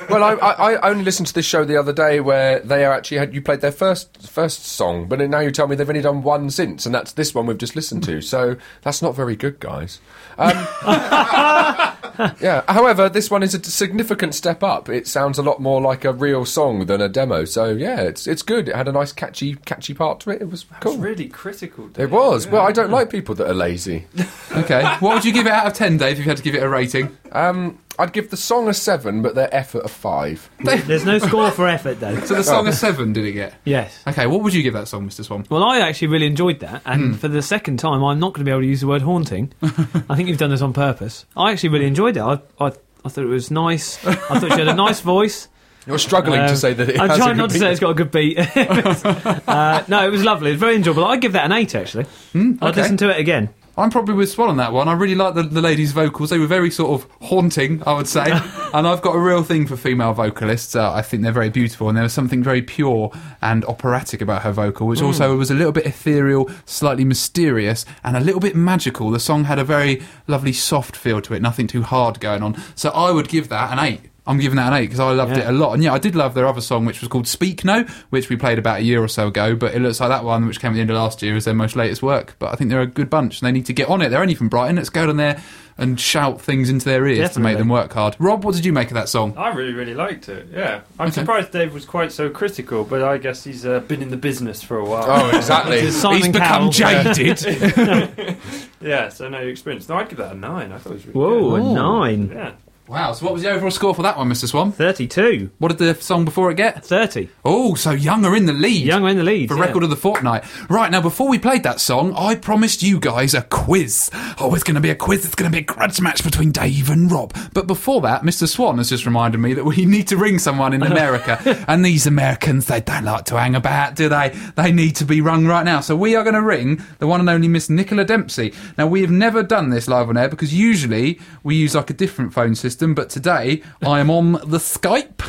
well, 0.09 0.23
I, 0.23 0.35
I, 0.35 0.73
I 0.75 0.91
only 0.91 1.05
listened 1.05 1.27
to 1.29 1.35
this 1.35 1.45
show 1.45 1.65
the 1.65 1.77
other 1.77 1.93
day 1.93 2.21
where 2.21 2.61
they 2.61 2.85
actually 2.85 3.19
had 3.19 3.35
you 3.35 3.43
played 3.43 3.61
their 3.61 3.73
first 3.73 4.29
first 4.29 4.65
song, 4.65 5.09
but 5.09 5.19
now 5.19 5.41
you 5.41 5.51
tell 5.51 5.67
me 5.67 5.75
they've 5.75 5.89
only 5.89 6.03
done 6.03 6.23
one 6.23 6.51
since, 6.51 6.87
and 6.87 6.95
that's 6.95 7.13
this 7.13 7.35
one 7.35 7.47
we've 7.47 7.59
just 7.59 7.75
listened 7.75 8.05
to. 8.05 8.21
So 8.21 8.57
that's 8.83 9.03
not 9.03 9.17
very 9.17 9.35
good, 9.35 9.59
guys. 9.59 10.01
Um, 10.39 10.67
yeah. 12.41 12.62
However, 12.69 13.09
this 13.09 13.31
one 13.31 13.43
is 13.43 13.55
a 13.55 13.62
significant 13.62 14.35
step 14.35 14.62
up. 14.62 14.88
It 14.88 15.07
sounds 15.07 15.38
a 15.38 15.43
lot 15.43 15.61
more 15.61 15.81
like 15.81 16.05
a 16.05 16.12
real 16.12 16.45
song 16.45 16.87
than 16.87 17.01
a 17.01 17.09
demo. 17.09 17.45
So 17.45 17.67
yeah, 17.71 18.01
it's 18.01 18.27
it's 18.27 18.43
good. 18.43 18.69
It 18.69 18.77
had 18.77 18.88
a 18.88 18.93
nice 18.93 19.12
catchy 19.12 19.55
catchy 19.55 19.95
part 19.95 20.21
to 20.21 20.31
it. 20.31 20.43
It 20.43 20.51
was 20.51 20.65
That's 20.65 20.83
cool. 20.85 20.99
really 20.99 21.29
critical. 21.29 21.87
It 21.87 21.95
Dave. 21.95 22.11
was. 22.12 22.47
Yeah. 22.47 22.53
Well, 22.53 22.62
I 22.67 22.73
don't 22.73 22.91
like 22.91 23.11
people 23.11 23.35
that 23.37 23.49
are 23.49 23.55
lazy. 23.55 24.07
Okay. 24.55 24.83
what 25.01 25.15
would 25.15 25.25
you 25.25 25.33
give 25.33 25.47
it 25.47 25.53
out 25.53 25.67
of 25.67 25.73
10, 25.73 25.97
Dave, 25.97 26.19
if 26.19 26.19
you 26.19 26.25
had 26.25 26.37
to 26.37 26.43
give 26.43 26.55
it 26.55 26.62
a 26.62 26.69
rating? 26.69 27.17
Um, 27.33 27.79
I'd 27.99 28.12
give 28.12 28.29
the 28.29 28.37
song 28.37 28.69
a 28.69 28.75
seven, 28.75 29.23
but 29.23 29.35
their 29.35 29.49
effort 29.55 29.83
a 29.87 29.88
five. 29.88 30.51
There's 30.61 31.07
no 31.07 31.17
score 31.19 31.51
for 31.51 31.67
effort, 31.67 32.01
though. 32.01 32.21
So 32.21 32.35
the 32.35 32.45
song 32.45 32.69
a 32.69 32.73
7, 32.73 33.15
did 33.15 33.25
it 33.25 33.33
get? 33.33 33.55
Yes. 33.65 33.99
Okay, 34.07 34.27
what 34.27 34.43
would 34.43 34.53
you 34.53 34.62
give 34.62 34.75
that 34.75 34.88
song, 34.88 35.09
Mr. 35.09 35.25
Swan? 35.25 35.47
Well, 35.49 35.65
I 35.65 35.79
actually 35.81 36.09
really 36.09 36.27
enjoyed 36.27 36.61
that, 36.61 36.83
and 36.85 37.19
for 37.19 37.29
the 37.29 37.41
second 37.41 37.79
time, 37.79 38.05
I'm 38.05 38.21
not 38.21 38.35
going 38.35 38.45
to 38.45 38.49
be 38.49 38.51
able 38.51 38.61
to 38.61 38.67
use 38.67 38.83
the 38.83 38.87
word 38.88 39.01
haunting. 39.01 39.55
I 39.62 40.17
think 40.17 40.29
you've 40.29 40.37
done 40.37 40.51
this 40.51 40.61
on 40.61 40.75
purpose. 40.75 41.25
I 41.35 41.53
actually 41.53 41.71
really 41.71 41.87
enjoyed 41.92 42.16
it. 42.16 42.20
I, 42.20 42.40
I, 42.59 42.66
I 43.05 43.09
thought 43.09 43.24
it 43.24 43.26
was 43.26 43.50
nice. 43.50 44.05
I 44.07 44.14
thought 44.14 44.52
she 44.52 44.59
had 44.59 44.68
a 44.68 44.74
nice 44.74 45.00
voice. 45.00 45.48
You're 45.87 45.98
struggling 45.98 46.40
Um, 46.40 46.48
to 46.48 46.57
say 46.57 46.72
that 46.74 46.88
it 46.88 47.00
I'm 47.00 47.16
trying 47.16 47.37
not 47.37 47.50
to 47.50 47.59
say 47.59 47.70
it's 47.70 47.81
got 47.81 47.90
a 47.90 47.94
good 47.94 48.11
beat. 48.12 48.38
uh, 48.57 49.83
no, 49.88 50.07
it 50.07 50.11
was 50.11 50.22
lovely. 50.22 50.50
It 50.50 50.55
was 50.55 50.61
very 50.61 50.76
enjoyable. 50.76 51.05
I'd 51.05 51.20
give 51.20 51.33
that 51.33 51.44
an 51.44 51.52
eight, 51.52 51.74
actually. 51.74 52.07
I'd 52.35 52.76
listen 52.76 52.96
to 52.98 53.11
it 53.11 53.18
again. 53.18 53.48
I'm 53.83 53.90
probably 53.90 54.14
with 54.14 54.31
Swan 54.31 54.49
on 54.49 54.57
that 54.59 54.73
one. 54.73 54.87
I 54.87 54.92
really 54.92 55.16
like 55.16 55.35
the, 55.35 55.42
the 55.42 55.61
ladies' 55.61 55.90
vocals. 55.90 56.31
They 56.31 56.38
were 56.38 56.47
very 56.47 56.71
sort 56.71 57.03
of 57.03 57.11
haunting, 57.21 57.83
I 57.85 57.95
would 57.95 58.07
say. 58.07 58.31
and 58.75 58.87
I've 58.87 59.03
got 59.03 59.16
a 59.16 59.18
real 59.18 59.42
thing 59.42 59.66
for 59.66 59.77
female 59.77 60.12
vocalists. 60.12 60.77
Uh, 60.77 60.92
I 60.92 61.03
think 61.03 61.25
they're 61.25 61.33
very 61.33 61.51
beautiful, 61.51 61.88
and 61.88 61.97
there 61.97 62.05
was 62.05 62.12
something 62.12 62.45
very 62.45 62.62
pure 62.62 63.11
and 63.40 63.64
operatic 63.64 64.21
about 64.21 64.42
her 64.42 64.53
vocal, 64.53 64.87
which 64.87 65.03
also 65.03 65.37
was 65.37 65.51
a 65.51 65.55
little 65.55 65.73
bit 65.73 65.85
ethereal, 65.85 66.49
slightly 66.64 67.05
mysterious, 67.05 67.85
and 68.05 68.16
a 68.16 68.21
little 68.21 68.40
bit 68.40 68.55
magical. 68.55 69.11
The 69.11 69.18
song 69.18 69.45
had 69.45 69.59
a 69.59 69.64
very 69.64 70.01
lovely, 70.29 70.53
soft 70.53 70.95
feel 70.97 71.21
to 71.21 71.35
it, 71.35 71.42
nothing 71.42 71.66
too 71.66 71.83
hard 71.83 72.21
going 72.21 72.45
on. 72.45 72.62
So 72.77 72.90
I 72.90 73.11
would 73.11 73.29
give 73.29 73.49
that 73.49 73.77
an 73.77 73.85
eight. 73.85 74.12
I'm 74.25 74.39
giving 74.39 74.55
that 74.57 74.69
an 74.73 74.79
eight 74.79 74.87
because 74.87 75.01
I 75.01 75.11
loved 75.11 75.37
Yeah. 75.37 75.45
it 75.45 75.49
a 75.49 75.53
lot. 75.53 75.73
And 75.75 75.83
yeah, 75.83 75.93
I 75.93 75.99
did 75.99 76.15
love 76.15 76.35
their 76.35 76.47
other 76.47 76.61
song, 76.61 76.85
which 76.85 77.01
was 77.01 77.09
called 77.09 77.27
Speak 77.27 77.65
No, 77.65 77.85
which 78.11 78.29
we 78.29 78.37
played 78.37 78.59
about 78.59 78.79
a 78.79 78.83
year 78.83 79.03
or 79.03 79.09
so 79.09 79.27
ago. 79.29 79.57
But 79.57 79.75
it 79.75 79.81
looks 79.81 79.99
like 79.99 80.11
that 80.11 80.25
one, 80.25 80.47
which 80.47 80.61
came 80.61 80.71
at 80.71 80.75
the 80.75 80.81
end 80.81 80.91
of 80.91 80.97
last 80.97 81.23
year, 81.23 81.35
is 81.35 81.45
their 81.45 81.55
most 81.55 81.75
latest 81.75 82.03
work. 82.05 82.37
But 82.39 82.53
I 82.53 82.55
think 82.55 82.71
they're 82.71 82.81
a 82.83 82.87
good 82.87 83.11
bunch 83.11 83.41
and 83.41 83.47
they 83.49 83.53
need 83.53 83.67
to 83.67 83.73
get 83.73 83.89
on 83.89 84.01
it. 84.01 84.11
They're 84.11 84.23
only 84.23 84.37
from 84.37 84.49
Brighton. 84.49 84.77
Let's 84.77 84.91
go 84.91 85.07
down 85.07 85.17
there 85.17 85.43
and 85.79 85.99
shout 85.99 86.41
things 86.41 86.69
into 86.69 86.85
their 86.85 87.05
ears 87.07 87.31
to 87.33 87.41
make 87.41 87.57
them 87.59 87.69
work 87.69 87.95
hard. 87.95 88.15
Rob, 88.21 88.45
what 88.45 88.55
did 88.55 88.65
you 88.65 88.73
make 88.75 88.89
of 88.89 88.95
that 88.95 89.09
song? 89.09 89.35
I 89.37 89.49
really, 89.55 89.73
really 89.73 89.95
liked 89.95 90.29
it. 90.29 90.47
Yeah, 90.53 90.83
I'm 91.01 91.07
Okay. 91.09 91.23
surprised 91.23 91.51
Dave 91.51 91.73
was 91.75 91.85
quite 91.87 92.13
so 92.13 92.29
critical, 92.31 92.85
but 92.85 93.03
I 93.03 93.17
guess 93.19 93.43
he's 93.43 93.65
uh, 93.67 93.81
been 93.81 94.03
in 94.03 94.11
the 94.11 94.17
business 94.19 94.63
for 94.63 94.77
a 94.79 94.85
while. 94.85 95.05
Oh, 95.09 95.37
exactly. 95.37 95.81
He's 95.81 96.01
become 96.03 96.33
Cowell. 96.33 96.69
jaded. 96.71 98.37
Yeah, 98.81 99.11
so 99.11 99.29
no 99.29 99.39
experience. 99.39 99.89
No, 99.89 99.95
I'd 99.97 100.09
give 100.09 100.19
that 100.19 100.33
a 100.33 100.37
nine. 100.37 100.73
I 100.73 100.79
thought 100.79 100.91
it 100.91 100.95
was 100.95 101.07
really 101.07 101.13
good. 101.13 101.43
Whoa, 101.43 101.55
a 101.55 101.73
nine. 101.73 102.31
Yeah. 102.35 102.51
Wow. 102.87 103.12
So 103.12 103.25
what 103.25 103.35
was 103.35 103.42
the 103.42 103.51
overall 103.51 103.71
score 103.71 103.95
for 103.95 104.03
that 104.03 104.16
one, 104.16 104.29
Mr. 104.29 104.49
Swan? 104.49 104.73
32. 104.73 105.51
What 105.59 105.68
did 105.68 105.79
the 105.79 106.01
song 106.01 106.25
before 106.25 106.51
it 106.51 106.57
get? 106.57 106.85
30. 106.85 107.29
Oh, 107.45 107.75
so 107.75 107.90
Young 107.90 108.25
are 108.25 108.37
in 108.37 108.47
the 108.47 108.53
lead. 108.53 108.87
Young 108.87 109.05
are 109.05 109.09
in 109.09 109.16
the 109.16 109.23
lead. 109.23 109.49
for 109.49 109.57
yeah. 109.57 109.62
record 109.62 109.83
of 109.83 109.90
the 109.90 109.97
fortnight. 109.97 110.45
Right 110.71 110.90
now, 110.90 111.01
before 111.01 111.29
we 111.29 111.38
played 111.38 111.62
that 111.62 111.81
song, 111.81 112.14
I 112.16 112.35
promised 112.35 112.83
you 112.83 112.99
guys 113.01 113.35
a 113.35 113.42
quiz. 113.42 114.11
Oh, 114.38 114.55
it's 114.55 114.64
going 114.64 114.75
to 114.75 114.81
be 114.81 114.90
a 114.90 114.95
quiz. 114.95 115.25
It's 115.25 115.35
going 115.35 115.51
to 115.51 115.55
be 115.57 115.62
a 115.62 115.66
grudge 115.66 116.01
match 116.01 116.25
between 116.25 116.53
Dave 116.53 116.90
and 116.90 117.11
Rob. 117.11 117.35
But 117.53 117.66
before 117.66 118.01
that, 118.03 118.23
Mr. 118.23 118.49
Swan 118.49 118.79
has 118.79 118.88
just 118.88 119.07
reminded 119.07 119.38
me 119.38 119.55
that 119.55 119.64
we 119.64 119.85
need 119.87 120.09
to 120.09 120.16
ring 120.16 120.38
someone 120.38 120.73
in 120.73 120.83
America, 120.83 121.64
and 121.68 121.85
these 121.85 122.07
Americans 122.07 122.66
they 122.66 122.81
don't 122.81 123.05
like 123.05 123.25
to 123.27 123.38
hang 123.38 123.55
about, 123.55 123.95
do 123.95 124.09
they? 124.09 124.31
They 124.57 124.73
need 124.73 124.97
to 124.97 125.05
be 125.05 125.21
rung 125.21 125.47
right 125.47 125.64
now. 125.64 125.81
So 125.81 125.97
we 125.97 126.16
are 126.16 126.23
going 126.25 126.35
to 126.35 126.42
ring 126.42 126.83
the 126.99 127.07
one 127.07 127.21
and 127.21 127.29
only 127.29 127.49
Miss 127.49 127.71
Nicola 127.71 128.05
Dempsey. 128.05 128.53
Now 128.77 128.87
we 128.87 129.01
have 129.03 129.11
never 129.11 129.42
done 129.42 129.71
this 129.71 129.88
live 129.88 130.09
on 130.09 130.16
air 130.16 130.29
because 130.29 130.55
usually 130.55 131.21
we 131.42 131.57
use 131.57 131.75
like 131.75 131.90
a 131.90 131.95
different 131.95 132.33
phone 132.33 132.55
system, 132.55 132.72
but 132.77 133.11
today 133.11 133.63
I 133.83 134.01
am 134.01 134.11
on 134.11 134.33
the 134.33 134.59
Skype, 134.59 135.23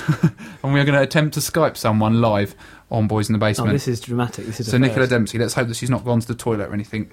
and 0.64 0.74
we 0.74 0.80
are 0.80 0.86
going 0.86 0.96
to 0.96 1.02
attempt 1.02 1.34
to 1.36 1.40
Skype 1.40 1.78
someone 1.78 2.22
live 2.22 2.56
on 2.90 3.08
Boys 3.08 3.30
in 3.30 3.34
the 3.34 3.40
Basement. 3.40 3.70
Oh, 3.70 3.74
Basement. 3.74 3.74
this 3.74 3.88
is 3.88 4.02
dramatic. 4.02 4.46
This 4.46 4.60
is 4.60 4.72
So 4.72 4.78
Nicola 4.78 5.02
first. 5.02 5.12
Dempsey, 5.12 5.38
let's 5.38 5.54
hope 5.54 5.68
that 5.68 5.76
she's 5.76 5.90
not 5.90 6.06
gone 6.06 6.20
to 6.20 6.28
the 6.28 6.36
toilet 6.36 6.70
or 6.70 6.74
anything. 6.74 7.12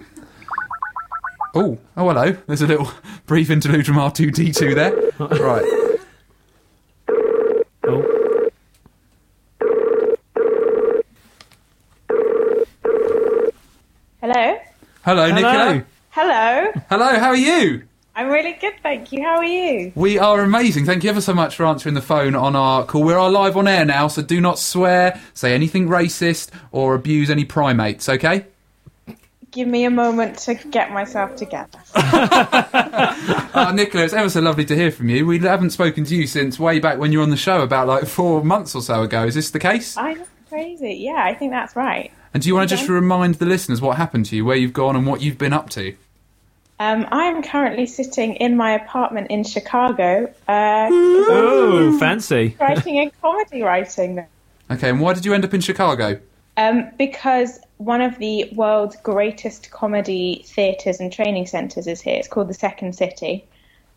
Oh, 1.55 1.79
oh 1.97 2.09
hello. 2.09 2.37
There's 2.47 2.62
a 2.62 2.66
little 2.66 2.90
brief 3.27 3.51
interlude 3.51 3.87
from 3.87 3.97
R2D2 3.97 4.75
there. 4.75 4.95
right. 5.19 5.99
Oh. 7.87 8.21
Hello. 14.21 14.59
Hello, 15.05 15.35
Nicola. 15.35 15.85
Hello. 16.11 16.73
Hello, 16.88 17.19
how 17.19 17.29
are 17.29 17.37
you? 17.37 17.88
I'm 18.20 18.28
really 18.28 18.52
good, 18.52 18.74
thank 18.83 19.12
you. 19.12 19.22
How 19.22 19.38
are 19.38 19.44
you? 19.44 19.92
We 19.94 20.18
are 20.18 20.42
amazing. 20.42 20.85
Thank 20.85 21.04
you 21.04 21.09
ever 21.09 21.22
so 21.22 21.33
much 21.33 21.56
for 21.56 21.64
answering 21.64 21.94
the 21.94 22.02
phone 22.02 22.35
on 22.35 22.54
our 22.54 22.85
call. 22.85 23.02
We 23.02 23.14
are 23.14 23.30
live 23.30 23.56
on 23.56 23.66
air 23.66 23.87
now, 23.87 24.09
so 24.09 24.20
do 24.20 24.42
not 24.42 24.59
swear, 24.59 25.18
say 25.33 25.54
anything 25.54 25.88
racist, 25.88 26.50
or 26.70 26.94
abuse 26.94 27.30
any 27.30 27.46
primates, 27.46 28.11
okay? 28.11 28.44
Give 29.50 29.66
me 29.66 29.87
a 29.87 29.90
moment 29.90 30.37
to 30.40 30.54
get 30.54 30.92
myself 30.92 31.35
together. 31.35 31.78
Uh, 31.94 33.72
Nicola, 33.74 34.04
it's 34.04 34.12
ever 34.12 34.28
so 34.28 34.42
lovely 34.42 34.66
to 34.66 34.76
hear 34.76 34.90
from 34.90 35.09
you. 35.09 35.24
We 35.24 35.38
haven't 35.38 35.70
spoken 35.70 36.04
to 36.04 36.14
you 36.14 36.26
since 36.26 36.59
way 36.59 36.78
back 36.78 36.98
when 36.98 37.12
you 37.12 37.20
were 37.20 37.24
on 37.24 37.30
the 37.30 37.38
show 37.38 37.62
about 37.62 37.87
like 37.87 38.04
four 38.04 38.44
months 38.44 38.74
or 38.74 38.83
so 38.83 39.00
ago. 39.00 39.24
Is 39.24 39.35
this 39.35 39.50
the 39.50 39.59
case? 39.59 39.96
I'm 39.96 40.22
crazy. 40.50 40.92
Yeah, 40.92 41.24
I 41.24 41.33
think 41.33 41.52
that's 41.52 41.74
right. 41.74 42.12
And 42.35 42.42
do 42.42 42.50
you 42.50 42.54
want 42.54 42.68
to 42.68 42.76
just 42.76 42.87
remind 42.87 43.37
the 43.37 43.46
listeners 43.46 43.80
what 43.80 43.96
happened 43.96 44.26
to 44.26 44.37
you, 44.37 44.44
where 44.44 44.56
you've 44.56 44.74
gone, 44.74 44.94
and 44.94 45.06
what 45.06 45.22
you've 45.22 45.38
been 45.38 45.54
up 45.54 45.70
to? 45.70 45.96
Um, 46.81 47.07
I'm 47.12 47.43
currently 47.43 47.85
sitting 47.85 48.37
in 48.37 48.57
my 48.57 48.73
apartment 48.73 49.31
in 49.31 49.45
Chicago, 49.45 50.33
uh, 50.49 50.88
Oh, 50.90 51.97
fancy. 52.01 52.57
writing 52.59 52.97
a 53.01 53.11
comedy 53.21 53.61
writing. 53.62 54.25
Okay, 54.71 54.88
and 54.88 54.99
why 54.99 55.12
did 55.12 55.27
you 55.27 55.35
end 55.35 55.45
up 55.45 55.53
in 55.53 55.61
Chicago? 55.61 56.19
Um, 56.57 56.90
because 56.97 57.61
one 57.77 58.01
of 58.01 58.19
the 58.19 58.49
world's 58.55 58.97
greatest 58.97 59.71
comedy 59.71 60.43
theatres 60.47 61.01
and 61.01 61.12
training 61.12 61.47
centres 61.47 61.87
is 61.87 62.01
here. 62.01 62.16
It's 62.16 62.29
called 62.29 62.49
the 62.49 62.55
Second 62.55 62.95
City. 62.95 63.45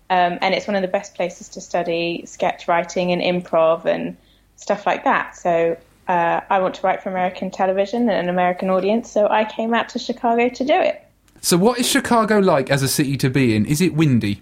Um, 0.09 0.37
and 0.41 0.53
it's 0.53 0.67
one 0.67 0.75
of 0.75 0.81
the 0.81 0.89
best 0.89 1.15
places 1.15 1.47
to 1.49 1.61
study 1.61 2.23
sketch 2.25 2.67
writing 2.67 3.13
and 3.13 3.21
improv 3.21 3.85
and 3.85 4.17
stuff 4.57 4.85
like 4.85 5.05
that. 5.05 5.37
So 5.37 5.77
uh, 6.09 6.41
I 6.49 6.59
want 6.59 6.75
to 6.75 6.81
write 6.81 7.01
for 7.01 7.09
American 7.09 7.49
television 7.49 8.09
and 8.09 8.27
an 8.27 8.29
American 8.29 8.69
audience. 8.69 9.09
So 9.09 9.29
I 9.29 9.45
came 9.45 9.73
out 9.73 9.89
to 9.89 9.99
Chicago 9.99 10.49
to 10.49 10.65
do 10.65 10.73
it. 10.81 10.99
So, 11.43 11.57
what 11.57 11.77
is 11.77 11.85
Chicago 11.85 12.39
like 12.39 12.71
as 12.71 12.83
a 12.83 12.87
city 12.87 13.17
to 13.17 13.29
be 13.29 13.53
in? 13.53 13.65
Is 13.65 13.81
it 13.81 13.93
windy? 13.95 14.41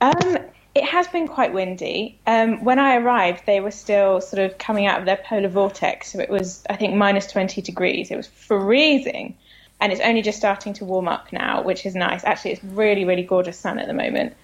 Um, 0.00 0.38
it 0.74 0.84
has 0.84 1.06
been 1.08 1.28
quite 1.28 1.52
windy. 1.52 2.18
Um, 2.26 2.64
when 2.64 2.78
I 2.78 2.96
arrived, 2.96 3.42
they 3.44 3.60
were 3.60 3.70
still 3.70 4.22
sort 4.22 4.42
of 4.42 4.56
coming 4.56 4.86
out 4.86 5.00
of 5.00 5.04
their 5.04 5.18
polar 5.18 5.50
vortex. 5.50 6.10
So 6.10 6.18
it 6.18 6.30
was, 6.30 6.64
I 6.70 6.76
think, 6.76 6.94
minus 6.94 7.26
20 7.26 7.60
degrees. 7.60 8.10
It 8.10 8.16
was 8.16 8.26
freezing. 8.26 9.36
And 9.82 9.92
it's 9.92 10.00
only 10.00 10.22
just 10.22 10.38
starting 10.38 10.72
to 10.74 10.86
warm 10.86 11.08
up 11.08 11.30
now, 11.30 11.62
which 11.62 11.84
is 11.84 11.94
nice. 11.94 12.24
Actually, 12.24 12.52
it's 12.52 12.64
really, 12.64 13.04
really 13.04 13.22
gorgeous 13.22 13.58
sun 13.58 13.78
at 13.78 13.86
the 13.86 13.92
moment. 13.92 14.34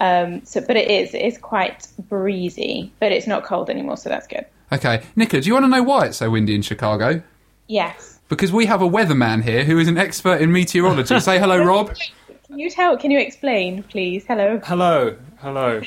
Um, 0.00 0.44
so, 0.44 0.60
but 0.60 0.76
it 0.76 0.90
is, 0.90 1.14
it 1.14 1.22
is 1.22 1.38
quite 1.38 1.88
breezy, 2.10 2.92
but 3.00 3.12
it's 3.12 3.26
not 3.26 3.44
cold 3.44 3.70
anymore, 3.70 3.96
so 3.96 4.10
that's 4.10 4.26
good. 4.26 4.44
Okay, 4.70 5.02
Nicola, 5.16 5.40
do 5.40 5.46
you 5.46 5.54
want 5.54 5.64
to 5.64 5.70
know 5.70 5.82
why 5.82 6.08
it's 6.08 6.18
so 6.18 6.28
windy 6.28 6.54
in 6.54 6.60
Chicago? 6.60 7.22
Yes. 7.66 8.17
Because 8.28 8.52
we 8.52 8.66
have 8.66 8.82
a 8.82 8.88
weatherman 8.88 9.42
here 9.42 9.64
who 9.64 9.78
is 9.78 9.88
an 9.88 9.96
expert 9.96 10.40
in 10.40 10.52
meteorology. 10.52 11.18
Say 11.20 11.38
hello, 11.38 11.64
Rob. 11.64 11.94
Can 12.46 12.58
you 12.58 12.70
tell? 12.70 12.96
Can 12.96 13.10
you 13.10 13.18
explain, 13.18 13.82
please? 13.84 14.24
Hello. 14.26 14.60
Hello, 14.64 15.16
hello. 15.38 15.82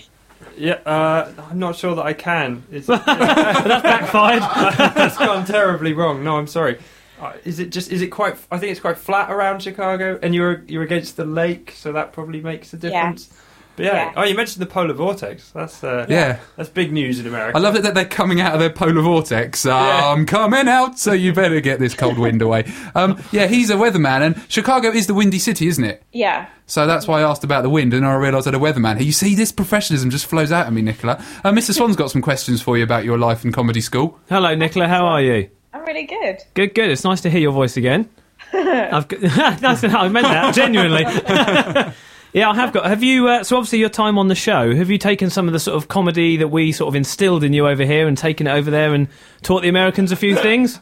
Yeah, 0.57 0.79
uh, 0.85 1.31
I'm 1.49 1.59
not 1.59 1.75
sure 1.75 1.95
that 1.95 2.05
I 2.05 2.13
can. 2.13 2.63
It's, 2.71 2.87
Backfired. 3.05 4.41
that's 4.95 5.17
gone 5.17 5.45
terribly 5.45 5.93
wrong. 5.93 6.23
No, 6.23 6.37
I'm 6.37 6.47
sorry. 6.47 6.79
Uh, 7.19 7.33
is 7.45 7.59
it 7.59 7.71
just? 7.71 7.91
Is 7.91 8.01
it 8.01 8.07
quite? 8.07 8.35
I 8.51 8.57
think 8.57 8.71
it's 8.71 8.81
quite 8.81 8.97
flat 8.97 9.31
around 9.31 9.61
Chicago, 9.61 10.19
and 10.23 10.33
you're 10.33 10.63
you're 10.67 10.81
against 10.81 11.17
the 11.17 11.25
lake, 11.25 11.73
so 11.75 11.93
that 11.93 12.11
probably 12.11 12.41
makes 12.41 12.73
a 12.73 12.77
difference. 12.77 13.29
Yeah. 13.31 13.37
Yeah. 13.81 14.13
Oh, 14.15 14.23
you 14.23 14.35
mentioned 14.35 14.61
the 14.61 14.65
polar 14.67 14.93
vortex. 14.93 15.51
That's 15.51 15.83
uh, 15.83 16.05
Yeah. 16.09 16.39
That's 16.55 16.69
big 16.69 16.91
news 16.91 17.19
in 17.19 17.27
America. 17.27 17.57
I 17.57 17.61
love 17.61 17.75
it 17.75 17.83
that 17.83 17.93
they're 17.93 18.05
coming 18.05 18.39
out 18.41 18.53
of 18.53 18.59
their 18.59 18.69
polar 18.69 19.01
vortex. 19.01 19.65
I'm 19.65 20.25
coming 20.25 20.67
out, 20.67 20.99
so 20.99 21.13
you 21.13 21.33
better 21.33 21.59
get 21.61 21.79
this 21.79 21.93
cold 21.93 22.17
wind 22.17 22.41
away. 22.41 22.71
Um, 22.95 23.21
yeah, 23.31 23.47
he's 23.47 23.69
a 23.69 23.75
weatherman, 23.75 24.21
and 24.21 24.45
Chicago 24.49 24.89
is 24.89 25.07
the 25.07 25.13
windy 25.13 25.39
city, 25.39 25.67
isn't 25.67 25.83
it? 25.83 26.03
Yeah. 26.11 26.47
So 26.67 26.87
that's 26.87 27.07
why 27.07 27.19
I 27.19 27.23
asked 27.23 27.43
about 27.43 27.63
the 27.63 27.69
wind, 27.69 27.93
and 27.93 28.05
I 28.05 28.13
realised 28.13 28.47
that 28.47 28.55
a 28.55 28.59
weatherman. 28.59 29.03
You 29.03 29.11
see, 29.11 29.35
this 29.35 29.51
professionalism 29.51 30.09
just 30.09 30.25
flows 30.25 30.51
out 30.51 30.67
of 30.67 30.73
me, 30.73 30.81
Nicola. 30.81 31.23
Uh, 31.43 31.51
Mr. 31.51 31.73
Swan's 31.73 31.95
got 31.97 32.11
some 32.11 32.21
questions 32.21 32.61
for 32.61 32.77
you 32.77 32.83
about 32.83 33.03
your 33.03 33.17
life 33.17 33.43
in 33.43 33.51
comedy 33.51 33.81
school. 33.81 34.19
Hello, 34.29 34.55
Nicola. 34.55 34.87
How 34.87 35.05
are 35.05 35.21
you? 35.21 35.49
I'm 35.73 35.83
really 35.85 36.03
good. 36.05 36.37
Good, 36.53 36.73
good. 36.73 36.89
It's 36.89 37.03
nice 37.03 37.21
to 37.21 37.29
hear 37.29 37.41
your 37.41 37.51
voice 37.51 37.75
again. 37.77 38.09
I've 38.53 39.07
got, 39.07 39.19
that's 39.59 39.83
I 39.83 40.07
meant 40.09 40.27
that 40.27 40.53
genuinely. 40.53 41.03
yeah, 42.33 42.49
I 42.49 42.55
have 42.55 42.73
got. 42.73 42.85
Have 42.85 43.03
you? 43.03 43.27
Uh, 43.27 43.43
so 43.43 43.57
obviously, 43.57 43.79
your 43.79 43.89
time 43.89 44.17
on 44.17 44.27
the 44.27 44.35
show. 44.35 44.73
Have 44.73 44.89
you 44.89 44.97
taken 44.97 45.29
some 45.29 45.47
of 45.47 45.53
the 45.53 45.59
sort 45.59 45.77
of 45.77 45.87
comedy 45.87 46.37
that 46.37 46.47
we 46.47 46.71
sort 46.71 46.89
of 46.89 46.95
instilled 46.95 47.43
in 47.43 47.53
you 47.53 47.67
over 47.67 47.83
here 47.83 48.07
and 48.07 48.17
taken 48.17 48.47
it 48.47 48.51
over 48.51 48.71
there 48.71 48.93
and 48.93 49.07
taught 49.41 49.61
the 49.61 49.69
Americans 49.69 50.11
a 50.11 50.15
few 50.15 50.35
things? 50.41 50.79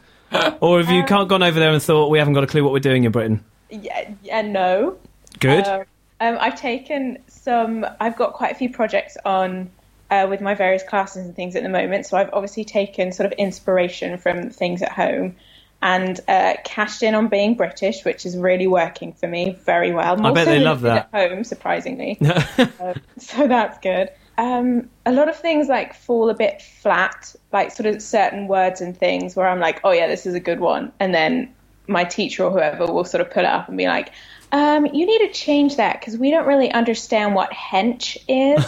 Or 0.60 0.80
have 0.80 0.90
you 0.90 1.02
can't 1.04 1.28
gone 1.28 1.42
over 1.42 1.58
there 1.58 1.70
and 1.70 1.82
thought 1.82 2.08
we 2.08 2.18
haven't 2.18 2.34
got 2.34 2.44
a 2.44 2.46
clue 2.46 2.62
what 2.62 2.72
we're 2.72 2.78
doing 2.78 3.04
in 3.04 3.10
Britain? 3.10 3.44
Yeah, 3.68 4.10
yeah 4.22 4.42
no. 4.42 4.96
Good. 5.40 5.64
Uh, 5.64 5.84
um, 6.20 6.36
I've 6.40 6.58
taken 6.58 7.18
some. 7.26 7.84
I've 7.98 8.16
got 8.16 8.34
quite 8.34 8.52
a 8.52 8.54
few 8.54 8.70
projects 8.70 9.16
on 9.24 9.70
uh, 10.10 10.26
with 10.28 10.40
my 10.40 10.54
various 10.54 10.82
classes 10.82 11.26
and 11.26 11.34
things 11.34 11.56
at 11.56 11.62
the 11.62 11.68
moment. 11.68 12.06
So 12.06 12.16
I've 12.16 12.30
obviously 12.32 12.64
taken 12.64 13.12
sort 13.12 13.26
of 13.26 13.32
inspiration 13.32 14.18
from 14.18 14.50
things 14.50 14.82
at 14.82 14.92
home 14.92 15.36
and 15.82 16.20
uh, 16.28 16.54
cashed 16.64 17.02
in 17.02 17.14
on 17.14 17.28
being 17.28 17.54
British, 17.54 18.04
which 18.04 18.26
is 18.26 18.36
really 18.36 18.66
working 18.66 19.12
for 19.12 19.26
me 19.26 19.56
very 19.64 19.92
well. 19.92 20.16
More 20.16 20.32
bet 20.32 20.46
they 20.46 20.58
love 20.58 20.82
that. 20.82 21.08
at 21.12 21.30
home, 21.30 21.44
surprisingly. 21.44 22.18
Uh, 22.20 22.94
so 23.18 23.48
that's 23.48 23.78
good. 23.78 24.10
Um, 24.36 24.90
a 25.04 25.12
lot 25.12 25.28
of 25.28 25.36
things 25.36 25.68
like 25.68 25.94
fall 25.94 26.30
a 26.30 26.34
bit 26.34 26.62
flat, 26.62 27.34
like 27.52 27.72
sort 27.72 27.86
of 27.86 28.02
certain 28.02 28.48
words 28.48 28.80
and 28.80 28.96
things 28.96 29.36
where 29.36 29.48
I'm 29.48 29.60
like, 29.60 29.80
oh 29.84 29.92
yeah, 29.92 30.06
this 30.06 30.26
is 30.26 30.34
a 30.34 30.40
good 30.40 30.60
one, 30.60 30.92
and 31.00 31.14
then 31.14 31.54
my 31.86 32.04
teacher 32.04 32.44
or 32.44 32.50
whoever 32.50 32.86
will 32.86 33.04
sort 33.04 33.20
of 33.20 33.30
pull 33.30 33.42
it 33.42 33.48
up 33.48 33.68
and 33.68 33.76
be 33.76 33.86
like, 33.86 34.12
um, 34.52 34.86
you 34.86 35.06
need 35.06 35.26
to 35.26 35.32
change 35.32 35.76
that 35.76 36.00
because 36.00 36.16
we 36.16 36.30
don't 36.30 36.46
really 36.46 36.70
understand 36.70 37.34
what 37.34 37.50
hench 37.50 38.16
is. 38.28 38.64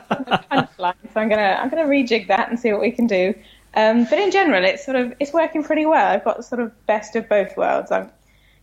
So 1.16 1.22
I'm 1.22 1.30
gonna 1.30 1.58
I'm 1.58 1.70
gonna 1.70 1.86
rejig 1.86 2.26
that 2.28 2.50
and 2.50 2.60
see 2.60 2.70
what 2.72 2.82
we 2.82 2.90
can 2.90 3.06
do. 3.06 3.34
Um, 3.76 4.04
but 4.04 4.18
in 4.18 4.30
general, 4.30 4.64
it's 4.64 4.84
sort 4.84 4.96
of 4.96 5.12
it's 5.20 5.32
working 5.32 5.62
pretty 5.62 5.84
well. 5.86 6.06
I've 6.10 6.24
got 6.24 6.38
the 6.38 6.42
sort 6.42 6.60
of 6.62 6.86
best 6.86 7.14
of 7.14 7.28
both 7.28 7.56
worlds. 7.56 7.92
I'm 7.92 8.10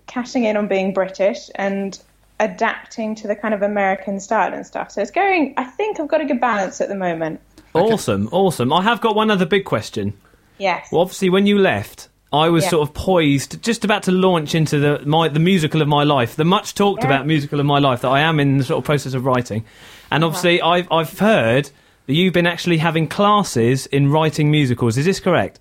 cashing 0.08 0.44
in 0.44 0.58
on 0.58 0.68
being 0.68 0.92
British 0.94 1.50
and 1.56 1.98
adapting 2.40 3.16
to 3.16 3.28
the 3.28 3.36
kind 3.36 3.54
of 3.54 3.62
American 3.62 4.20
style 4.20 4.54
and 4.54 4.66
stuff. 4.66 4.92
So 4.92 5.02
it's 5.02 5.12
going. 5.12 5.54
I 5.56 5.64
think 5.66 6.00
I've 6.00 6.08
got 6.08 6.22
a 6.22 6.26
good 6.26 6.42
balance 6.42 6.82
at 6.82 6.90
the 6.90 6.96
moment. 6.96 7.40
Awesome, 7.74 8.28
awesome. 8.32 8.72
I 8.74 8.82
have 8.84 9.02
got 9.02 9.16
one 9.16 9.32
other 9.32 9.46
big 9.46 9.66
question. 9.66 10.14
Yes. 10.58 10.90
Well, 10.92 11.02
obviously, 11.02 11.30
when 11.30 11.48
you 11.48 11.58
left, 11.58 12.10
I 12.32 12.50
was 12.50 12.64
Yeah. 12.64 12.70
sort 12.72 12.88
of 12.90 12.94
poised, 12.96 13.64
just 13.64 13.84
about 13.86 14.04
to 14.04 14.12
launch 14.12 14.54
into 14.56 14.80
the 14.80 15.02
my 15.06 15.28
the 15.28 15.40
musical 15.40 15.82
of 15.82 15.88
my 15.88 16.04
life, 16.04 16.36
the 16.36 16.44
much 16.46 16.76
talked 16.76 17.04
Yeah. 17.04 17.10
about 17.10 17.28
musical 17.28 17.60
of 17.60 17.66
my 17.66 17.80
life 17.80 18.02
that 18.02 18.10
I 18.10 18.22
am 18.22 18.40
in 18.40 18.58
the 18.58 18.64
sort 18.64 18.80
of 18.80 18.84
process 18.84 19.14
of 19.14 19.26
writing. 19.26 19.64
And 20.12 20.24
obviously, 20.24 20.60
Uh-huh. 20.62 20.72
I've 20.72 20.92
I've 20.92 21.20
heard 21.20 21.70
that 22.06 22.14
you've 22.14 22.34
been 22.34 22.48
actually 22.48 22.78
having 22.78 23.08
classes 23.08 23.86
in 23.88 24.12
writing 24.12 24.52
musicals. 24.52 24.98
Is 24.98 25.06
this 25.06 25.20
correct? 25.20 25.60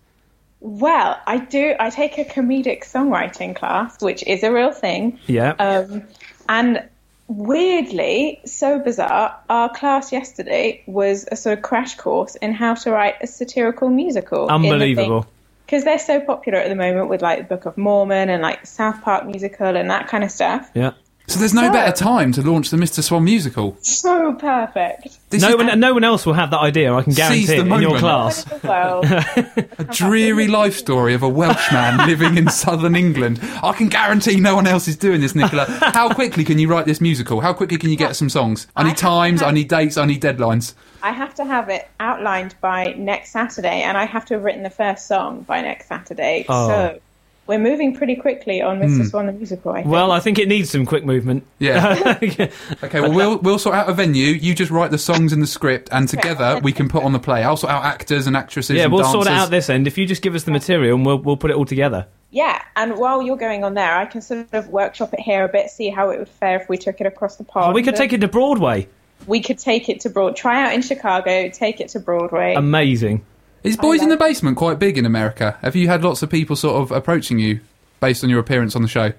Well, 0.60 1.20
I 1.26 1.38
do. 1.38 1.74
I 1.78 1.90
take 1.90 2.18
a 2.18 2.24
comedic 2.24 2.84
songwriting 2.84 3.56
class, 3.56 4.00
which 4.00 4.22
is 4.26 4.44
a 4.44 4.52
real 4.52 4.72
thing. 4.72 5.18
Yeah. 5.26 5.54
Um, 5.58 6.04
and 6.48 6.88
weirdly, 7.26 8.40
so 8.44 8.78
bizarre, 8.78 9.40
our 9.48 9.74
class 9.74 10.12
yesterday 10.12 10.82
was 10.86 11.26
a 11.30 11.36
sort 11.36 11.58
of 11.58 11.64
crash 11.64 11.96
course 11.96 12.36
in 12.36 12.52
how 12.52 12.74
to 12.74 12.92
write 12.92 13.16
a 13.20 13.26
satirical 13.26 13.88
musical. 13.90 14.48
Unbelievable. 14.48 15.26
Because 15.66 15.84
they're 15.84 15.98
so 15.98 16.20
popular 16.20 16.58
at 16.58 16.68
the 16.68 16.76
moment 16.76 17.08
with 17.08 17.22
like 17.22 17.38
the 17.38 17.44
Book 17.44 17.66
of 17.66 17.76
Mormon 17.76 18.28
and 18.28 18.42
like 18.42 18.60
the 18.60 18.66
South 18.66 19.02
Park 19.02 19.26
musical 19.26 19.76
and 19.76 19.90
that 19.90 20.08
kind 20.08 20.22
of 20.22 20.30
stuff. 20.30 20.70
Yeah. 20.74 20.92
So 21.28 21.38
there's 21.38 21.54
no 21.54 21.68
So- 21.68 21.72
better 21.72 21.92
time 21.96 22.32
to 22.32 22.42
launch 22.42 22.70
the 22.70 22.76
Mr. 22.76 23.02
Swan 23.02 23.24
musical. 23.24 23.76
So 23.80 24.32
perfect. 24.34 25.18
This 25.30 25.40
No 25.42 25.48
is 25.50 25.56
one, 25.56 25.80
no 25.80 25.94
one 25.94 26.04
else 26.04 26.26
will 26.26 26.34
have 26.34 26.50
that 26.50 26.60
idea. 26.60 26.92
I 26.94 27.02
can 27.02 27.12
Seize 27.12 27.46
guarantee 27.46 27.46
the 27.46 27.74
it 27.74 27.76
in 27.76 27.82
your 27.90 27.98
class. 27.98 28.44
A 29.78 29.84
dreary 29.90 30.48
life 30.48 30.76
story 30.76 31.14
of 31.14 31.22
a 31.22 31.28
Welshman 31.28 31.96
living 32.06 32.36
in 32.36 32.48
southern 32.48 32.94
England. 32.96 33.40
I 33.62 33.72
can 33.72 33.88
guarantee 33.88 34.40
no 34.40 34.54
one 34.54 34.66
else 34.66 34.88
is 34.88 34.96
doing 34.96 35.20
this, 35.20 35.34
Nicola. 35.34 35.64
How 35.94 36.12
quickly 36.12 36.44
can 36.44 36.58
you 36.58 36.68
write 36.68 36.86
this 36.86 37.00
musical? 37.00 37.40
How 37.40 37.52
quickly 37.52 37.78
can 37.78 37.90
you 37.90 37.96
get 37.96 38.14
some 38.16 38.28
songs? 38.28 38.66
I 38.76 38.82
need 38.82 38.96
times, 38.96 39.42
I 39.42 39.52
need 39.52 39.68
dates, 39.68 39.96
I 39.96 40.04
need 40.04 40.20
deadlines. 40.20 40.74
I 41.02 41.12
have 41.12 41.34
to 41.36 41.44
have 41.44 41.68
it 41.68 41.88
outlined 41.98 42.54
by 42.60 42.94
next 42.96 43.30
Saturday, 43.32 43.82
and 43.82 43.96
I 43.96 44.04
have 44.04 44.24
to 44.26 44.34
have 44.34 44.44
written 44.44 44.62
the 44.62 44.70
first 44.70 45.08
song 45.08 45.42
by 45.42 45.60
next 45.62 45.88
Saturday. 45.88 46.44
Oh. 46.48 46.68
So 46.68 47.00
we're 47.46 47.58
moving 47.58 47.94
pretty 47.94 48.16
quickly 48.16 48.62
on 48.62 48.78
Mr. 48.78 48.98
Hmm. 48.98 49.04
Swan 49.04 49.26
the 49.26 49.32
musical. 49.32 49.72
I 49.72 49.82
think. 49.82 49.88
Well, 49.88 50.12
I 50.12 50.20
think 50.20 50.38
it 50.38 50.48
needs 50.48 50.70
some 50.70 50.86
quick 50.86 51.04
movement. 51.04 51.44
Yeah. 51.58 52.18
Okay, 52.82 53.00
well, 53.00 53.12
we'll 53.12 53.38
we'll 53.38 53.58
sort 53.58 53.74
out 53.76 53.88
a 53.88 53.92
venue. 53.92 54.26
You 54.28 54.54
just 54.54 54.70
write 54.70 54.90
the 54.90 54.98
songs 54.98 55.32
and 55.32 55.42
the 55.42 55.46
script, 55.46 55.88
and 55.92 56.08
together 56.08 56.60
we 56.62 56.72
can 56.72 56.88
put 56.88 57.02
on 57.04 57.12
the 57.12 57.18
play. 57.18 57.42
I'll 57.44 57.56
sort 57.56 57.72
out 57.72 57.84
actors 57.84 58.26
and 58.26 58.36
actresses. 58.36 58.76
yeah, 58.76 58.84
and 58.84 58.92
we'll 58.92 59.02
dancers. 59.02 59.12
sort 59.12 59.26
it 59.28 59.32
out 59.32 59.50
this 59.50 59.70
end. 59.70 59.86
If 59.86 59.98
you 59.98 60.06
just 60.06 60.22
give 60.22 60.34
us 60.34 60.44
the 60.44 60.50
material, 60.50 60.96
and 60.96 61.06
we'll 61.06 61.18
we'll 61.18 61.36
put 61.36 61.50
it 61.50 61.56
all 61.56 61.64
together. 61.64 62.06
yeah, 62.30 62.62
and 62.76 62.96
while 62.96 63.22
you're 63.22 63.36
going 63.36 63.62
on 63.64 63.74
there, 63.74 63.94
I 63.96 64.06
can 64.06 64.20
sort 64.22 64.48
of 64.52 64.68
workshop 64.68 65.12
it 65.14 65.20
here 65.20 65.44
a 65.44 65.48
bit, 65.48 65.70
see 65.70 65.90
how 65.90 66.10
it 66.10 66.18
would 66.18 66.28
fare 66.28 66.60
if 66.60 66.68
we 66.68 66.76
took 66.78 67.00
it 67.00 67.06
across 67.06 67.36
the 67.36 67.44
pond. 67.44 67.70
Oh, 67.70 67.72
we 67.72 67.82
could 67.82 67.96
take 67.96 68.12
it 68.12 68.20
to 68.22 68.28
Broadway. 68.28 68.88
We 69.26 69.40
could 69.40 69.58
take 69.58 69.88
it 69.88 70.00
to 70.00 70.10
Broad. 70.10 70.34
Try 70.34 70.64
out 70.64 70.72
in 70.74 70.82
Chicago, 70.82 71.48
take 71.48 71.80
it 71.80 71.90
to 71.90 72.00
Broadway. 72.00 72.54
Amazing. 72.54 73.24
Is 73.62 73.76
Boys 73.76 74.02
in 74.02 74.08
the 74.08 74.16
Basement 74.16 74.56
quite 74.56 74.78
big 74.78 74.98
in 74.98 75.06
America? 75.06 75.56
Have 75.62 75.76
you 75.76 75.86
had 75.88 76.02
lots 76.02 76.22
of 76.22 76.30
people 76.30 76.56
sort 76.56 76.82
of 76.82 76.90
approaching 76.92 77.38
you 77.38 77.60
based 78.00 78.24
on 78.24 78.30
your 78.30 78.40
appearance 78.40 78.74
on 78.76 78.82
the 78.82 78.88
show? 78.88 79.12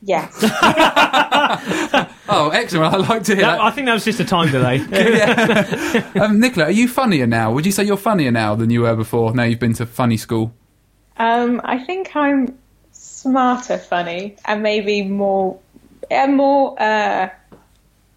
yes. 0.00 0.32
Oh, 2.34 2.48
excellent! 2.48 2.94
I 2.94 2.96
like 2.96 3.24
to 3.24 3.34
hear 3.34 3.44
That- 3.44 3.58
that. 3.58 3.60
I 3.60 3.70
think 3.72 3.86
that 3.86 3.92
was 3.92 4.04
just 4.06 4.18
a 4.20 4.24
time 4.24 4.50
delay. 4.50 4.78
Um, 6.20 6.40
Nicola, 6.40 6.66
are 6.68 6.70
you 6.70 6.88
funnier 6.88 7.26
now? 7.26 7.52
Would 7.52 7.66
you 7.66 7.72
say 7.72 7.84
you're 7.84 7.98
funnier 7.98 8.30
now 8.30 8.54
than 8.54 8.70
you 8.70 8.82
were 8.82 8.96
before? 8.96 9.34
Now 9.34 9.42
you've 9.42 9.58
been 9.58 9.74
to 9.74 9.84
funny 9.84 10.16
school. 10.16 10.54
Um, 11.18 11.60
I 11.64 11.78
think 11.84 12.16
I'm 12.16 12.56
smarter, 12.92 13.76
funny, 13.76 14.36
and 14.46 14.62
maybe 14.62 15.02
more, 15.02 15.58
uh, 16.10 16.26
more. 16.28 16.80
Uh, 16.82 17.28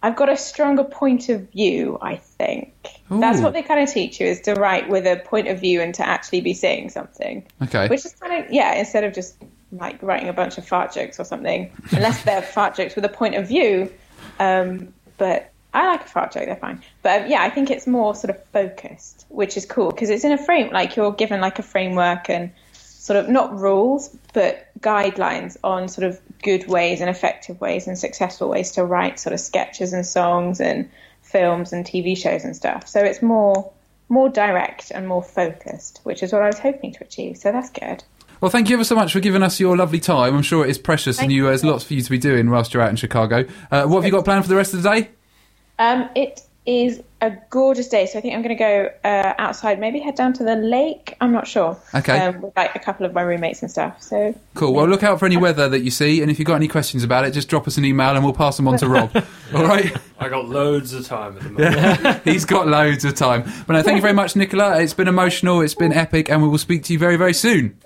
I've 0.06 0.14
got 0.14 0.28
a 0.28 0.36
stronger 0.36 0.84
point 0.84 1.28
of 1.30 1.50
view. 1.50 1.98
I 2.00 2.14
think 2.14 2.72
that's 3.10 3.40
what 3.40 3.54
they 3.54 3.62
kind 3.64 3.80
of 3.80 3.92
teach 3.92 4.20
you 4.20 4.28
is 4.28 4.40
to 4.42 4.54
write 4.54 4.88
with 4.88 5.04
a 5.04 5.16
point 5.16 5.48
of 5.48 5.58
view 5.58 5.80
and 5.80 5.92
to 5.96 6.06
actually 6.06 6.42
be 6.42 6.54
saying 6.54 6.90
something, 6.90 7.44
Okay. 7.60 7.88
which 7.88 8.06
is 8.06 8.14
kind 8.14 8.44
of 8.44 8.52
yeah, 8.52 8.74
instead 8.74 9.02
of 9.02 9.12
just 9.12 9.34
like 9.72 10.00
writing 10.04 10.28
a 10.28 10.32
bunch 10.32 10.58
of 10.58 10.68
fart 10.68 10.92
jokes 10.92 11.18
or 11.18 11.24
something, 11.24 11.72
unless 11.90 12.22
they're 12.22 12.40
fart 12.54 12.76
jokes 12.76 12.94
with 12.94 13.04
a 13.04 13.08
point 13.08 13.34
of 13.34 13.48
view. 13.48 13.92
Um, 14.38 14.94
but 15.18 15.50
I 15.74 15.88
like 15.88 16.02
a 16.02 16.08
fart 16.08 16.30
joke; 16.30 16.46
they're 16.46 16.54
fine. 16.54 16.80
But 17.02 17.22
um, 17.22 17.28
yeah, 17.28 17.42
I 17.42 17.50
think 17.50 17.72
it's 17.72 17.88
more 17.88 18.14
sort 18.14 18.30
of 18.30 18.44
focused, 18.50 19.26
which 19.28 19.56
is 19.56 19.66
cool 19.66 19.90
because 19.90 20.08
it's 20.08 20.22
in 20.22 20.30
a 20.30 20.38
frame. 20.38 20.72
Like 20.72 20.94
you're 20.94 21.14
given 21.14 21.40
like 21.40 21.58
a 21.58 21.64
framework 21.64 22.30
and 22.30 22.52
sort 22.74 23.18
of 23.18 23.28
not 23.28 23.58
rules, 23.58 24.16
but 24.32 24.68
guidelines 24.78 25.56
on 25.64 25.88
sort 25.88 26.06
of 26.06 26.20
good 26.46 26.68
ways 26.68 27.00
and 27.00 27.10
effective 27.10 27.60
ways 27.60 27.88
and 27.88 27.98
successful 27.98 28.48
ways 28.48 28.70
to 28.70 28.84
write 28.84 29.18
sort 29.18 29.32
of 29.32 29.40
sketches 29.40 29.92
and 29.92 30.06
songs 30.06 30.60
and 30.60 30.88
films 31.20 31.72
and 31.72 31.84
TV 31.84 32.16
shows 32.16 32.44
and 32.44 32.54
stuff. 32.54 32.86
So 32.86 33.00
it's 33.00 33.20
more 33.20 33.72
more 34.08 34.28
direct 34.28 34.92
and 34.92 35.08
more 35.08 35.24
focused, 35.24 35.98
which 36.04 36.22
is 36.22 36.32
what 36.32 36.40
I 36.40 36.46
was 36.46 36.60
hoping 36.60 36.92
to 36.92 37.02
achieve. 37.02 37.36
So 37.36 37.50
that's 37.50 37.70
good. 37.70 38.04
Well, 38.40 38.52
thank 38.52 38.68
you 38.70 38.76
ever 38.76 38.84
so 38.84 38.94
much 38.94 39.12
for 39.12 39.18
giving 39.18 39.42
us 39.42 39.58
your 39.58 39.76
lovely 39.76 39.98
time. 39.98 40.36
I'm 40.36 40.42
sure 40.42 40.64
it 40.64 40.70
is 40.70 40.78
precious, 40.78 41.16
and 41.16 41.24
Thank 41.24 41.32
you, 41.32 41.42
you. 41.42 41.48
there's 41.48 41.64
lots 41.64 41.82
for 41.82 41.94
you 41.94 42.02
to 42.02 42.10
be 42.10 42.18
doing 42.18 42.48
whilst 42.48 42.72
you're 42.72 42.82
out 42.82 42.90
in 42.90 42.96
Chicago. 42.96 43.44
Uh, 43.68 43.86
what 43.86 43.96
have 43.96 44.04
you 44.04 44.12
got 44.12 44.24
planned 44.24 44.44
for 44.44 44.48
the 44.48 44.54
rest 44.54 44.72
of 44.72 44.84
the 44.84 44.88
day? 44.88 45.10
Um, 45.80 46.08
it 46.14 46.42
is 46.66 47.02
a 47.20 47.32
gorgeous 47.50 47.88
day, 47.88 48.06
so 48.06 48.18
I 48.18 48.20
think 48.20 48.34
I'm 48.34 48.42
going 48.42 48.56
to 48.56 48.62
go 48.62 48.90
uh, 49.04 49.34
outside, 49.38 49.78
maybe 49.78 50.00
head 50.00 50.16
down 50.16 50.32
to 50.34 50.44
the 50.44 50.56
lake. 50.56 51.14
I'm 51.20 51.32
not 51.32 51.46
sure. 51.46 51.78
Okay. 51.94 52.18
Um, 52.18 52.40
with 52.42 52.56
like 52.56 52.74
a 52.74 52.78
couple 52.78 53.06
of 53.06 53.14
my 53.14 53.22
roommates 53.22 53.62
and 53.62 53.70
stuff. 53.70 54.02
So 54.02 54.38
Cool. 54.54 54.74
Well, 54.74 54.86
look 54.86 55.02
out 55.02 55.18
for 55.18 55.26
any 55.26 55.36
weather 55.36 55.68
that 55.68 55.80
you 55.80 55.90
see, 55.90 56.20
and 56.22 56.30
if 56.30 56.38
you've 56.38 56.46
got 56.46 56.56
any 56.56 56.68
questions 56.68 57.04
about 57.04 57.24
it, 57.24 57.30
just 57.32 57.48
drop 57.48 57.66
us 57.66 57.78
an 57.78 57.84
email 57.84 58.10
and 58.14 58.22
we'll 58.24 58.34
pass 58.34 58.56
them 58.56 58.68
on 58.68 58.76
to 58.78 58.88
Rob. 58.88 59.10
All 59.54 59.64
right? 59.64 59.96
I 60.18 60.28
got 60.28 60.48
loads 60.48 60.92
of 60.92 61.06
time 61.06 61.36
at 61.36 61.42
the 61.44 61.50
moment. 61.50 61.74
Yeah. 62.02 62.20
He's 62.24 62.44
got 62.44 62.66
loads 62.66 63.04
of 63.04 63.14
time. 63.14 63.44
But 63.66 63.74
no, 63.74 63.82
thank 63.82 63.96
you 63.96 64.02
very 64.02 64.14
much, 64.14 64.34
Nicola. 64.36 64.80
It's 64.80 64.94
been 64.94 65.08
emotional, 65.08 65.60
it's 65.62 65.74
been 65.74 65.92
epic, 65.92 66.28
and 66.30 66.42
we 66.42 66.48
will 66.48 66.58
speak 66.58 66.84
to 66.84 66.92
you 66.92 66.98
very, 66.98 67.16
very 67.16 67.34
soon. 67.34 67.78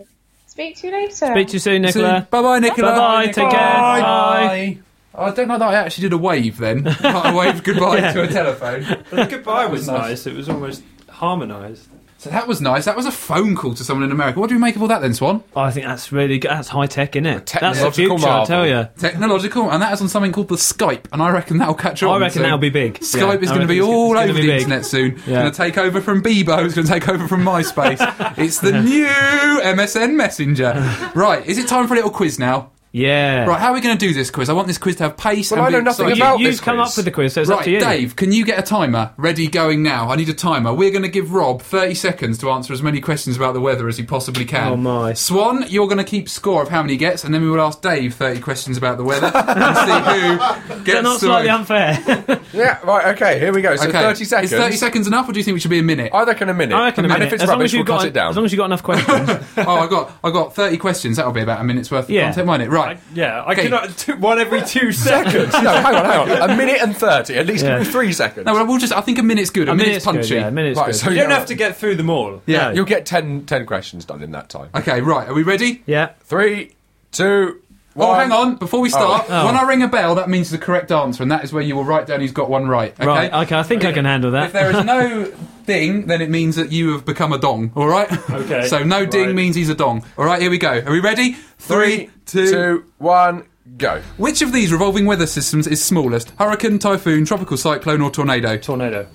speak 0.47 0.77
to 0.79 0.87
you 0.89 0.93
later. 0.95 1.13
Speak 1.27 1.49
to 1.49 1.53
you 1.53 1.59
soon, 1.61 1.83
Nicola. 1.83 2.27
Bye 2.31 2.43
bye, 2.43 2.59
Nicola. 2.59 2.93
Bye-bye, 2.93 3.27
take 3.27 3.51
care. 3.51 3.51
Bye. 3.53 4.79
Oh, 4.81 4.83
I 5.21 5.31
don't 5.33 5.49
know 5.49 5.59
that 5.59 5.69
I 5.69 5.75
actually 5.75 6.03
did 6.03 6.13
a 6.13 6.19
wave 6.19 6.59
then. 6.59 6.87
I 7.01 7.35
waved 7.35 7.65
goodbye 7.65 8.13
to 8.13 8.23
a 8.23 8.27
telephone. 8.29 9.05
the 9.11 9.27
goodbye 9.27 9.67
was 9.67 9.87
nice. 9.87 10.27
It 10.27 10.35
was 10.35 10.49
almost 10.49 10.83
harmonised. 11.09 11.89
So 12.19 12.29
that 12.29 12.47
was 12.47 12.61
nice. 12.61 12.85
That 12.85 12.97
was 12.97 13.07
a 13.07 13.11
phone 13.13 13.57
call 13.57 13.73
to 13.75 13.83
someone 13.83 14.05
in 14.05 14.13
America. 14.13 14.39
What 14.41 14.51
do 14.51 14.55
we 14.55 14.61
make 14.61 14.77
of 14.77 14.83
all 14.83 14.89
that 14.89 15.01
then, 15.01 15.15
Swan? 15.15 15.43
Oh, 15.57 15.63
I 15.63 15.71
think 15.71 15.87
that's 15.87 16.13
really 16.13 16.39
good. 16.39 16.51
That's 16.51 16.69
high 16.69 16.85
tech, 16.85 17.17
isn't 17.17 17.25
it? 17.25 17.47
That's 17.47 17.53
the 17.79 17.87
technological 17.91 18.19
future, 18.19 18.29
I 18.31 18.45
tell 18.45 18.67
you. 18.67 18.89
Technological, 18.99 19.71
and 19.71 19.81
that 19.83 19.91
is 19.95 20.03
on 20.03 20.09
something 20.11 20.31
called 20.31 20.49
the 20.49 20.57
Skype, 20.57 21.07
and 21.15 21.23
I 21.23 21.31
reckon 21.31 21.57
that'll 21.57 21.73
catch 21.73 22.03
on. 22.03 22.11
I 22.11 22.19
reckon 22.19 22.35
soon. 22.35 22.43
that'll 22.43 22.59
be 22.59 22.69
big. 22.69 22.99
Skype 22.99 23.37
Yeah, 23.37 23.41
is 23.41 23.49
going 23.49 23.63
to 23.63 23.67
be 23.67 23.81
all 23.81 24.19
over 24.19 24.35
be 24.35 24.41
the 24.43 24.47
big. 24.49 24.61
internet 24.61 24.85
soon. 24.85 25.13
It's 25.17 25.25
going 25.27 25.51
to 25.51 25.57
take 25.57 25.79
over 25.79 26.03
from 26.03 26.23
Bebo. 26.23 26.63
It's 26.67 26.75
going 26.75 26.87
to 26.87 26.93
take 26.93 27.09
over 27.09 27.27
from 27.27 27.41
MySpace. 27.43 28.37
it's 28.37 28.59
the 28.61 28.73
new 28.83 29.07
MSN 29.07 30.15
Messenger. 30.15 31.11
Right, 31.15 31.47
is 31.47 31.57
it 31.57 31.69
time 31.69 31.87
for 31.89 31.95
a 31.95 31.97
little 31.97 32.11
quiz 32.11 32.39
now? 32.39 32.71
Yeah. 32.93 33.45
Right, 33.47 33.61
how 33.61 33.71
are 33.71 33.75
we 33.75 33.81
going 33.81 33.97
to 33.97 34.05
do 34.09 34.13
this 34.13 34.31
quiz? 34.33 34.49
I 34.49 34.53
want 34.53 34.67
this 34.67 34.79
quiz 34.79 34.97
to 34.97 35.05
have 35.05 35.17
pace. 35.17 35.53
Well, 35.53 35.59
and 35.61 35.67
I 35.67 35.71
be 35.71 35.73
know 35.77 35.81
nothing 35.91 36.07
exciting. 36.07 36.23
about 36.23 36.39
you, 36.41 36.47
this 36.49 36.57
you've 36.57 36.65
come 36.65 36.77
quiz. 36.79 36.91
up 36.91 36.97
with 36.97 37.05
the 37.05 37.11
quiz, 37.13 37.33
so 37.35 37.41
it's 37.43 37.51
up 37.51 37.59
Right, 37.59 37.65
to 37.67 37.71
you. 37.71 37.79
Dave, 37.81 38.17
can 38.17 38.33
you 38.33 38.45
get 38.45 38.59
a 38.59 38.63
timer 38.63 39.13
ready 39.17 39.47
going 39.47 39.85
now? 39.85 40.11
I 40.11 40.17
need 40.17 40.29
a 40.29 40.35
timer. 40.35 40.75
We're 40.75 40.91
going 40.91 41.03
to 41.05 41.09
give 41.09 41.33
Rob 41.33 41.63
30 41.63 41.95
seconds 41.95 42.39
to 42.39 42.51
answer 42.51 42.73
as 42.73 42.83
many 42.83 43.01
questions 43.01 43.37
about 43.37 43.55
the 43.55 43.61
weather 43.61 43.87
as 43.87 43.97
he 43.97 44.03
possibly 44.03 44.45
can. 44.45 44.73
Oh, 44.73 44.77
my. 44.77 45.13
Swan, 45.15 45.65
you're 45.69 45.87
going 45.87 45.99
to 45.99 46.05
keep 46.05 46.29
score 46.29 46.63
of 46.63 46.69
how 46.69 46.83
many 46.83 46.95
he 46.95 46.97
gets, 46.97 47.23
and 47.23 47.33
then 47.33 47.43
we 47.43 47.49
will 47.51 47.61
ask 47.61 47.81
Dave 47.81 48.15
30 48.15 48.41
questions 48.41 48.77
about 48.77 48.97
the 48.97 49.05
weather 49.05 49.27
and 49.35 49.77
see 49.77 50.73
who 50.73 50.75
Is 50.75 50.83
gets 50.83 50.97
that 50.97 51.03
not 51.05 51.21
slightly 51.21 51.49
most. 51.49 51.71
unfair? 51.71 52.41
Yeah, 52.53 52.81
right, 52.85 53.15
okay, 53.15 53.39
here 53.39 53.53
we 53.53 53.63
go. 53.63 53.77
So 53.77 53.89
Okay. 53.89 54.01
30 54.03 54.25
seconds. 54.25 54.53
Is 54.53 54.59
30 54.59 54.77
seconds 54.77 55.07
enough, 55.07 55.29
or 55.29 55.33
do 55.33 55.39
you 55.39 55.45
think 55.45 55.55
we 55.55 55.61
should 55.61 55.71
be 55.71 55.79
a 55.79 55.83
minute? 55.85 56.11
I 56.13 56.25
reckon 56.25 56.49
a 56.49 56.55
minute. 56.55 56.75
I 56.75 56.87
reckon 56.87 57.05
a 57.05 57.09
And 57.09 57.13
minute. 57.21 57.27
if 57.29 57.33
it's 57.35 57.43
as 57.45 57.49
long 57.49 57.59
rubbish, 57.59 57.67
as 57.71 57.75
you've 57.75 57.87
we'll 57.87 57.97
got 57.97 58.01
cut 58.01 58.09
it 58.09 58.15
down. 58.15 58.31
As 58.31 58.37
long 58.37 58.45
as 58.45 58.53
you've 58.53 58.59
got 58.59 58.65
enough 58.65 58.83
questions. 58.83 59.31
oh, 59.59 59.77
I 59.79 59.87
got 59.89 60.13
I 60.25 60.31
got 60.33 60.57
30 60.57 60.77
questions. 60.79 61.17
That'll 61.17 61.31
be 61.33 61.43
about 61.43 61.61
a 61.61 61.65
minute's 61.65 61.93
worth 61.93 62.05
of 62.07 62.11
Yeah. 62.11 62.25
content, 62.25 62.49
won't 62.49 62.63
it? 62.63 62.69
Right. 62.71 62.80
Yeah, 63.15 63.43
I 63.43 63.53
Okay. 63.53 63.63
cannot 63.65 63.97
do 64.07 64.17
one 64.17 64.39
every 64.39 64.63
two 64.63 64.93
seconds. 65.09 65.53
no, 65.53 65.71
hang 65.71 65.95
on, 65.95 66.05
hang 66.05 66.43
on. 66.43 66.51
A 66.51 66.57
minute 66.57 66.81
and 66.81 66.97
30. 66.97 67.37
At 67.37 67.47
least 67.47 67.65
Yeah. 67.65 67.79
give 67.79 67.87
me 67.87 67.93
three 67.93 68.13
seconds. 68.13 68.47
No, 68.47 68.55
well, 68.55 68.67
we'll 68.67 68.79
just. 68.79 68.93
I 68.93 69.01
think 69.01 69.19
a 69.19 69.23
minute's 69.23 69.51
good. 69.51 69.69
A, 69.69 69.73
a 69.73 69.75
minute's, 69.75 70.05
minute's 70.05 70.05
punchy. 70.05 70.29
good. 70.35 70.41
Yeah, 70.41 70.49
a 70.49 70.51
minute's 70.51 70.79
Right, 70.79 70.87
good. 70.87 70.95
so 70.97 71.11
You 71.11 71.17
don't 71.21 71.31
have 71.31 71.47
to 71.47 71.55
get 71.55 71.77
through 71.77 71.97
them 71.97 72.11
all. 72.11 72.43
Yeah. 72.47 72.69
No. 72.69 72.71
You'll 72.73 72.85
get 72.87 73.07
10, 73.07 73.47
10 73.47 73.67
questions 73.67 74.05
done 74.05 74.23
in 74.23 74.33
that 74.33 74.49
time. 74.49 74.69
Okay, 74.75 75.01
right. 75.01 75.29
Are 75.29 75.35
we 75.35 75.43
ready? 75.43 75.83
yeah. 75.87 76.11
Three, 76.25 76.73
two, 77.13 77.47
one. 77.47 77.57
Oh, 78.01 78.15
hang 78.15 78.33
on. 78.33 78.57
Before 78.57 78.81
we 78.81 78.89
oh. 78.89 78.91
start, 78.91 79.27
Oh. 79.29 79.47
when 79.47 79.57
I 79.57 79.63
ring 79.63 79.83
a 79.83 79.89
bell, 79.89 80.15
that 80.17 80.29
means 80.29 80.51
the 80.51 80.59
correct 80.59 80.91
answer, 80.91 81.23
and 81.23 81.31
that 81.33 81.45
is 81.45 81.53
where 81.53 81.63
you 81.63 81.77
will 81.77 81.85
write 81.85 82.07
down 82.07 82.21
who's 82.21 82.33
got 82.33 82.49
one 82.51 82.67
right. 82.69 82.93
Okay. 82.99 83.07
Right. 83.07 83.33
Okay. 83.33 83.59
I 83.59 83.63
think 83.63 83.85
I 83.85 83.93
can 83.93 84.05
handle 84.05 84.31
that. 84.33 84.47
If 84.47 84.53
there 84.53 84.71
is 84.77 84.85
no 84.85 85.33
ding, 85.67 86.07
then 86.07 86.21
it 86.21 86.31
means 86.31 86.57
that 86.57 86.73
you 86.73 86.93
have 86.93 87.05
become 87.05 87.33
a 87.33 87.39
dong. 87.39 87.73
All 87.75 87.87
right. 87.87 88.11
Okay. 88.31 88.67
so 88.67 88.83
no 88.83 89.07
ding 89.07 89.27
Right. 89.27 89.35
means 89.35 89.57
he's 89.57 89.69
a 89.69 89.75
dong. 89.75 90.05
All 90.19 90.25
right. 90.25 90.41
Here 90.41 90.51
we 90.51 90.59
go. 90.59 90.83
Are 90.85 90.93
we 90.93 91.01
ready? 91.01 91.33
Three, 91.59 92.11
two. 92.27 92.51
two, 92.51 92.85
one, 92.99 93.45
go. 93.77 94.01
Which 94.17 94.43
of 94.43 94.53
these 94.53 94.73
revolving 94.73 95.07
weather 95.07 95.27
systems 95.27 95.67
is 95.67 95.83
smallest? 95.85 96.31
Hurricane, 96.39 96.79
typhoon, 96.79 97.25
tropical 97.25 97.57
cyclone, 97.57 98.01
or 98.01 98.11
tornado? 98.11 98.57
Tornado. 98.57 99.07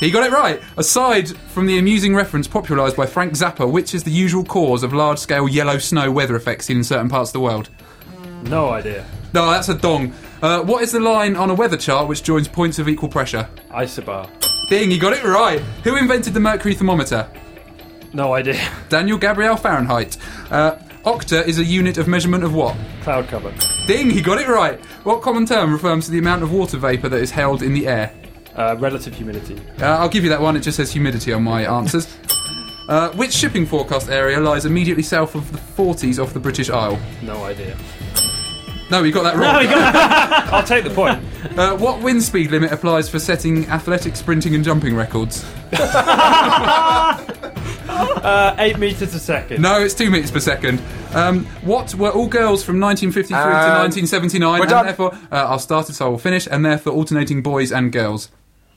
He 0.00 0.10
got 0.10 0.26
it 0.26 0.32
right. 0.32 0.60
Aside 0.76 1.28
from 1.28 1.66
the 1.66 1.78
amusing 1.78 2.12
reference 2.16 2.48
popularised 2.48 2.96
by 2.96 3.06
Frank 3.06 3.34
Zappa, 3.34 3.70
which 3.70 3.94
is 3.94 4.02
the 4.02 4.10
usual 4.10 4.44
cause 4.44 4.82
of 4.82 4.92
large-scale 4.92 5.48
yellow 5.48 5.78
snow 5.78 6.10
weather 6.10 6.34
effects 6.34 6.66
seen 6.66 6.78
in 6.78 6.84
certain 6.84 7.08
parts 7.08 7.30
of 7.30 7.34
the 7.34 7.40
world? 7.40 7.68
No 8.42 8.70
idea. 8.70 9.06
No, 9.34 9.50
that's 9.50 9.68
a 9.68 9.74
dong. 9.74 10.12
Uh, 10.42 10.62
what 10.62 10.82
is 10.82 10.92
the 10.92 11.00
line 11.00 11.36
on 11.36 11.50
a 11.50 11.54
weather 11.54 11.76
chart 11.76 12.08
which 12.08 12.22
joins 12.22 12.48
points 12.48 12.78
of 12.78 12.88
equal 12.88 13.08
pressure? 13.08 13.48
Isobar. 13.70 14.28
Ding, 14.68 14.90
you 14.90 14.98
got 14.98 15.12
it 15.12 15.22
right. 15.24 15.60
Who 15.84 15.96
invented 15.96 16.34
the 16.34 16.40
mercury 16.40 16.74
thermometer? 16.74 17.28
No 18.12 18.34
idea. 18.34 18.60
Daniel 18.88 19.18
Gabriel 19.18 19.56
Fahrenheit. 19.56 20.16
Uh, 20.50 20.76
octa 21.04 21.46
is 21.46 21.58
a 21.58 21.64
unit 21.64 21.98
of 21.98 22.08
measurement 22.08 22.44
of 22.44 22.54
what? 22.54 22.76
Cloud 23.02 23.28
cover. 23.28 23.54
Ding, 23.86 24.10
he 24.10 24.20
got 24.20 24.38
it 24.38 24.48
right. 24.48 24.84
What 25.04 25.22
common 25.22 25.46
term 25.46 25.72
refers 25.72 26.06
to 26.06 26.10
the 26.10 26.18
amount 26.18 26.42
of 26.42 26.52
water 26.52 26.76
vapour 26.76 27.08
that 27.08 27.20
is 27.20 27.30
held 27.30 27.62
in 27.62 27.72
the 27.74 27.86
air? 27.86 28.12
Uh, 28.54 28.76
relative 28.78 29.14
humidity. 29.14 29.58
Uh, 29.80 29.86
I'll 29.86 30.08
give 30.10 30.24
you 30.24 30.30
that 30.30 30.40
one, 30.40 30.56
it 30.56 30.60
just 30.60 30.76
says 30.76 30.92
humidity 30.92 31.32
on 31.32 31.42
my 31.42 31.64
answers. 31.64 32.06
Uh, 32.88 33.10
which 33.12 33.32
shipping 33.32 33.64
forecast 33.64 34.08
area 34.10 34.40
lies 34.40 34.66
immediately 34.66 35.04
south 35.04 35.36
of 35.36 35.50
the 35.52 35.58
40s 35.58 36.20
off 36.20 36.34
the 36.34 36.40
British 36.40 36.68
Isle? 36.68 36.98
No 37.22 37.44
idea. 37.44 37.76
No, 38.92 39.02
you 39.02 39.10
got 39.10 39.22
that 39.22 39.36
wrong. 39.36 39.56
I'll 40.54 40.62
take 40.62 40.84
the 40.84 40.90
point. 40.90 41.18
Uh, 41.58 41.74
what 41.78 42.02
wind 42.02 42.22
speed 42.22 42.50
limit 42.50 42.70
applies 42.72 43.08
for 43.08 43.18
setting 43.18 43.66
athletic 43.68 44.14
sprinting 44.16 44.54
and 44.54 44.62
jumping 44.62 44.94
records? 44.94 45.44
Uh, 47.92 48.54
eight 48.58 48.78
meters 48.78 49.14
a 49.14 49.18
second. 49.18 49.60
No, 49.60 49.80
it's 49.80 49.94
two 49.94 50.10
meters 50.10 50.30
per 50.30 50.40
second. 50.40 50.80
Um, 51.12 51.44
what 51.62 51.94
were 51.94 52.10
all 52.10 52.26
girls 52.28 52.62
from 52.64 52.80
1953 52.80 53.34
to 53.36 53.42
Um, 53.42 53.80
1979? 53.82 54.52
we're 54.52 54.60
and 54.62 54.70
done. 54.70 54.86
therefore, 54.86 55.12
uh, 55.30 55.46
I've 55.52 55.60
started, 55.60 55.94
so 55.94 56.06
I 56.06 56.08
will 56.08 56.18
finish, 56.18 56.46
and 56.50 56.64
therefore 56.64 56.92
alternating 56.94 57.42
boys 57.42 57.70
and 57.72 57.92
girls. 57.92 58.30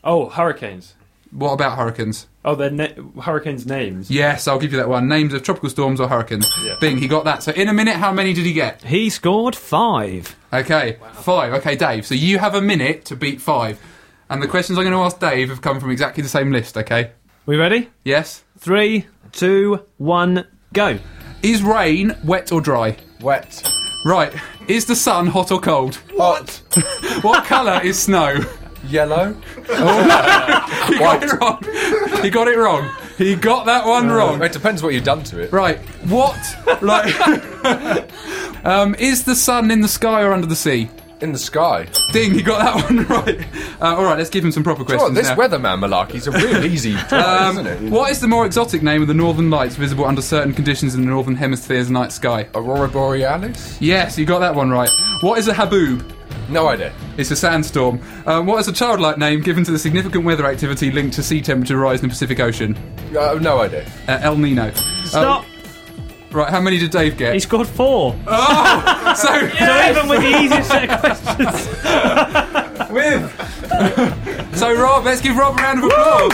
Oh, 0.03 0.29
hurricanes. 0.29 0.95
What 1.35 1.51
about 1.51 1.77
hurricanes? 1.77 2.27
Oh, 2.45 2.55
they're 2.55 2.69
na- 2.71 3.21
hurricanes' 3.21 3.65
names. 3.65 4.09
Yes, 4.09 4.47
I'll 4.47 4.57
give 4.59 4.71
you 4.71 4.77
that 4.77 4.87
one. 4.87 5.09
Names 5.09 5.33
of 5.33 5.43
tropical 5.43 5.69
storms 5.69 5.99
or 5.99 6.07
hurricanes. 6.07 6.49
Yeah. 6.63 6.75
Bing, 6.79 6.97
he 6.97 7.09
got 7.09 7.25
that. 7.25 7.43
So 7.43 7.51
in 7.51 7.67
a 7.67 7.73
minute, 7.73 7.97
how 7.97 8.13
many 8.13 8.33
did 8.33 8.45
he 8.45 8.53
get? 8.53 8.81
He 8.83 9.09
scored 9.09 9.53
five. 9.55 10.33
Okay, 10.53 10.97
five. 11.15 11.51
Okay, 11.55 11.75
Dave. 11.75 12.05
So 12.05 12.15
you 12.15 12.39
have 12.39 12.55
a 12.55 12.61
minute 12.61 13.03
to 13.05 13.17
beat 13.17 13.41
five. 13.41 13.81
And 14.29 14.41
the 14.41 14.47
questions 14.47 14.77
I'm 14.79 14.85
going 14.85 14.95
to 14.95 15.03
ask 15.03 15.19
Dave 15.19 15.49
have 15.49 15.61
come 15.61 15.79
from 15.81 15.91
exactly 15.91 16.23
the 16.23 16.29
same 16.29 16.51
list, 16.51 16.77
okay? 16.77 17.11
We 17.45 17.57
ready? 17.57 17.89
Yes? 18.05 18.43
Three, 18.57 19.05
two, 19.33 19.81
one, 19.97 20.47
go. 20.73 20.99
Is 21.43 21.61
rain 21.61 22.15
wet 22.23 22.51
or 22.53 22.61
dry? 22.61 22.95
Wet. 23.19 23.61
Right. 24.05 24.33
Is 24.69 24.85
the 24.85 24.95
sun 24.95 25.27
hot 25.27 25.51
or 25.51 25.59
cold? 25.59 25.99
Hot. 26.17 26.61
What 27.21 27.45
colour 27.45 27.81
is 27.83 28.01
snow? 28.01 28.39
Yellow. 28.89 29.35
He 30.85 30.99
got 30.99 31.23
it 31.23 31.31
wrong. 31.39 32.21
He 32.21 32.29
got 32.29 32.47
it 32.47 32.57
wrong. 32.57 32.89
He 33.17 33.35
got 33.35 33.65
that 33.65 33.85
one 33.87 34.09
wrong. 34.09 34.43
It 34.43 34.51
depends 34.51 34.83
what 34.83 34.93
you've 34.93 35.03
done 35.03 35.23
to 35.23 35.39
it. 35.41 35.51
Right. 35.51 35.79
What? 36.07 36.37
Like. 36.81 37.13
um, 38.65 38.95
is 38.95 39.23
the 39.23 39.35
sun 39.35 39.71
in 39.71 39.81
the 39.81 39.87
sky 39.87 40.21
or 40.21 40.31
under 40.31 40.45
the 40.47 40.55
sea? 40.55 40.89
In 41.21 41.31
the 41.31 41.39
sky. 41.39 41.87
Ding, 42.11 42.33
he 42.33 42.43
got 42.43 42.59
that 42.59 42.83
one 42.91 43.05
right. 43.07 43.39
Uh, 43.81 43.95
all 43.95 44.03
right, 44.03 44.17
let's 44.17 44.29
give 44.29 44.43
him 44.45 44.51
some 44.51 44.63
proper 44.63 44.83
Oh, 44.83 44.85
questions 44.85 45.15
this 45.15 45.27
now. 45.29 45.35
weatherman 45.35 45.79
malarkey's 45.79 46.27
a 46.27 46.31
real 46.31 46.63
easy 46.65 46.93
try, 47.09 47.47
Um, 47.47 47.57
isn't 47.57 47.85
it? 47.85 47.91
what 47.91 48.11
is 48.11 48.19
the 48.19 48.27
more 48.27 48.45
exotic 48.45 48.83
name 48.83 49.01
of 49.01 49.07
the 49.07 49.13
northern 49.13 49.49
lights 49.49 49.75
visible 49.75 50.05
under 50.05 50.21
certain 50.21 50.53
conditions 50.53 50.93
in 50.93 51.01
the 51.01 51.07
northern 51.07 51.35
hemisphere's 51.35 51.89
night 51.89 52.11
sky? 52.11 52.47
Aurora 52.53 52.89
Borealis? 52.89 53.81
Yes, 53.81 54.17
you 54.19 54.25
got 54.25 54.39
that 54.39 54.53
one 54.53 54.69
right. 54.69 54.89
What 55.21 55.39
is 55.39 55.47
a 55.47 55.53
haboob? 55.53 56.11
No 56.49 56.67
idea. 56.67 56.93
It's 57.17 57.31
a 57.31 57.35
sandstorm. 57.35 57.99
Um, 58.25 58.45
what 58.45 58.59
is 58.59 58.67
a 58.67 58.73
childlike 58.73 59.17
name 59.17 59.41
given 59.41 59.63
to 59.63 59.71
the 59.71 59.79
significant 59.79 60.23
weather 60.25 60.45
activity 60.45 60.91
linked 60.91 61.15
to 61.15 61.23
sea 61.23 61.41
temperature 61.41 61.77
rise 61.77 62.01
in 62.01 62.07
the 62.07 62.11
Pacific 62.13 62.39
Ocean? 62.39 62.77
Uh, 63.17 63.33
no 63.41 63.59
idea. 63.61 63.85
Uh, 64.07 64.19
El 64.21 64.37
Nino. 64.37 64.71
Stop. 65.05 65.43
Um, 65.43 65.49
right, 66.31 66.49
how 66.49 66.61
many 66.61 66.77
did 66.77 66.91
Dave 66.91 67.17
get? 67.17 67.33
he 67.33 67.39
scored 67.39 67.67
four. 67.67 68.13
so, 68.25 68.25
So 69.57 69.89
even 69.89 70.07
with 70.07 70.21
the 70.21 70.39
easiest 70.41 70.69
set 70.69 70.89
of 70.89 70.99
questions. 70.99 71.67
with. 72.91 74.55
so, 74.57 74.73
Rob, 74.73 75.05
let's 75.05 75.21
give 75.21 75.35
Rob 75.35 75.57
a 75.59 75.63
round 75.63 75.79
of 75.79 75.85
applause. 75.85 76.31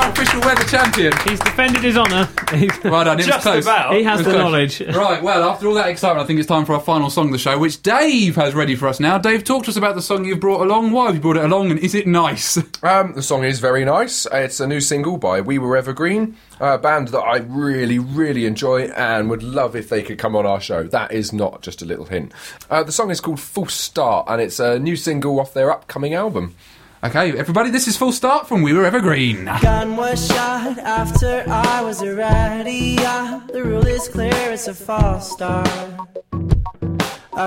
He's 0.00 0.06
our 0.06 0.12
official 0.12 0.40
weather 0.40 0.64
champion. 0.64 1.12
He's 1.28 1.38
defended 1.40 1.82
his 1.82 1.96
honour. 1.98 2.26
He's- 2.54 2.82
Well 2.82 3.04
done, 3.04 3.18
it 3.18 3.18
was 3.18 3.26
Just 3.26 3.42
close. 3.42 3.64
about. 3.66 3.94
he 3.94 4.02
has 4.02 4.20
It 4.20 4.24
the 4.24 4.30
close. 4.30 4.42
knowledge. 4.42 4.80
Right, 4.96 5.22
well, 5.22 5.44
after 5.44 5.66
all 5.68 5.74
that 5.74 5.88
excitement, 5.88 6.24
I 6.24 6.26
think 6.26 6.38
it's 6.38 6.48
time 6.48 6.64
for 6.64 6.72
our 6.72 6.80
final 6.80 7.10
song 7.10 7.26
of 7.26 7.32
the 7.32 7.38
show, 7.38 7.58
which 7.58 7.82
Dave 7.82 8.36
has 8.36 8.54
ready 8.54 8.74
for 8.76 8.88
us 8.88 8.98
now. 8.98 9.18
Dave, 9.18 9.44
talk 9.44 9.64
to 9.64 9.70
us 9.70 9.76
about 9.76 9.94
the 9.96 10.00
song 10.02 10.24
you've 10.24 10.40
brought 10.40 10.62
along. 10.62 10.92
Why 10.92 11.06
have 11.06 11.16
you 11.16 11.20
brought 11.20 11.36
it 11.36 11.44
along, 11.44 11.70
and 11.70 11.78
is 11.80 11.94
it 11.94 12.06
nice? 12.06 12.58
Um, 12.82 13.12
the 13.12 13.20
song 13.22 13.44
is 13.44 13.58
very 13.60 13.84
nice. 13.84 14.26
It's 14.32 14.58
a 14.58 14.66
new 14.66 14.80
single 14.80 15.18
by 15.18 15.42
We 15.42 15.58
Were 15.58 15.76
Evergreen, 15.76 16.36
a 16.60 16.78
band 16.78 17.08
that 17.08 17.20
I 17.20 17.36
really, 17.46 17.98
really 17.98 18.46
enjoy 18.46 18.84
and 18.96 19.28
would 19.28 19.42
love 19.42 19.76
if 19.76 19.90
they 19.90 20.02
could 20.02 20.16
come 20.16 20.34
on 20.34 20.46
our 20.46 20.62
show. 20.62 20.84
That 20.84 21.12
is 21.12 21.30
not 21.30 21.60
just 21.60 21.82
a 21.82 21.84
little 21.84 22.06
hint. 22.06 22.32
Uh, 22.70 22.82
the 22.82 22.90
song 22.90 23.10
is 23.10 23.20
called 23.20 23.38
False 23.38 23.74
Start, 23.74 24.26
and 24.30 24.40
it's 24.40 24.58
a 24.60 24.78
new 24.78 24.96
single 24.96 25.38
off 25.38 25.52
their 25.52 25.70
upcoming 25.70 26.14
album. 26.14 26.54
Okay, 27.02 27.32
everybody, 27.38 27.70
this 27.70 27.88
is 27.88 27.96
False 27.96 28.18
Start 28.18 28.46
from 28.46 28.60
We 28.60 28.74
Were 28.74 28.84
Evergreen. 28.84 29.46
Gun 29.62 29.96
was 29.96 30.26
shot 30.26 30.76
after 30.76 31.42
I 31.48 31.80
was 31.80 32.04
ready. 32.04 32.98
Yeah, 33.00 33.40
the 33.50 33.64
rule 33.64 33.86
is 33.86 34.06
clear, 34.06 34.34
it's 34.34 34.68
a 34.68 34.74
false. 34.74 35.34
A 35.40 35.64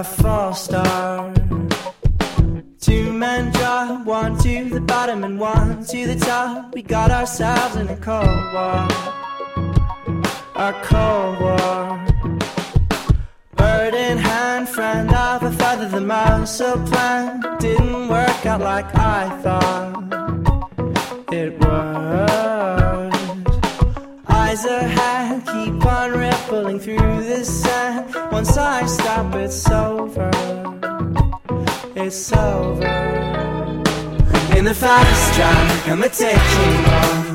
false. 0.04 0.68
Two 2.80 3.14
men 3.14 3.52
drop, 3.52 4.08
one 4.08 4.40
to 4.40 4.70
the 4.70 4.82
bottom 4.82 5.24
and 5.24 5.40
one 5.40 5.86
to 5.86 6.08
the 6.08 6.16
top. 6.16 6.74
We 6.74 6.82
got 6.82 7.12
ourselves 7.12 7.76
in 7.76 7.90
a 7.90 7.98
cold 7.98 8.26
war. 8.26 8.88
A 10.56 10.74
cold 10.82 11.40
war. 11.40 12.33
Bird 13.64 13.94
in 13.94 14.18
hand, 14.18 14.68
friend 14.68 15.10
of 15.14 15.42
a 15.44 15.52
feather, 15.52 15.88
the 15.88 16.02
muscle 16.02 16.80
plan 16.90 17.42
didn't 17.60 18.10
work 18.10 18.46
out 18.46 18.60
like 18.60 18.90
I 18.94 19.22
thought 19.44 19.94
it 21.32 21.52
was. 21.62 23.14
Eyes 24.28 24.66
ahead, 24.66 25.46
keep 25.54 25.86
on 25.98 26.12
rippling 26.12 26.80
through 26.86 27.24
the 27.32 27.46
sand. 27.46 28.14
Once 28.34 28.58
I 28.58 28.86
stop, 28.86 29.34
it's 29.36 29.70
over. 29.72 30.30
It's 31.96 32.34
over. 32.34 32.96
In 34.58 34.64
the 34.66 34.78
fastest 34.84 35.28
track, 35.36 35.88
and 35.92 36.04
the 36.04 36.10
taking 36.10 36.80
on. 37.02 37.26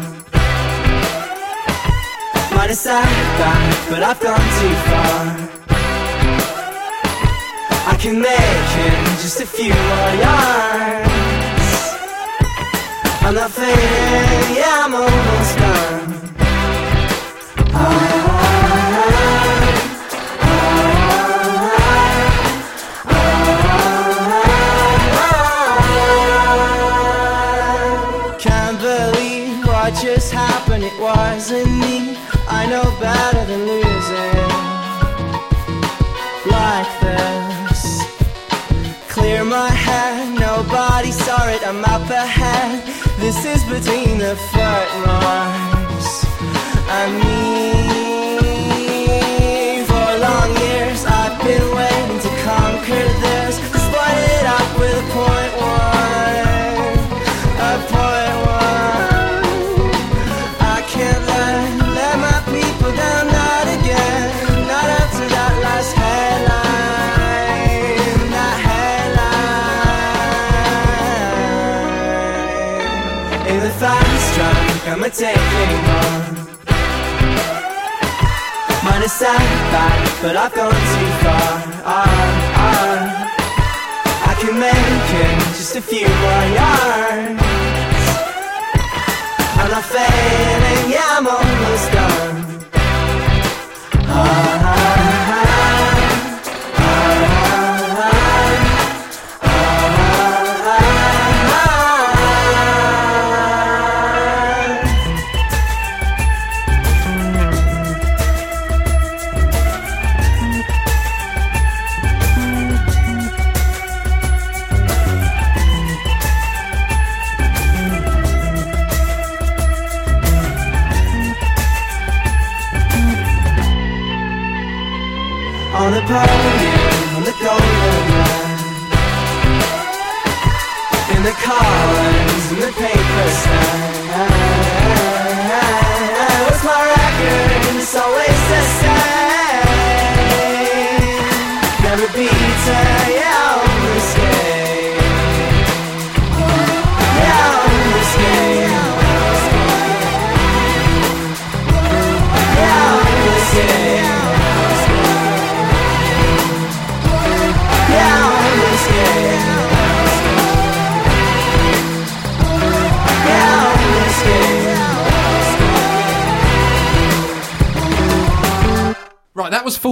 Might 2.54 2.70
have 2.74 2.82
sat 2.88 3.08
back, 3.40 3.88
but 3.90 4.02
I've 4.02 4.20
gone 4.20 4.48
too 4.60 4.74
far. 4.90 5.57
I 7.90 7.96
can 7.96 8.20
make 8.20 8.30
it 8.30 8.94
just 9.22 9.40
a 9.40 9.46
few 9.46 9.72
more 9.72 10.12
yards. 10.24 11.08
I'm 13.22 13.34
not 13.34 13.50
fading, 13.50 14.56
yeah, 14.56 14.84
I'm 14.84 14.94
almost 14.94 15.58
done. 15.58 16.28
Can't 28.38 28.78
believe 28.78 29.66
what 29.66 29.94
just 29.94 30.30
happened, 30.32 30.84
it 30.84 31.00
wasn't 31.00 31.70
me. 31.80 32.18
I 32.48 32.66
know 32.66 32.84
better 33.00 33.44
than 33.46 33.66
losing 33.66 33.87
I'm 41.68 41.84
up 41.84 42.08
ahead. 42.08 42.82
This 43.18 43.44
is 43.44 43.62
between 43.64 44.16
the 44.16 44.36
footmarks 44.36 46.24
and 46.88 47.18
me. 47.18 47.87
Track, 75.10 75.36
I'm 75.36 75.48
a 75.48 75.50
taking 75.50 75.84
one. 75.88 76.48
Mine 78.84 79.02
is 79.02 79.12
sat 79.12 79.38
back, 79.72 80.22
but 80.22 80.36
I've 80.36 80.54
gone 80.54 80.72
too 80.72 81.10
far. 81.22 81.62
Ah, 81.84 82.54
ah. 82.54 83.28
I 84.26 84.34
can 84.40 84.58
make 84.58 85.12
it 85.22 85.38
just 85.56 85.76
a 85.76 85.80
few 85.80 86.08
more 86.08 86.46
yards. 86.58 87.42
I'm 89.60 89.70
not 89.70 89.84
fading, 89.84 90.90
yeah, 90.90 91.16
I'm 91.16 91.26
almost 91.26 91.92
done. 91.92 91.97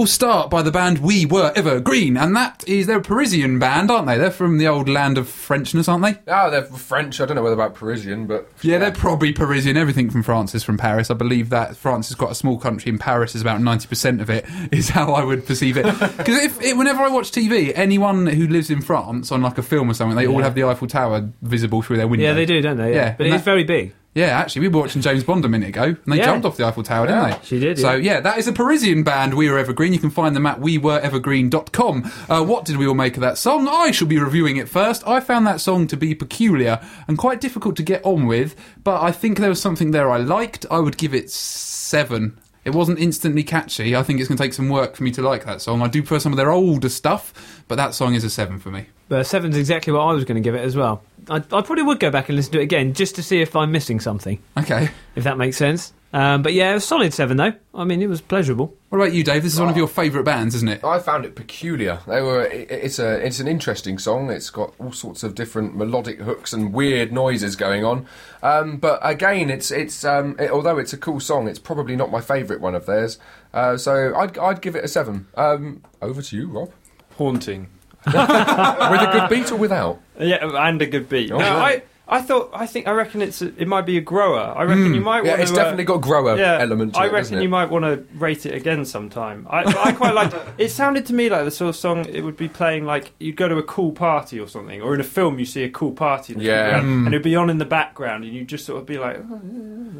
Start 0.07 0.49
by 0.49 0.61
the 0.61 0.71
band 0.71 0.99
We 0.99 1.25
Were 1.25 1.51
Evergreen, 1.55 2.15
and 2.17 2.35
that 2.35 2.63
is 2.67 2.87
they're 2.87 2.99
a 2.99 3.01
Parisian 3.01 3.59
band, 3.59 3.91
aren't 3.91 4.07
they? 4.07 4.17
They're 4.17 4.31
from 4.31 4.57
the 4.57 4.67
old 4.67 4.87
land 4.87 5.17
of 5.17 5.27
Frenchness, 5.27 5.89
aren't 5.89 6.03
they? 6.03 6.31
Oh, 6.31 6.49
they're 6.49 6.63
French. 6.63 7.19
I 7.19 7.25
don't 7.25 7.35
know 7.35 7.43
whether 7.43 7.53
about 7.53 7.75
Parisian, 7.75 8.25
but 8.25 8.49
Yeah, 8.61 8.77
they're 8.77 8.91
probably 8.91 9.33
Parisian. 9.33 9.75
Everything 9.75 10.09
from 10.09 10.23
France 10.23 10.55
is 10.55 10.63
from 10.63 10.77
Paris. 10.77 11.11
I 11.11 11.13
believe 11.13 11.49
that 11.49 11.75
France 11.75 12.09
is 12.09 12.15
quite 12.15 12.31
a 12.31 12.35
small 12.35 12.57
country, 12.57 12.89
and 12.89 12.99
Paris 12.99 13.35
is 13.35 13.41
about 13.41 13.59
ninety 13.61 13.87
percent 13.87 14.21
of 14.21 14.29
it. 14.29 14.45
Is 14.71 14.89
how 14.89 15.13
I 15.13 15.23
would 15.23 15.45
perceive 15.45 15.77
it. 15.77 15.85
Because 16.17 16.43
if 16.43 16.61
it, 16.61 16.75
whenever 16.77 17.01
I 17.01 17.09
watch 17.09 17.31
TV, 17.31 17.71
anyone 17.75 18.27
who 18.27 18.47
lives 18.47 18.69
in 18.69 18.81
France 18.81 19.31
on 19.31 19.41
like 19.41 19.57
a 19.57 19.63
film 19.63 19.89
or 19.89 19.93
something, 19.93 20.15
they 20.17 20.27
all 20.27 20.41
have 20.41 20.55
the 20.55 20.63
Eiffel 20.63 20.87
Tower 20.87 21.29
visible 21.41 21.81
through 21.81 21.97
their 21.97 22.07
window. 22.07 22.25
Yeah, 22.25 22.33
they 22.33 22.45
do, 22.45 22.61
don't 22.61 22.77
they? 22.77 22.91
Yeah, 22.93 22.95
Yeah, 22.95 23.15
but 23.17 23.27
it's 23.27 23.43
very 23.43 23.63
big. 23.63 23.93
Yeah, 24.17 24.37
actually, 24.39 24.61
we 24.63 24.67
were 24.69 24.79
watching 24.81 25.01
James 25.01 25.23
Bond 25.23 25.45
a 25.45 25.47
minute 25.47 25.69
ago, 25.69 25.83
and 25.83 25.97
they 26.07 26.17
Yeah. 26.17 26.25
jumped 26.25 26.45
off 26.45 26.57
the 26.57 26.65
Eiffel 26.65 26.81
Tower, 26.83 27.05
didn't 27.07 27.21
Yeah, 27.21 27.37
they? 27.37 27.45
she 27.45 27.59
did, 27.59 27.77
So, 27.77 27.91
yeah. 27.93 28.13
yeah, 28.15 28.19
that 28.21 28.37
is 28.39 28.47
a 28.47 28.51
Parisian 28.51 29.03
band, 29.03 29.35
We 29.35 29.49
Were 29.49 29.59
Evergreen. 29.59 29.93
You 29.93 29.99
can 29.99 30.09
find 30.09 30.35
them 30.35 30.45
at 30.47 30.59
wewerevergreen.com. 30.59 32.11
Uh, 32.27 32.43
what 32.43 32.65
did 32.65 32.77
we 32.77 32.87
all 32.87 32.95
make 32.95 33.15
of 33.17 33.21
that 33.21 33.37
song? 33.37 33.67
I 33.71 33.91
shall 33.91 34.07
be 34.07 34.17
reviewing 34.17 34.57
it 34.57 34.67
first. 34.69 35.07
I 35.07 35.19
found 35.19 35.45
that 35.47 35.61
song 35.61 35.87
to 35.87 35.97
be 35.97 36.15
peculiar 36.15 36.79
and 37.07 37.17
quite 37.17 37.39
difficult 37.41 37.75
to 37.77 37.83
get 37.83 38.03
on 38.03 38.25
with, 38.25 38.55
but 38.83 39.01
I 39.01 39.11
think 39.11 39.37
there 39.39 39.49
was 39.49 39.61
something 39.61 39.91
there 39.91 40.09
I 40.09 40.17
liked. 40.17 40.65
I 40.71 40.79
would 40.79 40.97
give 40.97 41.13
it 41.13 41.29
seven. 41.29 42.39
It 42.65 42.73
wasn't 42.73 42.99
instantly 42.99 43.43
catchy. 43.43 43.95
I 43.95 44.03
think 44.03 44.19
it's 44.19 44.27
going 44.27 44.37
to 44.37 44.43
take 44.43 44.53
some 44.53 44.67
work 44.69 44.95
for 44.95 45.03
me 45.03 45.11
to 45.11 45.21
like 45.21 45.45
that 45.45 45.61
song. 45.61 45.81
I 45.81 45.87
do 45.87 46.01
prefer 46.01 46.19
some 46.19 46.33
of 46.33 46.37
their 46.37 46.51
older 46.51 46.89
stuff, 46.89 47.61
but 47.67 47.75
that 47.75 47.93
song 47.93 48.13
is 48.13 48.23
a 48.23 48.29
seven 48.29 48.59
for 48.59 48.71
me. 48.71 48.87
But 49.09 49.25
seven's 49.25 49.57
exactly 49.57 49.93
what 49.93 50.01
I 50.01 50.11
was 50.13 50.25
going 50.25 50.35
to 50.35 50.41
give 50.45 50.55
it 50.55 50.65
as 50.65 50.75
well. 50.75 51.01
I, 51.29 51.37
I 51.37 51.39
probably 51.61 51.83
would 51.83 51.99
go 51.99 52.09
back 52.11 52.27
and 52.29 52.35
listen 52.35 52.51
to 52.53 52.59
it 52.59 52.63
again 52.63 52.93
just 52.93 53.15
to 53.15 53.23
see 53.23 53.41
if 53.41 53.55
I'm 53.55 53.71
missing 53.71 53.99
something, 53.99 54.41
Okay. 54.57 54.89
if 55.15 55.23
that 55.23 55.37
makes 55.37 55.55
sense. 55.57 55.93
Um, 56.13 56.41
but 56.41 56.53
yeah, 56.53 56.71
it 56.71 56.75
was 56.75 56.85
solid 56.85 57.13
seven 57.13 57.35
though. 57.35 57.51
I 57.75 57.83
mean, 57.83 58.01
it 58.01 58.07
was 58.07 58.21
pleasurable. 58.21 58.73
What 58.89 58.99
about 58.99 59.13
you, 59.13 59.25
Dave? 59.25 59.43
This 59.43 59.53
is 59.53 59.59
one 59.59 59.67
of 59.69 59.75
your 59.75 59.89
favourite 59.89 60.23
bands, 60.23 60.55
isn't 60.55 60.69
it? 60.69 60.81
I 60.83 60.99
found 60.99 61.25
it 61.25 61.35
peculiar. 61.35 61.99
They 62.07 62.21
were. 62.21 62.43
it- 62.45 62.71
It's 62.71 62.97
a. 62.97 63.25
It's 63.25 63.41
an 63.41 63.47
interesting 63.49 63.99
song. 63.99 64.31
It's 64.31 64.49
got 64.49 64.73
all 64.79 64.93
sorts 64.93 65.23
of 65.23 65.35
different 65.35 65.75
melodic 65.75 66.19
hooks 66.19 66.53
and 66.53 66.73
weird 66.73 67.11
noises 67.11 67.57
going 67.57 67.83
on. 67.83 68.05
Um, 68.41 68.77
but 68.77 68.99
again, 69.03 69.49
it's 69.49 69.69
it's. 69.69 70.05
Um, 70.05 70.37
it, 70.39 70.49
although 70.49 70.77
it's 70.77 70.93
a 70.93 70.97
cool 70.97 71.19
song, 71.19 71.49
it's 71.49 71.59
probably 71.59 71.97
not 71.97 72.09
my 72.09 72.21
favourite 72.21 72.61
one 72.61 72.73
of 72.73 72.85
theirs. 72.85 73.19
Uh, 73.53 73.75
so 73.75 74.15
I'd 74.15 74.37
I'd 74.37 74.61
give 74.61 74.77
it 74.77 74.85
a 74.85 74.87
seven. 74.87 75.27
Um, 75.35 75.83
over 76.01 76.21
to 76.21 76.35
you, 76.37 76.47
Rob. 76.47 76.71
Haunting. 77.17 77.67
With 78.05 78.15
a 78.15 79.09
good 79.11 79.29
beat 79.29 79.51
or 79.51 79.55
without? 79.57 79.99
Yeah, 80.19 80.49
and 80.67 80.81
a 80.81 80.85
good 80.85 81.09
beat. 81.09 81.31
Oh, 81.31 81.37
no, 81.37 81.45
yeah. 81.45 81.57
I, 81.57 81.81
I 82.09 82.21
thought, 82.21 82.51
I 82.53 82.65
think, 82.67 82.87
I 82.87 82.91
reckon 82.91 83.21
it's, 83.21 83.41
a, 83.41 83.47
it 83.61 83.67
might 83.67 83.85
be 83.85 83.97
a 83.97 84.01
grower. 84.01 84.39
I 84.57 84.63
reckon 84.63 84.93
you 84.93 85.01
might 85.01 85.25
Yeah, 85.25 85.31
want 85.31 85.41
it's 85.41 85.51
to. 85.51 85.57
definitely 85.57 85.83
got 85.83 85.95
a 85.95 85.99
grower 85.99 86.37
yeah, 86.37 86.57
element 86.61 86.93
to 86.93 86.99
I 86.99 87.03
it, 87.03 87.05
reckon 87.07 87.17
doesn't 87.19 87.37
it? 87.39 87.43
you 87.43 87.49
might 87.49 87.69
want 87.69 87.83
to 87.83 88.05
rate 88.17 88.45
it 88.45 88.53
again 88.53 88.85
sometime. 88.85 89.45
I, 89.49 89.63
I 89.65 89.91
quite 89.91 90.13
liked. 90.13 90.33
It 90.57 90.69
sounded 90.69 91.05
to 91.07 91.13
me 91.13 91.29
like 91.29 91.43
the 91.43 91.51
sort 91.51 91.67
of 91.69 91.75
song 91.75 92.05
it 92.05 92.21
would 92.21 92.37
be 92.37 92.47
playing 92.47 92.85
like 92.85 93.11
you'd 93.19 93.35
go 93.35 93.49
to 93.49 93.57
a 93.57 93.63
cool 93.63 93.91
party 93.91 94.39
or 94.39 94.47
something, 94.47 94.81
or 94.81 94.93
in 94.95 95.01
a 95.01 95.03
film 95.03 95.37
you 95.37 95.45
see 95.45 95.63
a 95.63 95.69
cool 95.69 95.91
party, 95.91 96.33
that's 96.33 96.45
Yeah. 96.45 96.79
Mm. 96.79 97.05
and 97.05 97.07
it'd 97.09 97.23
be 97.23 97.35
on 97.35 97.49
in 97.49 97.57
the 97.57 97.65
background, 97.65 98.23
and 98.23 98.33
you'd 98.33 98.47
just 98.47 98.65
sort 98.65 98.79
of 98.79 98.85
be 98.85 98.97
like, 98.97 99.17
oh, 99.29 99.41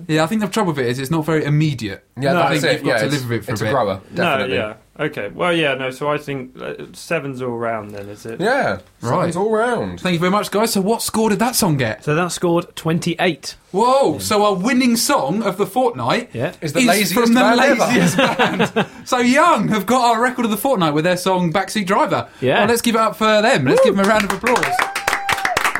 Yeah, 0.07 0.23
I 0.23 0.27
think 0.27 0.39
the 0.39 0.47
trouble 0.47 0.71
with 0.71 0.79
it 0.79 0.87
is 0.87 0.99
it's 0.99 1.11
not 1.11 1.25
very 1.25 1.43
immediate. 1.43 2.05
Yeah, 2.15 2.31
No, 2.31 2.39
that's 2.39 2.45
I 2.45 2.59
think 2.59 2.63
it. 2.63 2.71
you've 2.73 2.83
got 2.83 2.89
yeah, 2.89 2.97
to 2.99 3.05
it's, 3.07 3.15
live 3.15 3.29
with 3.29 3.39
it 3.39 3.45
for 3.45 3.51
it's 3.51 3.61
a 3.61 3.65
a 3.65 3.67
bit. 3.67 3.71
grower, 3.73 4.01
definitely. 4.15 4.57
no, 4.57 4.67
yeah, 4.67 4.73
okay, 4.99 5.29
well, 5.29 5.53
yeah, 5.53 5.75
no. 5.75 5.91
So 5.91 6.09
I 6.09 6.17
think 6.17 6.59
uh, 6.61 6.73
sevens 6.93 7.41
all 7.41 7.57
round. 7.57 7.91
Then 7.91 8.09
is 8.09 8.25
it? 8.25 8.39
Yeah, 8.41 8.79
Right. 9.01 9.31
Sevens 9.33 9.35
all 9.35 9.51
round. 9.51 9.99
Thank 10.01 10.13
you 10.13 10.19
very 10.19 10.31
much, 10.31 10.51
guys. 10.51 10.73
So, 10.73 10.81
what 10.81 11.01
score 11.01 11.29
did 11.29 11.39
that 11.39 11.55
song 11.55 11.77
get? 11.77 12.03
So 12.03 12.15
that 12.15 12.31
scored 12.31 12.75
28. 12.75 13.55
Whoa! 13.71 14.17
So, 14.19 14.43
our 14.45 14.55
winning 14.55 14.95
song 14.95 15.43
of 15.43 15.57
the 15.57 15.65
fortnight 15.67 16.29
Yeah. 16.33 16.53
Is 16.61 16.73
the 16.73 16.85
laziest 16.85 17.13
from 17.13 17.33
the 17.33 17.39
band 17.41 17.59
ever. 17.59 17.79
laziest 17.79 18.17
band. 18.73 18.87
So, 19.07 19.19
Young 19.19 19.67
have 19.69 19.85
got 19.85 20.03
our 20.15 20.21
record 20.21 20.45
of 20.45 20.51
the 20.51 20.57
fortnight 20.57 20.93
with 20.93 21.03
their 21.03 21.17
song 21.17 21.51
"Backseat 21.53 21.85
Driver." 21.85 22.27
Yeah. 22.41 22.59
Well, 22.59 22.67
let's 22.69 22.81
give 22.81 22.95
it 22.95 23.01
up 23.01 23.15
for 23.15 23.41
them. 23.41 23.65
Let's 23.65 23.83
give 23.83 23.95
them 23.95 24.05
a 24.05 24.07
round 24.07 24.23
of 24.25 24.31
applause. 24.31 24.65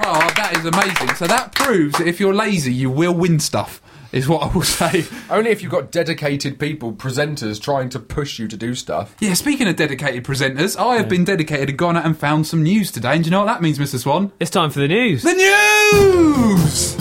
Wow, 0.03 0.19
that 0.37 0.55
is 0.57 0.65
amazing. 0.65 1.15
So 1.15 1.27
that 1.27 1.53
proves 1.53 1.97
that 1.97 2.07
if 2.07 2.19
you're 2.19 2.33
lazy, 2.33 2.73
you 2.73 2.89
will 2.89 3.13
win 3.13 3.39
stuff. 3.39 3.81
Is 4.17 4.27
what 4.27 4.43
I 4.43 4.53
will 4.53 4.63
say. 4.63 5.05
Only 5.29 5.51
if 5.51 5.61
you've 5.61 5.71
got 5.71 5.91
dedicated 5.91 6.59
people, 6.59 6.91
presenters, 6.91 7.61
trying 7.61 7.89
to 7.89 7.99
push 7.99 8.39
you 8.39 8.47
to 8.47 8.57
do 8.57 8.73
stuff. 8.73 9.15
Yeah, 9.19 9.33
speaking 9.35 9.67
of 9.67 9.75
dedicated 9.75 10.23
presenters, 10.23 10.77
I 10.77 10.97
have 10.97 11.07
been 11.07 11.23
dedicated 11.23 11.69
and 11.69 11.77
gone 11.77 11.95
out 11.95 12.05
and 12.05 12.17
found 12.17 12.47
some 12.47 12.63
news 12.63 12.91
today. 12.91 13.13
And 13.13 13.23
do 13.23 13.29
you 13.29 13.31
know 13.31 13.39
what 13.39 13.45
that 13.45 13.61
means, 13.61 13.77
Mr. 13.77 13.99
Swan? 13.99 14.31
It's 14.39 14.51
time 14.51 14.71
for 14.71 14.79
the 14.79 14.87
news. 14.87 15.23
The 15.23 15.33
news! 15.33 16.97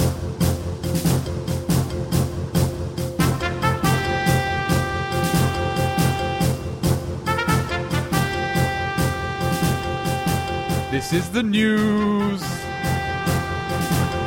This 10.90 11.12
is 11.12 11.30
the 11.30 11.42
news. 11.42 12.40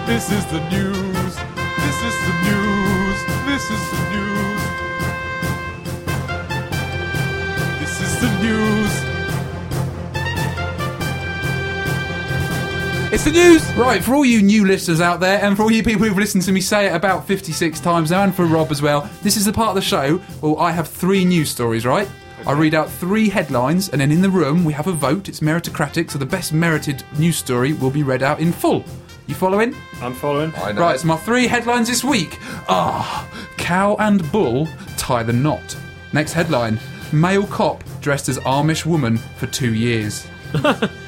This 0.05 0.31
is 0.31 0.45
the 0.47 0.59
news. 0.69 1.35
This 1.35 2.03
is 2.03 2.15
the 2.25 2.33
news. 2.43 2.68
News. 8.41 9.09
It's 13.11 13.23
the 13.25 13.31
news! 13.31 13.67
Right, 13.73 14.03
for 14.03 14.13
all 14.13 14.23
you 14.23 14.41
new 14.41 14.65
listeners 14.65 15.01
out 15.01 15.19
there, 15.19 15.43
and 15.43 15.57
for 15.57 15.63
all 15.63 15.71
you 15.71 15.83
people 15.83 16.05
who've 16.05 16.17
listened 16.17 16.43
to 16.43 16.51
me 16.51 16.61
say 16.61 16.85
it 16.87 16.93
about 16.93 17.25
56 17.25 17.79
times 17.79 18.11
now, 18.11 18.23
and 18.23 18.35
for 18.35 18.45
Rob 18.45 18.69
as 18.71 18.81
well, 18.81 19.09
this 19.23 19.35
is 19.35 19.45
the 19.45 19.51
part 19.51 19.69
of 19.69 19.75
the 19.75 19.81
show 19.81 20.17
where 20.41 20.59
I 20.59 20.71
have 20.71 20.87
three 20.87 21.25
news 21.25 21.49
stories, 21.49 21.85
right? 21.85 22.07
I 22.45 22.53
read 22.53 22.73
out 22.73 22.89
three 22.89 23.27
headlines, 23.27 23.89
and 23.89 23.99
then 23.99 24.11
in 24.11 24.21
the 24.21 24.29
room 24.29 24.63
we 24.63 24.73
have 24.73 24.87
a 24.87 24.91
vote. 24.91 25.27
It's 25.27 25.39
meritocratic, 25.39 26.11
so 26.11 26.19
the 26.19 26.25
best 26.25 26.53
merited 26.53 27.03
news 27.17 27.35
story 27.37 27.73
will 27.73 27.89
be 27.89 28.03
read 28.03 28.23
out 28.23 28.39
in 28.39 28.51
full. 28.51 28.83
You 29.27 29.35
following? 29.35 29.75
I'm 30.01 30.13
following. 30.13 30.53
I 30.57 30.71
know. 30.71 30.81
Right, 30.81 30.99
so 30.99 31.07
my 31.07 31.17
three 31.17 31.47
headlines 31.47 31.87
this 31.87 32.03
week. 32.03 32.37
Ah, 32.67 33.27
cow 33.57 33.95
and 33.99 34.31
bull 34.31 34.67
tie 34.97 35.23
the 35.23 35.33
knot. 35.33 35.77
Next 36.13 36.33
headline: 36.33 36.79
male 37.13 37.47
cop 37.47 37.83
dressed 38.01 38.29
as 38.29 38.37
Amish 38.39 38.85
woman 38.85 39.17
for 39.17 39.47
two 39.47 39.73
years. 39.73 40.27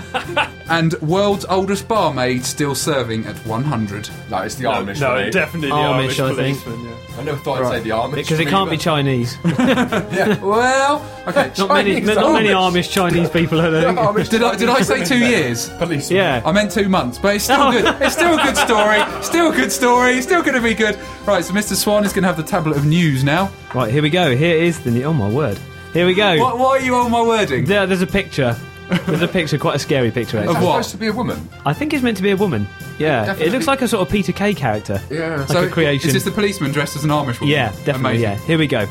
and 0.68 0.92
world's 1.02 1.44
oldest 1.46 1.86
barmaid 1.88 2.44
still 2.44 2.74
serving 2.74 3.26
at 3.26 3.36
100. 3.46 4.08
No, 4.30 4.38
it's 4.38 4.54
the 4.56 4.64
No, 4.64 4.72
Amish. 4.72 5.00
no, 5.00 5.14
mate. 5.16 5.32
definitely 5.32 5.68
the 5.68 5.74
Amish, 5.74 6.08
Amish, 6.08 6.30
I 6.32 6.34
think. 6.34 6.62
policeman. 6.62 6.84
Yeah. 6.90 6.96
I 7.18 7.22
never 7.24 7.38
thought 7.38 7.62
I'd 7.62 7.68
say 7.70 7.80
the 7.80 7.90
Amish. 7.90 8.14
Because 8.14 8.40
it 8.40 8.48
can't 8.48 8.70
be 8.70 8.76
either. 8.76 8.82
Chinese. 8.82 9.36
Well, 10.40 11.04
okay. 11.26 11.50
Not 11.58 11.68
many, 11.68 11.92
Chinese 11.94 12.06
not 12.16 12.32
many 12.32 12.48
Amish. 12.48 12.70
Amish 12.70 12.90
Chinese 12.90 13.30
people 13.30 13.60
are 13.60 13.70
there. 13.70 13.92
Amish 13.92 14.28
Did 14.30 14.42
I, 14.42 14.56
did 14.56 14.68
I 14.68 14.80
say 14.82 15.04
two 15.04 15.18
years? 15.18 15.68
Police. 15.70 16.10
Yeah. 16.10 16.42
I 16.44 16.52
meant 16.52 16.70
two 16.70 16.88
months, 16.88 17.18
but 17.18 17.34
it's 17.34 17.44
still 17.44 17.70
good. 17.72 17.84
It's 18.00 18.14
still 18.14 18.38
a 18.38 18.42
good 18.42 18.56
story. 18.56 19.00
Still 19.22 19.50
a 19.52 19.54
good 19.56 19.72
story. 19.72 20.20
Still 20.22 20.42
going 20.42 20.54
to 20.54 20.60
be 20.62 20.74
good. 20.74 20.98
Right, 21.26 21.44
so 21.44 21.52
Mr. 21.52 21.74
Swan 21.74 22.04
is 22.04 22.12
going 22.12 22.22
to 22.22 22.28
have 22.28 22.36
the 22.36 22.42
tablet 22.42 22.76
of 22.76 22.86
news 22.86 23.22
now. 23.24 23.50
Right, 23.74 23.92
here 23.92 24.02
we 24.02 24.10
go. 24.10 24.34
Here 24.36 24.56
is 24.56 24.80
the. 24.80 24.90
ne- 24.90 25.04
Oh 25.04 25.12
my 25.12 25.28
word. 25.28 25.58
Here 25.92 26.06
we 26.06 26.14
go. 26.14 26.38
What, 26.38 26.58
what 26.58 26.80
are 26.80 26.84
you 26.84 26.94
on 26.94 27.10
my 27.10 27.20
wording? 27.22 27.64
There, 27.64 27.86
there's 27.86 28.02
a 28.02 28.06
picture. 28.06 28.56
There's 29.06 29.22
a 29.22 29.28
picture, 29.28 29.58
quite 29.58 29.76
a 29.76 29.78
scary 29.78 30.10
picture. 30.10 30.38
Actually. 30.38 30.54
that 30.54 30.62
what? 30.62 30.72
supposed 30.72 30.90
to 30.90 30.96
be 30.96 31.06
a 31.06 31.12
woman? 31.12 31.48
I 31.64 31.72
think 31.72 31.94
it's 31.94 32.02
meant 32.02 32.16
to 32.16 32.22
be 32.22 32.30
a 32.30 32.36
woman. 32.36 32.66
Yeah, 32.98 33.36
it 33.38 33.52
looks 33.52 33.66
like 33.66 33.82
a 33.82 33.88
sort 33.88 34.06
of 34.06 34.12
Peter 34.12 34.32
Kay 34.32 34.54
character. 34.54 35.00
Yeah. 35.10 35.36
Like 35.36 35.48
so 35.48 35.64
a 35.64 35.68
creation. 35.68 36.08
Is 36.08 36.14
this 36.14 36.24
the 36.24 36.30
policeman 36.30 36.72
dressed 36.72 36.96
as 36.96 37.04
an 37.04 37.10
Amish 37.10 37.40
woman? 37.40 37.52
Yeah, 37.52 37.68
definitely. 37.84 38.22
Amazing. 38.22 38.22
Yeah, 38.22 38.36
here 38.46 38.58
we 38.58 38.66
go. 38.66 38.86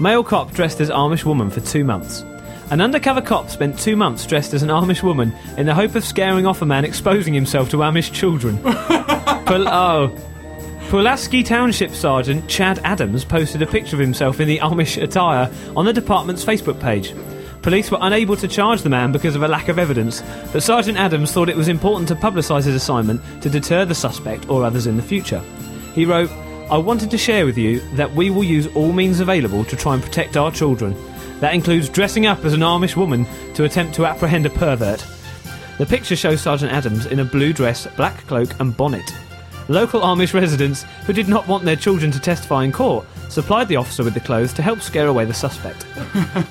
Male 0.00 0.24
cop 0.24 0.52
dressed 0.52 0.80
as 0.80 0.90
Amish 0.90 1.24
woman 1.24 1.50
for 1.50 1.60
two 1.60 1.84
months. 1.84 2.24
An 2.70 2.80
undercover 2.80 3.20
cop 3.20 3.50
spent 3.50 3.78
two 3.78 3.94
months 3.94 4.26
dressed 4.26 4.54
as 4.54 4.62
an 4.62 4.70
Amish 4.70 5.02
woman 5.02 5.32
in 5.56 5.66
the 5.66 5.74
hope 5.74 5.94
of 5.94 6.04
scaring 6.04 6.46
off 6.46 6.62
a 6.62 6.66
man 6.66 6.84
exposing 6.84 7.34
himself 7.34 7.70
to 7.70 7.76
Amish 7.78 8.12
children. 8.12 8.58
Pul- 9.44 9.68
oh. 9.68 10.16
Pulaski 10.88 11.42
Township 11.42 11.92
Sergeant 11.92 12.48
Chad 12.48 12.78
Adams 12.84 13.24
posted 13.24 13.62
a 13.62 13.66
picture 13.66 13.96
of 13.96 14.00
himself 14.00 14.40
in 14.40 14.48
the 14.48 14.58
Amish 14.58 15.02
attire 15.02 15.50
on 15.76 15.84
the 15.84 15.92
department's 15.92 16.44
Facebook 16.44 16.80
page. 16.80 17.14
Police 17.64 17.90
were 17.90 17.98
unable 18.02 18.36
to 18.36 18.46
charge 18.46 18.82
the 18.82 18.90
man 18.90 19.10
because 19.10 19.34
of 19.34 19.42
a 19.42 19.48
lack 19.48 19.68
of 19.68 19.78
evidence, 19.78 20.22
but 20.52 20.62
Sergeant 20.62 20.98
Adams 20.98 21.32
thought 21.32 21.48
it 21.48 21.56
was 21.56 21.68
important 21.68 22.06
to 22.08 22.14
publicise 22.14 22.64
his 22.64 22.74
assignment 22.74 23.22
to 23.40 23.48
deter 23.48 23.86
the 23.86 23.94
suspect 23.94 24.50
or 24.50 24.62
others 24.62 24.86
in 24.86 24.98
the 24.98 25.02
future. 25.02 25.42
He 25.94 26.04
wrote, 26.04 26.30
I 26.70 26.76
wanted 26.76 27.10
to 27.10 27.16
share 27.16 27.46
with 27.46 27.56
you 27.56 27.80
that 27.94 28.14
we 28.14 28.28
will 28.28 28.44
use 28.44 28.66
all 28.76 28.92
means 28.92 29.20
available 29.20 29.64
to 29.64 29.76
try 29.76 29.94
and 29.94 30.02
protect 30.02 30.36
our 30.36 30.52
children. 30.52 30.94
That 31.40 31.54
includes 31.54 31.88
dressing 31.88 32.26
up 32.26 32.44
as 32.44 32.52
an 32.52 32.60
Amish 32.60 32.96
woman 32.96 33.26
to 33.54 33.64
attempt 33.64 33.94
to 33.94 34.04
apprehend 34.04 34.44
a 34.44 34.50
pervert. 34.50 35.02
The 35.78 35.86
picture 35.86 36.16
shows 36.16 36.42
Sergeant 36.42 36.70
Adams 36.70 37.06
in 37.06 37.20
a 37.20 37.24
blue 37.24 37.54
dress, 37.54 37.86
black 37.96 38.26
cloak, 38.26 38.60
and 38.60 38.76
bonnet. 38.76 39.10
Local 39.68 40.00
Amish 40.00 40.34
residents, 40.34 40.82
who 41.06 41.12
did 41.12 41.28
not 41.28 41.48
want 41.48 41.64
their 41.64 41.76
children 41.76 42.10
to 42.10 42.20
testify 42.20 42.64
in 42.64 42.72
court, 42.72 43.06
supplied 43.28 43.68
the 43.68 43.76
officer 43.76 44.04
with 44.04 44.14
the 44.14 44.20
clothes 44.20 44.52
to 44.54 44.62
help 44.62 44.80
scare 44.80 45.08
away 45.08 45.24
the 45.24 45.34
suspect. 45.34 45.86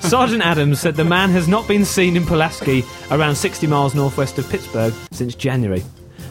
Sergeant 0.00 0.42
Adams 0.42 0.80
said 0.80 0.96
the 0.96 1.04
man 1.04 1.30
has 1.30 1.46
not 1.46 1.66
been 1.68 1.84
seen 1.84 2.16
in 2.16 2.26
Pulaski, 2.26 2.82
around 3.10 3.36
60 3.36 3.66
miles 3.66 3.94
northwest 3.94 4.38
of 4.38 4.48
Pittsburgh, 4.50 4.92
since 5.12 5.34
January. 5.34 5.82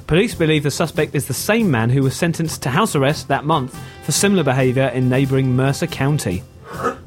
Police 0.07 0.35
believe 0.35 0.63
the 0.63 0.71
suspect 0.71 1.15
is 1.15 1.27
the 1.27 1.33
same 1.33 1.71
man 1.71 1.89
who 1.89 2.03
was 2.03 2.15
sentenced 2.15 2.61
to 2.63 2.69
house 2.69 2.95
arrest 2.95 3.29
that 3.29 3.45
month 3.45 3.79
for 4.03 4.11
similar 4.11 4.43
behaviour 4.43 4.87
in 4.87 5.07
neighbouring 5.07 5.55
Mercer 5.55 5.87
County. 5.87 6.43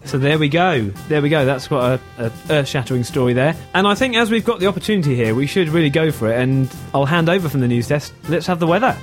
So 0.04 0.18
there 0.18 0.38
we 0.38 0.48
go. 0.48 0.84
There 1.08 1.20
we 1.20 1.28
go. 1.28 1.44
That's 1.44 1.68
quite 1.68 2.00
a, 2.18 2.26
a 2.26 2.32
earth-shattering 2.50 3.04
story 3.04 3.32
there. 3.32 3.56
And 3.74 3.86
I 3.86 3.94
think 3.94 4.14
as 4.14 4.30
we've 4.30 4.44
got 4.44 4.60
the 4.60 4.66
opportunity 4.66 5.16
here, 5.16 5.34
we 5.34 5.46
should 5.46 5.68
really 5.68 5.90
go 5.90 6.12
for 6.12 6.30
it. 6.30 6.38
And 6.38 6.74
I'll 6.94 7.06
hand 7.06 7.28
over 7.28 7.48
from 7.48 7.60
the 7.60 7.68
news 7.68 7.88
desk. 7.88 8.14
Let's 8.28 8.46
have 8.46 8.60
the 8.60 8.66
weather. 8.68 8.96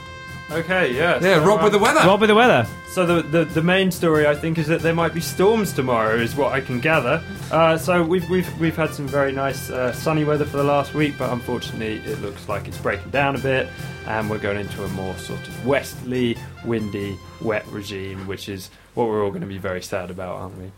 Okay, 0.54 0.94
yeah. 0.96 1.20
Yeah, 1.20 1.40
so, 1.40 1.46
Rob 1.46 1.64
with 1.64 1.74
the 1.74 1.80
weather. 1.80 2.02
Rob 2.02 2.22
with 2.22 2.30
the 2.30 2.36
weather. 2.36 2.68
So 2.88 3.08
the, 3.08 3.24
the 3.24 3.46
the 3.46 3.64
main 3.64 3.90
story 3.90 4.28
I 4.28 4.36
think 4.36 4.60
is 4.60 4.68
that 4.68 4.82
there 4.82 4.94
might 4.94 5.16
be 5.16 5.20
storms 5.20 5.74
tomorrow, 5.74 6.16
is 6.16 6.36
what 6.36 6.54
I 6.54 6.62
can 6.62 6.80
gather. 6.80 7.24
Uh, 7.52 7.76
so 7.76 8.04
we've 8.04 8.30
we've 8.30 8.60
we've 8.60 8.76
had 8.76 8.94
some 8.94 9.08
very 9.08 9.32
nice 9.32 9.72
uh, 9.72 9.92
sunny 9.92 10.24
weather 10.24 10.46
for 10.46 10.58
the 10.58 10.64
last 10.64 10.94
week, 10.94 11.16
but 11.18 11.32
unfortunately 11.32 11.96
it 12.12 12.22
looks 12.22 12.48
like 12.48 12.68
it's 12.68 12.78
breaking 12.78 13.10
down 13.10 13.36
a 13.36 13.40
bit, 13.40 13.68
and 14.06 14.30
we're 14.30 14.38
going 14.38 14.60
into 14.60 14.84
a 14.84 14.88
more 14.90 15.16
sort 15.18 15.40
of 15.40 15.66
westerly, 15.66 16.38
windy, 16.66 17.18
wet 17.42 17.66
regime, 17.68 18.28
which 18.28 18.48
is 18.48 18.70
what 18.94 19.08
we're 19.08 19.24
all 19.24 19.32
going 19.32 19.42
to 19.42 19.48
be 19.48 19.58
very 19.58 19.82
sad 19.82 20.12
about, 20.12 20.36
aren't 20.36 20.58
we? 20.60 20.72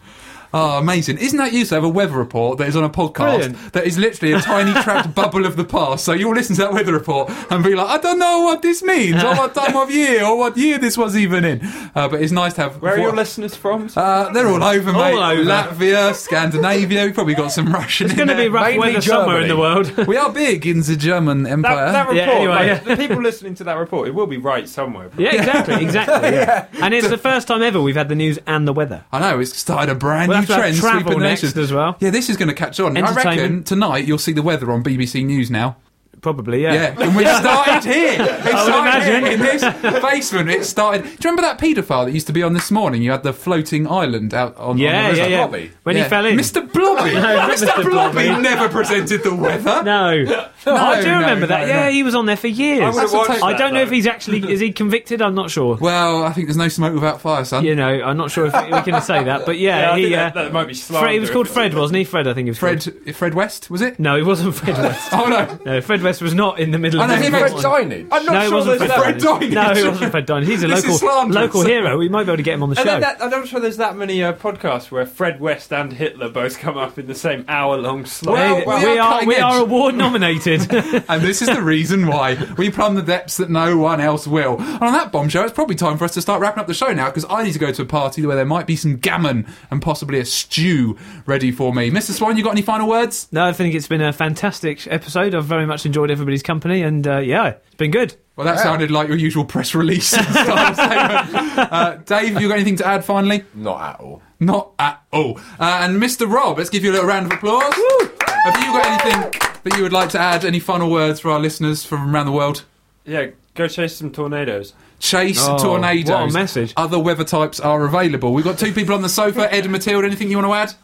Oh, 0.57 0.77
amazing. 0.77 1.17
Isn't 1.17 1.37
that 1.37 1.51
used 1.51 1.67
to 1.69 1.75
have 1.75 1.83
a 1.83 1.89
weather 1.89 2.13
report 2.17 2.59
that 2.59 2.69
is 2.69 2.77
on 2.77 2.85
a 2.85 2.89
podcast 2.89 3.15
Brilliant. 3.15 3.73
that 3.73 3.85
is 3.85 3.97
literally 3.97 4.33
a 4.33 4.39
tiny 4.39 4.71
trapped 4.83 5.13
bubble 5.13 5.45
of 5.45 5.57
the 5.57 5.65
past? 5.65 6.05
So 6.05 6.13
you'll 6.13 6.33
listen 6.33 6.55
to 6.55 6.61
that 6.61 6.71
weather 6.73 6.93
report 6.93 7.29
and 7.51 7.61
be 7.61 7.75
like, 7.75 7.87
I 7.87 7.97
don't 7.97 8.19
know 8.19 8.39
what 8.43 8.61
this 8.61 8.81
means, 8.81 9.21
or 9.21 9.35
what 9.35 9.53
time 9.53 9.75
of 9.75 9.91
year, 9.91 10.23
or 10.23 10.37
what 10.37 10.55
year 10.55 10.77
this 10.77 10.97
was 10.97 11.17
even 11.17 11.43
in. 11.43 11.59
Uh, 11.93 12.07
but 12.07 12.21
it's 12.21 12.31
nice 12.31 12.53
to 12.53 12.61
have. 12.61 12.81
Where 12.81 12.93
are 12.93 12.99
your 12.99 13.13
listeners 13.13 13.53
from? 13.53 13.89
Uh, 13.97 14.31
they're 14.31 14.47
all 14.47 14.63
over, 14.63 14.93
mate. 14.93 15.13
All 15.13 15.19
over. 15.23 15.43
Latvia, 15.43 16.13
Scandinavia. 16.15 17.03
We've 17.03 17.13
probably 17.13 17.35
got 17.35 17.51
some 17.51 17.73
Russian. 17.73 18.05
It's 18.05 18.13
in 18.13 18.25
going 18.25 18.29
to 18.37 18.41
be 18.41 18.47
rough 18.47 18.63
mainly 18.65 18.79
weather 18.79 19.01
somewhere 19.01 19.41
in 19.41 19.49
the 19.49 19.57
world. 19.57 19.91
We 20.07 20.17
are 20.17 20.31
big 20.31 20.65
in 20.67 20.81
the 20.81 20.95
German 20.95 21.45
Empire. 21.47 21.75
that, 21.75 21.91
that 21.91 21.99
report, 22.07 22.15
Yeah, 22.17 22.31
anyway, 22.33 22.53
like, 22.55 22.67
yeah. 22.67 22.79
the 22.79 22.95
people 22.95 23.21
listening 23.21 23.55
to 23.55 23.63
that 23.65 23.73
report, 23.73 24.07
it 24.07 24.11
will 24.11 24.27
be 24.27 24.37
right 24.37 24.69
somewhere. 24.69 25.09
yeah, 25.17 25.33
exactly, 25.35 25.83
exactly. 25.83 26.29
Yeah. 26.29 26.67
And 26.81 26.93
it's 26.93 27.09
the 27.09 27.17
first 27.17 27.47
time 27.47 27.61
ever 27.61 27.81
we've 27.81 27.95
had 27.95 28.07
the 28.07 28.15
news 28.15 28.39
and 28.47 28.67
the 28.67 28.73
weather. 28.73 29.03
I 29.11 29.19
know 29.19 29.39
it's 29.39 29.57
started 29.57 29.91
a 29.91 29.95
brand 29.95 30.29
We'll 30.29 30.39
new 30.39 30.44
have 30.47 30.57
to 30.57 30.71
have 30.71 30.79
trend 30.79 31.03
travel 31.05 31.19
next 31.19 31.43
as 31.43 31.71
well. 31.71 31.97
Yeah, 31.99 32.09
this 32.09 32.29
is 32.29 32.37
going 32.37 32.49
to 32.49 32.55
catch 32.55 32.79
on. 32.79 32.97
I 32.97 33.13
reckon 33.13 33.63
tonight 33.63 34.05
you'll 34.05 34.17
see 34.17 34.33
the 34.33 34.41
weather 34.41 34.71
on 34.71 34.83
BBC 34.83 35.25
News 35.25 35.49
now. 35.51 35.77
Probably, 36.25 36.63
yeah. 36.63 36.73
Yeah, 36.73 36.95
and 37.03 37.15
we 37.15 37.23
started 37.23 37.83
here. 37.83 38.15
It 38.45 38.57
started 38.57 38.79
imagine. 38.79 39.25
here 39.25 39.33
in 39.33 39.39
this 39.39 40.01
basement. 40.01 40.49
It 40.49 40.65
started. 40.65 41.03
Do 41.03 41.09
you 41.09 41.17
remember 41.25 41.43
that 41.43 41.59
paedophile 41.59 42.05
that 42.05 42.13
used 42.13 42.25
to 42.25 42.33
be 42.33 42.41
on 42.41 42.53
this 42.53 42.71
morning? 42.71 43.03
You 43.03 43.11
had 43.11 43.21
the 43.21 43.31
floating 43.31 43.87
island 43.87 44.33
out 44.33 44.57
on, 44.57 44.79
Yeah, 44.79 45.09
on 45.09 45.11
the 45.11 45.17
yeah, 45.17 45.23
river. 45.23 45.29
yeah. 45.29 45.47
Blobby? 45.47 45.71
When 45.83 45.95
Yeah. 45.97 46.03
he 46.05 46.09
fell 46.09 46.25
in. 46.25 46.35
Mr. 46.35 46.73
Blobby. 46.73 47.13
No, 47.13 47.21
Mr. 47.47 47.67
Mr. 47.67 47.83
Blobby 47.91 48.25
Blobby. 48.25 48.41
never 48.41 48.69
presented 48.69 49.21
the 49.21 49.35
weather. 49.35 49.83
No. 49.83 50.49
I 50.65 51.01
do 51.01 51.07
no, 51.11 51.19
remember 51.19 51.45
that. 51.45 51.61
no, 51.61 51.73
yeah, 51.73 51.85
no. 51.85 51.91
he 51.91 52.01
was 52.01 52.15
on 52.15 52.25
there 52.25 52.35
for 52.37 52.47
years. 52.47 52.81
I 52.97 53.05
would've 53.05 53.43
I 53.43 53.53
don't 53.53 53.75
know 53.75 53.81
if 53.83 53.91
he's 53.91 54.07
actually 54.07 54.51
is 54.51 54.59
he 54.59 54.71
convicted. 54.71 55.21
I'm 55.21 55.35
not 55.35 55.51
sure. 55.51 55.77
Well, 55.79 56.23
I 56.23 56.33
think 56.33 56.47
there's 56.47 56.57
no 56.57 56.69
smoke 56.69 56.95
without 56.95 57.21
fire, 57.21 57.45
son. 57.45 57.63
You 57.65 57.75
know, 57.75 57.87
I'm 57.87 58.17
not 58.17 58.31
sure 58.31 58.47
if 58.47 58.53
we 58.53 58.81
can 58.81 58.99
say 59.03 59.23
that, 59.25 59.45
but 59.45 59.59
yeah, 59.59 59.95
Yeah, 59.95 60.07
he. 60.07 60.15
Uh, 60.15 60.17
that, 60.17 60.33
that 60.33 60.53
might 60.53 60.67
be 60.67 60.73
Fred, 60.73 61.11
he 61.13 61.19
was 61.19 61.29
called 61.29 61.47
Fred, 61.47 61.75
wasn't 61.75 61.97
he? 61.99 62.03
Fred, 62.03 62.27
I 62.27 62.33
think 62.33 62.45
he 62.47 62.49
was. 62.49 62.57
Fred. 62.57 62.81
Fred 63.15 63.35
West 63.35 63.69
was 63.69 63.81
it? 63.81 63.99
No, 63.99 64.15
he 64.15 64.23
wasn't 64.23 64.55
Fred 64.55 64.77
West. 64.77 65.09
Oh 65.13 65.27
no. 65.27 65.59
No, 65.65 65.81
Fred 65.81 66.01
West 66.01 66.14
was 66.21 66.33
not 66.33 66.59
in 66.59 66.71
the 66.71 66.77
middle 66.79 67.01
I 67.01 67.03
of 67.05 67.09
know, 67.09 67.15
the 67.17 67.23
he 67.23 67.29
Fred 67.29 67.53
made- 67.53 67.61
Dinenage. 67.63 68.07
I'm 68.11 68.25
not 68.25 68.33
No, 68.33 68.39
it 68.41 68.43
sure 68.47 68.53
wasn't 68.55 68.79
there's 68.79 68.79
Fred 68.79 68.89
that. 68.89 68.99
Fred 68.99 69.15
Dinenage. 69.41 69.51
Dinenage. 69.51 69.53
No, 69.53 69.71
it 69.81 69.87
wasn't 69.91 70.11
Fred 70.11 70.27
Dinenage. 70.27 70.45
He's 70.45 70.63
a 70.63 70.67
This 70.67 70.79
is 70.79 70.85
local 70.85 70.97
slanderous. 70.97 71.35
local 71.35 71.65
hero. 71.65 71.97
We 71.97 72.09
might 72.09 72.23
be 72.23 72.29
able 72.31 72.37
to 72.37 72.43
get 72.43 72.53
him 72.55 72.63
on 72.63 72.69
the 72.69 72.79
And 72.79 72.85
show. 72.87 72.91
then 72.91 73.01
that, 73.01 73.21
I'm 73.21 73.29
not 73.29 73.47
sure 73.47 73.59
there's 73.59 73.77
that 73.77 73.95
many 73.97 74.23
uh, 74.23 74.33
podcasts 74.33 74.91
where 74.91 75.05
Fred 75.05 75.39
West 75.39 75.71
and 75.73 75.93
Hitler 75.93 76.29
both 76.29 76.59
come 76.59 76.77
up 76.77 76.97
in 76.99 77.07
the 77.07 77.15
same 77.15 77.45
hour-long 77.47 78.05
slot. 78.05 78.33
Well, 78.35 78.55
Hey, 78.55 78.63
well, 78.65 78.79
we 78.79 78.85
we 78.93 78.97
are 78.97 79.01
are 79.01 79.11
cutting 79.13 79.27
we 79.27 79.35
edge. 79.35 79.41
are 79.43 79.61
award 79.61 79.95
nominated. 79.95 80.61
and 81.09 81.21
this 81.21 81.41
is 81.41 81.47
the 81.49 81.61
reason 81.61 82.07
why 82.07 82.37
we 82.57 82.69
plumb 82.69 82.95
the 82.95 83.01
depths 83.01 83.37
that 83.37 83.49
no 83.49 83.77
one 83.77 83.99
else 84.01 84.27
will. 84.27 84.57
And 84.59 84.81
on 84.83 84.93
that 84.93 85.11
bombshell, 85.11 85.43
it's 85.43 85.53
probably 85.53 85.75
time 85.75 85.97
for 85.97 86.05
us 86.05 86.13
to 86.15 86.21
start 86.21 86.41
wrapping 86.41 86.61
up 86.61 86.67
the 86.67 86.73
show 86.73 86.91
now 86.93 87.05
because 87.07 87.25
I 87.29 87.43
need 87.43 87.53
to 87.53 87.59
go 87.59 87.71
to 87.71 87.81
a 87.81 87.85
party 87.85 88.25
where 88.25 88.35
there 88.35 88.45
might 88.45 88.67
be 88.67 88.75
some 88.75 88.97
gammon 88.97 89.47
and 89.71 89.81
possibly 89.81 90.19
a 90.19 90.25
stew 90.25 90.97
ready 91.25 91.51
for 91.51 91.73
me. 91.73 91.89
Mr. 91.91 92.11
Swan, 92.11 92.37
you 92.37 92.43
got 92.43 92.51
any 92.51 92.61
final 92.61 92.87
words? 92.87 93.27
no, 93.31 93.45
I 93.45 93.53
think 93.53 93.75
it's 93.75 93.87
been 93.87 94.01
a 94.01 94.13
fantastic 94.13 94.85
episode. 94.87 95.33
I've 95.35 95.45
very 95.45 95.65
much 95.65 95.85
enjoyed 95.85 96.04
everybody's 96.11 96.43
company, 96.43 96.81
and 96.81 97.05
uh, 97.07 97.17
yeah, 97.19 97.47
it's 97.65 97.75
been 97.75 97.91
good. 97.91 98.15
Well, 98.35 98.45
that 98.45 98.59
sounded 98.59 98.91
like 98.91 99.07
your 99.07 99.15
usual 99.17 99.45
press 99.45 99.73
release 99.73 100.07
statement. 100.07 100.27
Uh, 100.39 101.97
Dave, 102.05 102.39
you 102.41 102.47
got 102.49 102.55
anything 102.55 102.75
to 102.77 102.85
add 102.87 103.05
finally? 103.05 103.43
Not 103.53 103.81
at 103.81 103.99
all. 104.01 104.21
Not 104.39 104.71
at 104.77 105.01
all. 105.13 105.37
Uh, 105.59 105.79
and 105.83 106.01
Mr. 106.01 106.29
Rob, 106.29 106.57
let's 106.57 106.69
give 106.69 106.83
you 106.83 106.91
a 106.91 106.93
little 106.93 107.07
round 107.07 107.27
of 107.27 107.31
applause. 107.31 107.73
Have 107.73 108.57
you 108.57 108.71
got 108.73 108.85
anything 109.05 109.41
that 109.63 109.77
you 109.77 109.83
would 109.83 109.93
like 109.93 110.09
to 110.09 110.19
add? 110.19 110.43
Any 110.43 110.59
final 110.59 110.91
words 110.91 111.19
for 111.21 111.31
our 111.31 111.39
listeners 111.39 111.85
from 111.85 112.13
around 112.13 112.25
the 112.25 112.31
world? 112.33 112.65
Yeah, 113.05 113.27
go 113.53 113.67
chase 113.69 113.95
some 113.95 114.11
tornadoes. 114.11 114.73
Chase 114.99 115.39
Oh, 115.41 115.57
tornadoes. 115.57 116.09
what 116.09 116.29
a 116.29 116.33
message. 116.33 116.73
Other 116.75 116.99
weather 116.99 117.23
types 117.23 117.59
are 117.59 117.85
available. 117.85 118.33
We've 118.33 118.45
got 118.45 118.57
two 118.57 118.71
people 118.73 118.95
on 118.95 119.01
the 119.01 119.09
sofa. 119.09 119.53
Ed 119.53 119.63
and 119.63 119.71
Matilda, 119.71 120.05
anything 120.07 120.29
you 120.29 120.37
want 120.37 120.47
to 120.47 120.53
add? 120.53 120.79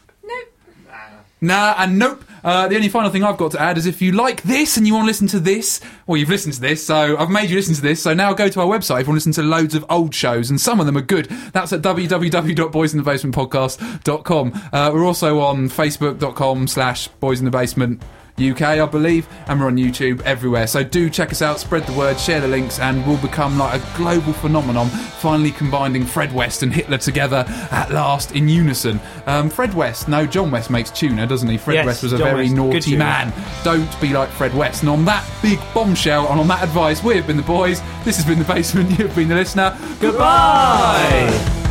Nah, 1.42 1.74
and 1.76 1.98
nope. 1.98 2.24
Uh, 2.44 2.68
the 2.68 2.76
only 2.76 2.88
final 2.88 3.10
thing 3.10 3.24
I've 3.24 3.36
got 3.36 3.50
to 3.52 3.60
add 3.60 3.76
is 3.76 3.84
if 3.86 4.00
you 4.00 4.12
like 4.12 4.42
this 4.42 4.76
and 4.76 4.86
you 4.86 4.94
want 4.94 5.02
to 5.04 5.08
listen 5.08 5.26
to 5.28 5.40
this, 5.40 5.80
well, 6.06 6.16
you've 6.16 6.28
listened 6.28 6.54
to 6.54 6.60
this, 6.60 6.86
so 6.86 7.16
I've 7.16 7.30
made 7.30 7.50
you 7.50 7.56
listen 7.56 7.74
to 7.74 7.82
this. 7.82 8.00
So 8.02 8.14
now 8.14 8.32
go 8.32 8.48
to 8.48 8.60
our 8.60 8.66
website 8.66 9.00
if 9.00 9.06
you 9.06 9.12
want 9.12 9.22
to 9.22 9.28
listen 9.28 9.32
to 9.32 9.42
loads 9.42 9.74
of 9.74 9.84
old 9.90 10.14
shows, 10.14 10.50
and 10.50 10.60
some 10.60 10.78
of 10.80 10.86
them 10.86 10.96
are 10.96 11.02
good. 11.02 11.26
That's 11.52 11.72
at 11.72 11.82
www.boysinthebasementpodcast.com. 11.82 14.60
Uh, 14.72 14.90
we're 14.94 15.04
also 15.04 15.40
on 15.40 15.68
facebook.com 15.68 16.68
slash 16.68 17.08
boys 17.08 17.40
in 17.40 17.44
the 17.44 17.50
basement. 17.50 18.00
UK, 18.38 18.62
I 18.62 18.86
believe, 18.86 19.28
and 19.46 19.60
we're 19.60 19.66
on 19.66 19.76
YouTube 19.76 20.20
everywhere. 20.22 20.66
So 20.66 20.82
do 20.82 21.10
check 21.10 21.30
us 21.30 21.42
out, 21.42 21.60
spread 21.60 21.84
the 21.86 21.92
word, 21.92 22.18
share 22.18 22.40
the 22.40 22.48
links, 22.48 22.78
and 22.78 23.06
we'll 23.06 23.18
become 23.18 23.58
like 23.58 23.80
a 23.80 23.96
global 23.96 24.32
phenomenon, 24.32 24.88
finally 24.88 25.50
combining 25.50 26.04
Fred 26.04 26.32
West 26.34 26.62
and 26.62 26.72
Hitler 26.72 26.98
together 26.98 27.44
at 27.70 27.90
last 27.90 28.32
in 28.32 28.48
unison. 28.48 29.00
Um, 29.26 29.50
Fred 29.50 29.74
West, 29.74 30.08
no, 30.08 30.26
John 30.26 30.50
West 30.50 30.70
makes 30.70 30.90
tuna, 30.90 31.26
doesn't 31.26 31.48
he? 31.48 31.58
Fred 31.58 31.74
Yes, 31.74 31.86
West 31.86 32.02
was 32.02 32.12
a 32.14 32.18
John 32.18 32.28
very 32.28 32.44
West, 32.44 32.56
naughty 32.56 32.96
man. 32.96 33.32
Don't 33.64 34.00
be 34.00 34.12
like 34.12 34.28
Fred 34.30 34.54
West. 34.54 34.82
And 34.82 34.90
on 34.90 35.04
that 35.04 35.28
big 35.42 35.60
bombshell, 35.74 36.28
and 36.28 36.40
on 36.40 36.48
that 36.48 36.62
advice, 36.62 37.02
we've 37.02 37.26
been 37.26 37.36
the 37.36 37.42
boys. 37.42 37.80
This 38.04 38.16
has 38.16 38.24
been 38.24 38.38
the 38.38 38.44
basement. 38.44 38.98
You've 38.98 39.14
been 39.14 39.28
the 39.28 39.34
listener. 39.34 39.76
Goodbye. 40.00 41.61